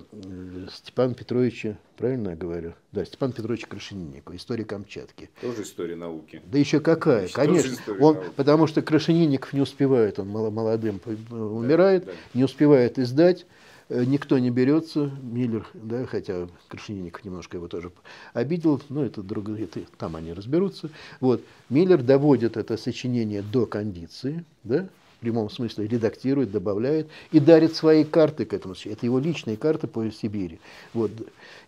Степана 0.73 1.13
Петровича, 1.13 1.77
правильно 1.97 2.31
я 2.31 2.37
говорю? 2.37 2.75
Да, 2.93 3.05
Степан 3.05 3.33
Петровича 3.33 3.67
Крашенинникова, 3.67 4.37
история 4.37 4.65
Камчатки. 4.65 5.29
Тоже 5.41 5.63
история 5.63 5.97
науки. 5.97 6.41
Да 6.47 6.59
еще 6.59 6.79
какая, 6.79 7.27
Значит, 7.27 7.35
конечно. 7.35 7.95
Он, 7.99 8.19
потому 8.37 8.69
что 8.69 8.81
Крашенинников 8.81 9.53
не 9.53 9.61
успевает, 9.61 10.21
он 10.21 10.29
молодым 10.29 11.01
умирает, 11.31 12.05
да, 12.05 12.13
да. 12.13 12.19
не 12.35 12.45
успевает 12.45 13.01
издать. 13.01 13.45
Э, 13.89 14.05
никто 14.05 14.39
не 14.39 14.51
берется, 14.51 15.11
Миллер, 15.23 15.67
да, 15.75 16.07
хотя 16.07 16.49
Крашенинников 16.69 17.25
немножко 17.25 17.57
его 17.57 17.69
тоже 17.69 17.93
обидел, 18.33 18.83
но 18.89 19.05
это, 19.05 19.23
друг, 19.23 19.49
это 19.49 19.81
там 19.97 20.17
они 20.17 20.33
разберутся. 20.33 20.91
Вот. 21.21 21.43
Миллер 21.69 22.03
доводит 22.03 22.57
это 22.57 22.77
сочинение 22.77 23.43
до 23.43 23.67
кондиции, 23.67 24.45
да, 24.65 24.89
в 25.17 25.21
прямом 25.21 25.51
смысле 25.51 25.87
редактирует, 25.87 26.51
добавляет 26.51 27.09
и 27.31 27.39
дарит 27.39 27.77
свои 27.77 28.05
карты 28.05 28.45
к 28.45 28.53
этому. 28.53 28.75
Это 28.85 29.07
его 29.07 29.19
личные 29.21 29.57
карты 29.57 29.87
по 29.87 30.11
Сибири. 30.11 30.59
Вот. 30.93 31.13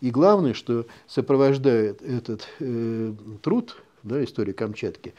И 0.00 0.10
главное, 0.10 0.54
что 0.54 0.86
сопровождает 1.06 2.02
этот 2.02 2.48
э, 2.58 3.12
труд, 3.42 3.76
да, 4.02 4.22
история 4.24 4.54
Камчатки, 4.54 5.14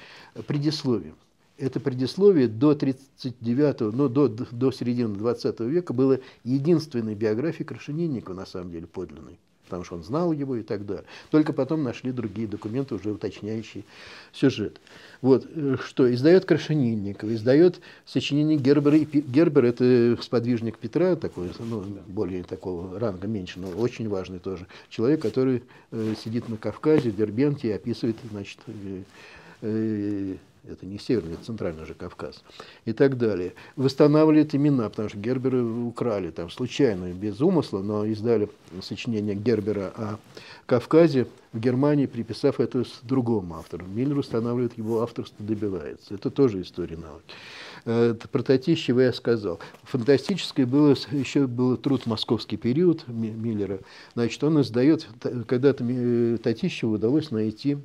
предисловием 0.48 1.16
это 1.60 1.80
предисловие 1.80 2.48
до 2.48 2.74
39-го, 2.74 3.92
ну, 3.92 4.10
до, 4.10 4.28
до 4.28 4.72
середины 4.72 5.16
20 5.16 5.60
века 5.62 5.94
было 5.94 6.20
единственной 6.44 7.16
биографией 7.16 7.66
Крашенинникова, 7.66 8.36
на 8.36 8.46
самом 8.46 8.72
деле, 8.72 8.88
подлинной. 8.88 9.38
Потому 9.66 9.84
что 9.84 9.96
он 9.98 10.04
знал 10.04 10.32
его 10.32 10.56
и 10.56 10.64
так 10.64 10.88
далее. 10.88 11.06
Только 11.30 11.54
потом 11.54 11.84
нашли 11.84 12.12
другие 12.12 12.48
документы, 12.48 12.96
уже 12.96 13.12
уточняющие 13.12 13.84
сюжет. 14.34 14.82
Вот, 15.22 15.46
э, 15.48 15.76
что 15.86 16.12
издает 16.12 16.46
Крашенинников, 16.46 17.30
издает 17.30 17.80
сочинение 18.04 18.58
Гербера. 18.58 18.98
Гербер– 18.98 19.66
это 19.66 20.18
сподвижник 20.24 20.80
Петра, 20.80 21.16
такой, 21.16 21.52
ну, 21.60 21.84
более 22.08 22.44
такого 22.44 23.00
ранга 23.00 23.28
меньше, 23.28 23.60
но 23.60 23.70
очень 23.70 24.10
важный 24.10 24.40
тоже. 24.40 24.66
Человек, 24.90 25.22
который 25.22 25.62
э, 25.92 26.16
сидит 26.24 26.50
на 26.50 26.58
Кавказе, 26.58 27.12
в 27.12 27.16
Дербенте 27.16 27.68
и 27.68 27.72
описывает, 27.72 28.16
значит, 28.32 28.58
э, 28.66 29.04
э, 29.62 30.36
это 30.68 30.86
не 30.86 31.00
северный, 31.00 31.34
это 31.34 31.46
центральный 31.46 31.86
же 31.86 31.94
Кавказ, 31.94 32.44
и 32.86 32.94
так 32.94 33.18
далее. 33.18 33.54
Восстанавливает 33.76 34.56
имена, 34.56 34.90
потому 34.90 35.10
что 35.10 35.18
Гербера 35.18 35.64
украли 35.64 36.32
там 36.32 36.50
случайно, 36.50 37.12
без 37.14 37.42
умысла, 37.42 37.82
но 37.82 38.06
издали 38.06 38.50
сочинение 38.82 39.36
Гербера 39.36 39.92
о 39.96 40.20
Кавказе 40.66 41.28
в 41.54 41.60
Германии, 41.60 42.06
приписав 42.06 42.60
это 42.60 42.84
с 42.84 43.00
другому 43.02 43.56
автору. 43.56 43.86
Миллер 43.86 44.20
устанавливает 44.20 44.78
его 44.78 45.02
авторство, 45.02 45.44
добивается. 45.44 46.14
Это 46.14 46.30
тоже 46.30 46.62
история 46.62 46.98
науки. 46.98 47.24
Э, 47.86 48.12
это 48.12 48.28
про 48.28 48.44
Татищева 48.44 49.00
я 49.02 49.14
сказал. 49.14 49.60
Фантастическое 49.84 50.66
было, 50.66 50.96
еще 51.12 51.48
был 51.48 51.78
труд 51.78 52.06
«Московский 52.06 52.58
период» 52.58 53.08
Миллера. 53.08 53.80
Значит, 54.14 54.44
он 54.44 54.62
издает, 54.62 55.08
когда-то 55.48 55.84
э, 55.88 56.38
Татищеву 56.42 56.94
удалось 56.94 57.32
найти 57.32 57.78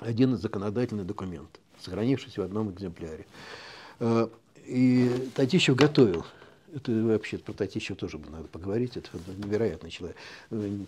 один 0.00 0.36
законодательный 0.36 1.04
документ 1.04 1.61
сохранившийся 1.82 2.40
в 2.40 2.44
одном 2.44 2.70
экземпляре. 2.70 3.26
Э, 4.00 4.28
и 4.66 5.30
Татищев 5.34 5.76
готовил. 5.76 6.24
Это 6.74 6.90
вообще 6.90 7.36
про 7.36 7.52
Татищева 7.52 7.98
тоже 7.98 8.18
надо 8.30 8.48
поговорить. 8.48 8.96
Это 8.96 9.10
невероятный 9.36 9.90
человек. 9.90 10.16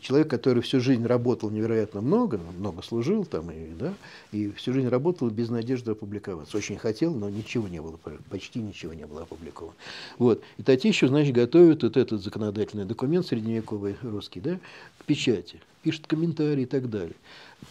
Человек, 0.00 0.30
который 0.30 0.62
всю 0.62 0.80
жизнь 0.80 1.04
работал 1.04 1.50
невероятно 1.50 2.00
много, 2.00 2.38
много 2.38 2.82
служил 2.82 3.26
там, 3.26 3.50
и, 3.50 3.74
да, 3.74 3.92
и 4.32 4.50
всю 4.52 4.72
жизнь 4.72 4.88
работал 4.88 5.28
без 5.28 5.50
надежды 5.50 5.90
опубликоваться. 5.90 6.56
Очень 6.56 6.78
хотел, 6.78 7.14
но 7.14 7.28
ничего 7.28 7.68
не 7.68 7.82
было, 7.82 7.98
почти 8.30 8.60
ничего 8.60 8.94
не 8.94 9.04
было 9.04 9.22
опубликовано. 9.22 9.76
Вот. 10.18 10.42
И 10.56 10.62
Татищев, 10.62 11.10
значит, 11.10 11.34
готовит 11.34 11.82
вот 11.82 11.98
этот 11.98 12.22
законодательный 12.22 12.86
документ 12.86 13.26
средневековый 13.26 13.96
русский, 14.02 14.40
да, 14.40 14.58
к 14.98 15.04
печати. 15.04 15.60
Пишет 15.84 16.08
комментарии 16.08 16.62
и 16.62 16.66
так 16.66 16.90
далее 16.90 17.14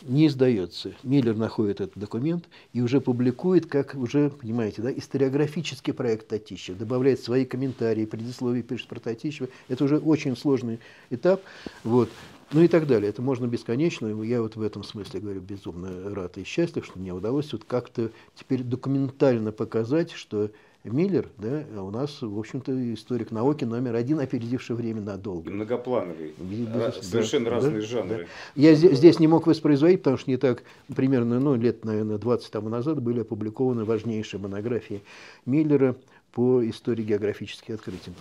не 0.01 0.27
издается. 0.27 0.93
Миллер 1.03 1.35
находит 1.35 1.81
этот 1.81 1.97
документ 1.97 2.45
и 2.73 2.81
уже 2.81 3.01
публикует, 3.01 3.65
как 3.65 3.95
уже, 3.95 4.29
понимаете, 4.29 4.81
да, 4.81 4.91
историографический 4.91 5.93
проект 5.93 6.27
Татищева, 6.27 6.77
добавляет 6.77 7.19
свои 7.19 7.45
комментарии, 7.45 8.05
предисловие 8.05 8.63
пишет 8.63 8.87
про 8.87 8.99
Татищева. 8.99 9.49
Это 9.67 9.83
уже 9.83 9.97
очень 9.97 10.35
сложный 10.35 10.79
этап. 11.09 11.41
Вот. 11.83 12.09
Ну 12.51 12.61
и 12.61 12.67
так 12.67 12.85
далее. 12.85 13.09
Это 13.09 13.21
можно 13.21 13.47
бесконечно. 13.47 14.21
Я 14.23 14.41
вот 14.41 14.55
в 14.55 14.61
этом 14.61 14.83
смысле 14.83 15.19
говорю 15.19 15.41
безумно 15.41 16.13
рад 16.13 16.37
и 16.37 16.43
счастлив, 16.43 16.85
что 16.85 16.99
мне 16.99 17.11
удалось 17.11 17.51
вот 17.51 17.63
как-то 17.63 18.11
теперь 18.35 18.61
документально 18.63 19.51
показать, 19.51 20.11
что 20.11 20.51
Миллер, 20.83 21.29
да, 21.37 21.63
у 21.81 21.91
нас, 21.91 22.21
в 22.21 22.37
общем-то, 22.37 22.93
историк 22.93 23.31
науки 23.31 23.63
номер 23.63 23.95
один, 23.95 24.19
опередивший 24.19 24.75
время 24.75 24.99
надолго. 24.99 25.49
Многоплановый. 25.49 26.33
Без, 26.37 27.07
Совершенно 27.07 27.45
да, 27.45 27.51
разные 27.51 27.81
да, 27.81 27.87
жанры. 27.87 28.17
Да. 28.17 28.61
Я 28.61 28.75
здесь, 28.75 28.97
здесь 28.97 29.19
не 29.19 29.27
мог 29.27 29.47
воспроизводить, 29.47 29.99
потому 29.99 30.17
что 30.17 30.29
не 30.29 30.35
так, 30.35 30.63
примерно, 30.93 31.39
ну, 31.39 31.55
лет, 31.55 31.85
наверное, 31.85 32.17
20 32.17 32.51
тому 32.51 32.67
назад 32.67 33.01
были 33.01 33.21
опубликованы 33.21 33.85
важнейшие 33.85 34.41
монографии 34.41 35.01
Миллера 35.45 35.95
по 36.33 36.67
истории 36.67 37.03
географических 37.03 37.75
открытий. 37.75 38.11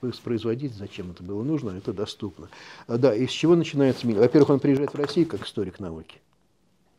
Воспроизводить, 0.00 0.74
зачем 0.74 1.12
это 1.12 1.22
было 1.22 1.44
нужно, 1.44 1.70
это 1.70 1.92
доступно. 1.92 2.48
А, 2.88 2.98
да, 2.98 3.14
и 3.14 3.28
с 3.28 3.30
чего 3.30 3.54
начинается 3.54 4.08
Миллер? 4.08 4.22
Во-первых, 4.22 4.50
он 4.50 4.58
приезжает 4.58 4.92
в 4.92 4.96
Россию 4.96 5.28
как 5.28 5.46
историк 5.46 5.78
науки. 5.78 6.18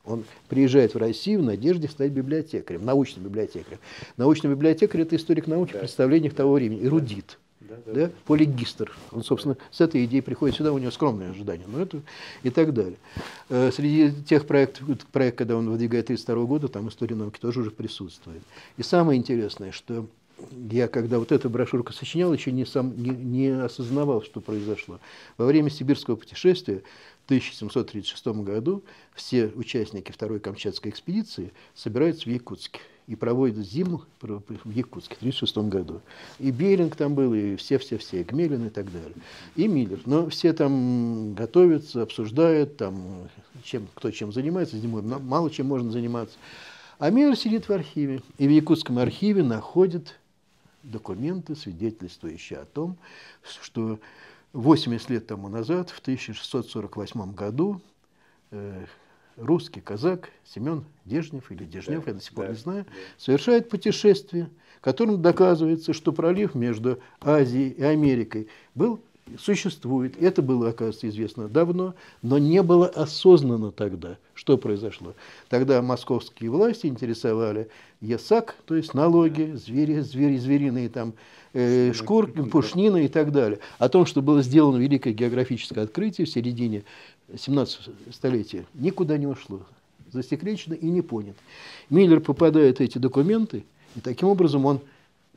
Он 0.05 0.25
приезжает 0.49 0.93
в 0.93 0.97
Россию 0.97 1.41
в 1.41 1.43
надежде 1.43 1.87
стать 1.87 2.11
библиотекарем, 2.11 2.83
научным 2.83 3.23
библиотекарем. 3.23 3.79
Научный 4.17 4.49
библиотекарь– 4.49 5.01
это 5.03 5.15
историк 5.15 5.47
науки 5.47 5.71
да. 5.73 5.79
в 5.79 5.81
представлениях 5.81 6.33
того 6.33 6.53
времени, 6.53 6.85
эрудит. 6.85 7.39
Да, 7.61 7.75
да, 7.85 7.93
да, 7.93 8.11
полигистр. 8.25 8.91
Он, 9.11 9.23
собственно, 9.23 9.55
с 9.71 9.79
этой 9.79 10.03
идеей 10.03 10.21
приходит 10.21 10.57
сюда, 10.57 10.73
у 10.73 10.77
него 10.77 10.91
скромные 10.91 11.29
ожидания, 11.29 11.63
но 11.65 11.81
это 11.81 12.01
и 12.43 12.49
так 12.49 12.73
далее. 12.73 12.97
Э, 13.47 13.71
среди 13.71 14.11
тех 14.23 14.45
проектов, 14.45 14.85
проект, 15.13 15.37
когда 15.37 15.55
он 15.55 15.69
выдвигает 15.69 16.07
32 16.07 16.43
года, 16.43 16.67
там 16.67 16.89
история 16.89 17.15
науки 17.15 17.39
тоже 17.39 17.61
уже 17.61 17.71
присутствует. 17.71 18.41
И 18.75 18.83
самое 18.83 19.17
интересное, 19.17 19.71
что 19.71 20.05
я, 20.51 20.87
когда 20.87 21.19
вот 21.19 21.31
эту 21.31 21.49
брошюрку 21.49 21.93
сочинял, 21.93 22.33
еще 22.33 22.51
не, 22.51 22.65
сам, 22.65 23.01
не, 23.01 23.09
не 23.09 23.47
осознавал, 23.47 24.21
что 24.23 24.41
произошло. 24.41 24.99
Во 25.37 25.45
время 25.45 25.69
сибирского 25.69 26.15
путешествия 26.15 26.81
1736 27.25 28.27
году 28.43 28.83
все 29.15 29.47
участники 29.55 30.11
второй 30.11 30.39
Камчатской 30.39 30.91
экспедиции 30.91 31.51
собираются 31.73 32.29
в 32.29 32.33
Якутске 32.33 32.79
и 33.07 33.15
проводят 33.15 33.57
зиму 33.65 34.03
в 34.21 34.69
Якутске 34.69 35.15
в 35.15 35.19
1936 35.19 35.57
году. 35.69 36.01
И 36.39 36.51
Беринг 36.51 36.95
там 36.95 37.15
был, 37.15 37.33
и 37.33 37.55
все-все-все, 37.55 38.23
Гмелин 38.23 38.67
и 38.67 38.69
так 38.69 38.91
далее. 38.91 39.15
И 39.55 39.67
Миллер. 39.67 39.99
Но 40.05 40.29
все 40.29 40.53
там 40.53 41.33
готовятся, 41.33 42.01
обсуждают, 42.01 42.77
там, 42.77 43.29
чем, 43.63 43.87
кто 43.93 44.11
чем 44.11 44.31
занимается, 44.31 44.77
зимой 44.77 45.01
мало 45.01 45.49
чем 45.49 45.67
можно 45.67 45.91
заниматься. 45.91 46.37
А 46.99 47.09
Миллер 47.09 47.35
сидит 47.35 47.67
в 47.67 47.71
архиве. 47.71 48.21
И 48.37 48.47
в 48.47 48.51
Якутском 48.51 48.99
архиве 48.99 49.43
находит 49.43 50.19
документы, 50.83 51.55
свидетельствующие 51.55 52.59
о 52.59 52.65
том, 52.65 52.97
что 53.61 53.99
80 54.53 55.09
лет 55.09 55.27
тому 55.27 55.49
назад, 55.49 55.89
в 55.89 55.99
1648 55.99 57.33
году, 57.33 57.81
э, 58.51 58.85
русский 59.35 59.81
казак 59.81 60.29
Семен 60.45 60.85
Дежнев 61.05 61.51
или 61.51 61.65
Дежнев, 61.65 62.05
Да, 62.05 62.11
я 62.11 62.15
до 62.15 62.23
сих 62.23 62.33
пор 62.33 62.45
да, 62.45 62.51
не 62.51 62.57
знаю, 62.57 62.85
да. 62.85 62.91
совершает 63.17 63.69
путешествие, 63.69 64.49
которым 64.79 65.21
доказывается, 65.21 65.93
что 65.93 66.13
пролив 66.13 66.53
между 66.55 66.99
Азией 67.19 67.69
и 67.69 67.83
Америкой 67.83 68.47
был 68.75 69.01
существует. 69.39 70.21
Это 70.21 70.41
было, 70.41 70.69
оказывается, 70.69 71.07
известно 71.09 71.47
давно, 71.47 71.95
но 72.21 72.37
не 72.37 72.61
было 72.61 72.87
осознано 72.87 73.71
тогда, 73.71 74.17
что 74.33 74.57
произошло. 74.57 75.13
Тогда 75.49 75.81
московские 75.81 76.49
власти 76.49 76.87
интересовали 76.87 77.69
ЕСАК, 78.01 78.55
то 78.65 78.75
есть 78.75 78.93
налоги, 78.93 79.53
звери, 79.55 79.99
звери, 79.99 80.37
звериные 80.37 80.89
там, 80.89 81.13
э, 81.53 81.93
шкурки, 81.93 82.41
пушнины 82.43 83.05
и 83.05 83.07
так 83.07 83.31
далее. 83.31 83.59
О 83.79 83.89
том, 83.89 84.05
что 84.05 84.21
было 84.21 84.41
сделано 84.41 84.77
великое 84.77 85.13
географическое 85.13 85.83
открытие 85.83 86.25
в 86.25 86.29
середине 86.29 86.83
17 87.35 87.89
столетия, 88.11 88.65
никуда 88.73 89.17
не 89.17 89.27
ушло. 89.27 89.61
Засекречено 90.11 90.73
и 90.73 90.85
не 90.85 91.01
понято. 91.01 91.39
Миллер 91.89 92.19
попадает 92.19 92.77
в 92.77 92.81
эти 92.81 92.99
документы, 92.99 93.63
и 93.95 93.99
таким 93.99 94.27
образом 94.27 94.65
он 94.65 94.79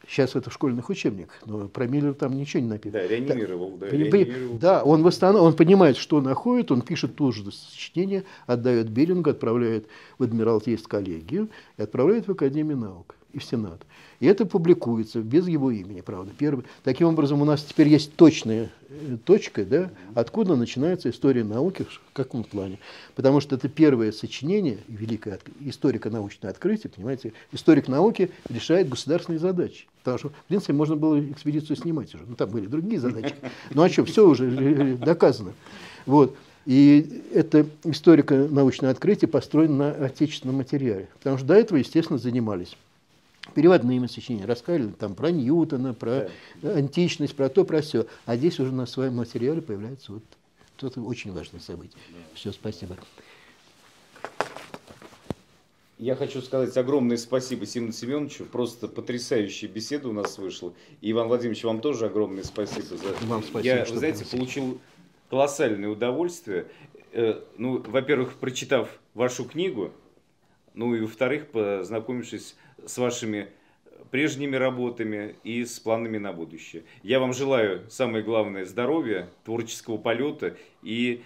Сейчас 0.09 0.37
это 0.37 0.51
в 0.51 0.53
школьных 0.53 0.89
учебниках, 0.89 1.35
но 1.47 1.69
про 1.69 1.87
Миллера 1.87 2.13
там 2.13 2.37
ничего 2.37 2.63
не 2.63 2.69
написано. 2.69 3.03
Да, 3.03 3.09
реанимировал, 3.09 3.77
да, 3.77 3.87
Пони- 3.87 4.05
реанимировал. 4.05 4.59
Да, 4.59 4.85
он, 4.85 5.03
восстанов... 5.03 5.43
он 5.43 5.55
понимает, 5.55 5.97
что 5.97 6.21
находит, 6.21 6.71
он 6.71 6.83
пишет 6.83 7.17
тоже 7.17 7.51
сочинение, 7.51 8.25
отдает 8.47 8.89
Берингу, 8.89 9.31
отправляет 9.31 9.87
в 10.19 10.23
Адмиралтейскую 10.23 10.89
коллегию 10.89 11.49
и 11.77 11.83
отправляет 11.83 12.29
в 12.29 12.31
Академию 12.31 12.77
наук 12.77 13.17
и 13.33 13.39
в 13.39 13.45
Сенат. 13.45 13.83
И 14.21 14.27
это 14.27 14.47
публикуется 14.47 15.21
без 15.21 15.47
его 15.47 15.71
имени, 15.71 16.01
правда. 16.01 16.33
Первый. 16.37 16.65
Таким 16.85 17.09
образом, 17.09 17.43
у 17.43 17.45
нас 17.45 17.63
теперь 17.63 17.89
есть 17.89 18.15
точная 18.17 18.71
э, 18.89 19.17
точка, 19.25 19.65
да, 19.65 19.91
откуда 20.15 20.57
начинается 20.57 21.11
история 21.11 21.45
науки, 21.45 21.85
в 21.85 22.13
каком 22.13 22.45
плане. 22.45 22.79
Потому 23.15 23.41
что 23.41 23.57
это 23.57 23.69
первое 23.69 24.13
сочинение, 24.13 24.79
великое 24.89 25.39
историко-научное 25.61 26.51
открытие, 26.51 26.91
понимаете, 26.91 27.33
историк 27.53 27.89
науки 27.89 28.31
решает 28.49 28.89
государственные 28.89 29.39
задачи. 29.39 29.87
Потому 29.99 30.19
что, 30.19 30.29
в 30.31 30.45
принципе, 30.49 30.73
можно 30.73 30.97
было 30.97 31.21
экспедицию 31.21 31.77
снимать 31.77 32.15
уже. 32.15 32.25
Ну, 32.27 32.37
там 32.37 32.49
были 32.51 32.67
другие 32.67 33.01
задачи. 33.01 33.35
Ну, 33.71 33.83
а 33.83 33.89
что, 33.89 34.05
все 34.05 34.27
уже 34.27 34.49
э, 34.49 34.97
доказано. 34.97 35.53
Вот. 36.07 36.37
И 36.65 37.23
это 37.33 37.67
историко-научное 37.85 38.91
открытие 38.91 39.29
построено 39.29 39.77
на 39.77 40.07
отечественном 40.07 40.57
материале. 40.57 41.09
Потому 41.19 41.39
что 41.39 41.47
до 41.47 41.55
этого, 41.55 41.79
естественно, 41.79 42.19
занимались 42.19 42.77
переводными 43.57 44.07
сочинениями, 44.07 44.47
рассказывали 44.49 44.93
там 44.93 45.15
про 45.15 45.31
Ньютона, 45.31 45.95
про 45.95 46.29
античность, 46.63 47.35
про 47.35 47.49
то, 47.49 47.65
про 47.65 47.81
все. 47.81 48.07
А 48.27 48.37
здесь 48.37 48.61
уже 48.61 48.71
на 48.71 48.85
своем 48.87 49.17
материале 49.17 49.63
появляется 49.63 50.13
вот 50.13 50.23
что-то 50.77 51.01
очень 51.01 51.33
важное 51.33 51.61
событие. 51.61 51.97
Все, 52.35 52.53
спасибо. 52.53 52.97
Я 55.99 56.15
хочу 56.15 56.43
сказать 56.43 56.77
огромное 56.77 57.17
спасибо 57.17 57.65
Симону 57.65 57.93
Семеновичу. 57.93 58.45
Просто 58.45 58.87
потрясающая 58.87 59.69
беседа 59.69 60.09
у 60.11 60.13
нас 60.13 60.37
вышла. 60.37 60.75
И 61.01 61.11
Иван 61.11 61.29
Владимирович, 61.29 61.65
вам 61.65 61.81
тоже 61.81 62.05
огромное 62.07 62.45
спасибо 62.45 62.99
за. 62.99 63.15
Вам 63.27 63.43
спасибо, 63.43 63.61
Я, 63.77 63.85
вы 63.87 63.97
знаете, 63.97 64.19
пригласили. 64.25 64.39
получил 64.39 64.81
колоссальное 65.31 65.89
удовольствие. 65.89 66.67
Э, 67.13 67.41
Ну, 67.57 67.83
во-первых, 67.87 68.35
прочитав 68.35 68.91
вашу 69.15 69.47
книгу, 69.47 69.91
ну 70.77 70.95
и 70.95 71.01
во-вторых, 71.01 71.49
познакомившись 71.49 72.55
с 72.87 72.99
вашими 72.99 73.49
прежними 74.11 74.55
работами 74.55 75.35
и 75.43 75.65
с 75.65 75.81
планами 75.81 76.19
на 76.19 76.33
будущее. 76.33 76.85
Я 77.03 77.19
вам 77.19 77.33
желаю, 77.33 77.91
самое 77.91 78.23
главное, 78.23 78.65
здоровья, 78.65 79.29
творческого 79.45 79.97
полета 79.97 80.57
и 80.83 81.23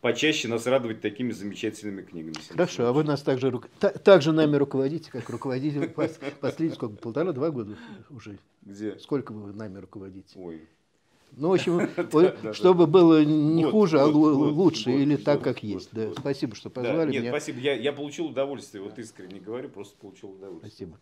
почаще 0.00 0.46
нас 0.48 0.66
радовать 0.66 1.00
такими 1.00 1.32
замечательными 1.32 2.02
книгами. 2.02 2.34
Хорошо, 2.50 2.86
а 2.86 2.92
вы 2.92 3.02
нас 3.04 3.22
также, 3.22 3.50
рук- 3.50 3.68
та- 3.80 3.90
также 3.90 4.32
нами 4.32 4.54
руководите, 4.56 5.10
как 5.10 5.28
руководитель 5.30 5.84
пос- 5.84 6.18
последние 6.40 6.76
сколько, 6.76 6.94
полтора-два 6.96 7.50
года 7.50 7.76
уже. 8.10 8.38
Где? 8.62 8.98
Сколько 8.98 9.32
вы 9.32 9.52
нами 9.52 9.78
руководите? 9.78 10.38
Ой, 10.38 10.68
Ну, 11.36 11.48
в 11.48 11.52
общем, 11.54 11.88
да. 12.42 12.52
чтобы 12.52 12.86
было 12.86 13.24
не 13.24 13.64
хуже, 13.64 14.00
а 14.00 14.06
лучше 14.06 14.92
или 14.92 15.16
так, 15.16 15.42
как 15.42 15.62
есть. 15.62 15.90
Спасибо, 16.18 16.54
что 16.54 16.70
позвали 16.70 17.10
нет, 17.12 17.22
меня. 17.22 17.32
спасибо. 17.32 17.58
Я, 17.60 17.74
я 17.74 17.92
получил 17.92 18.26
удовольствие, 18.26 18.82
вот 18.82 18.98
искренне 18.98 19.40
говорю, 19.40 19.68
просто 19.68 19.96
получил 19.96 20.30
удовольствие. 20.30 20.70
Спасибо. 20.70 20.98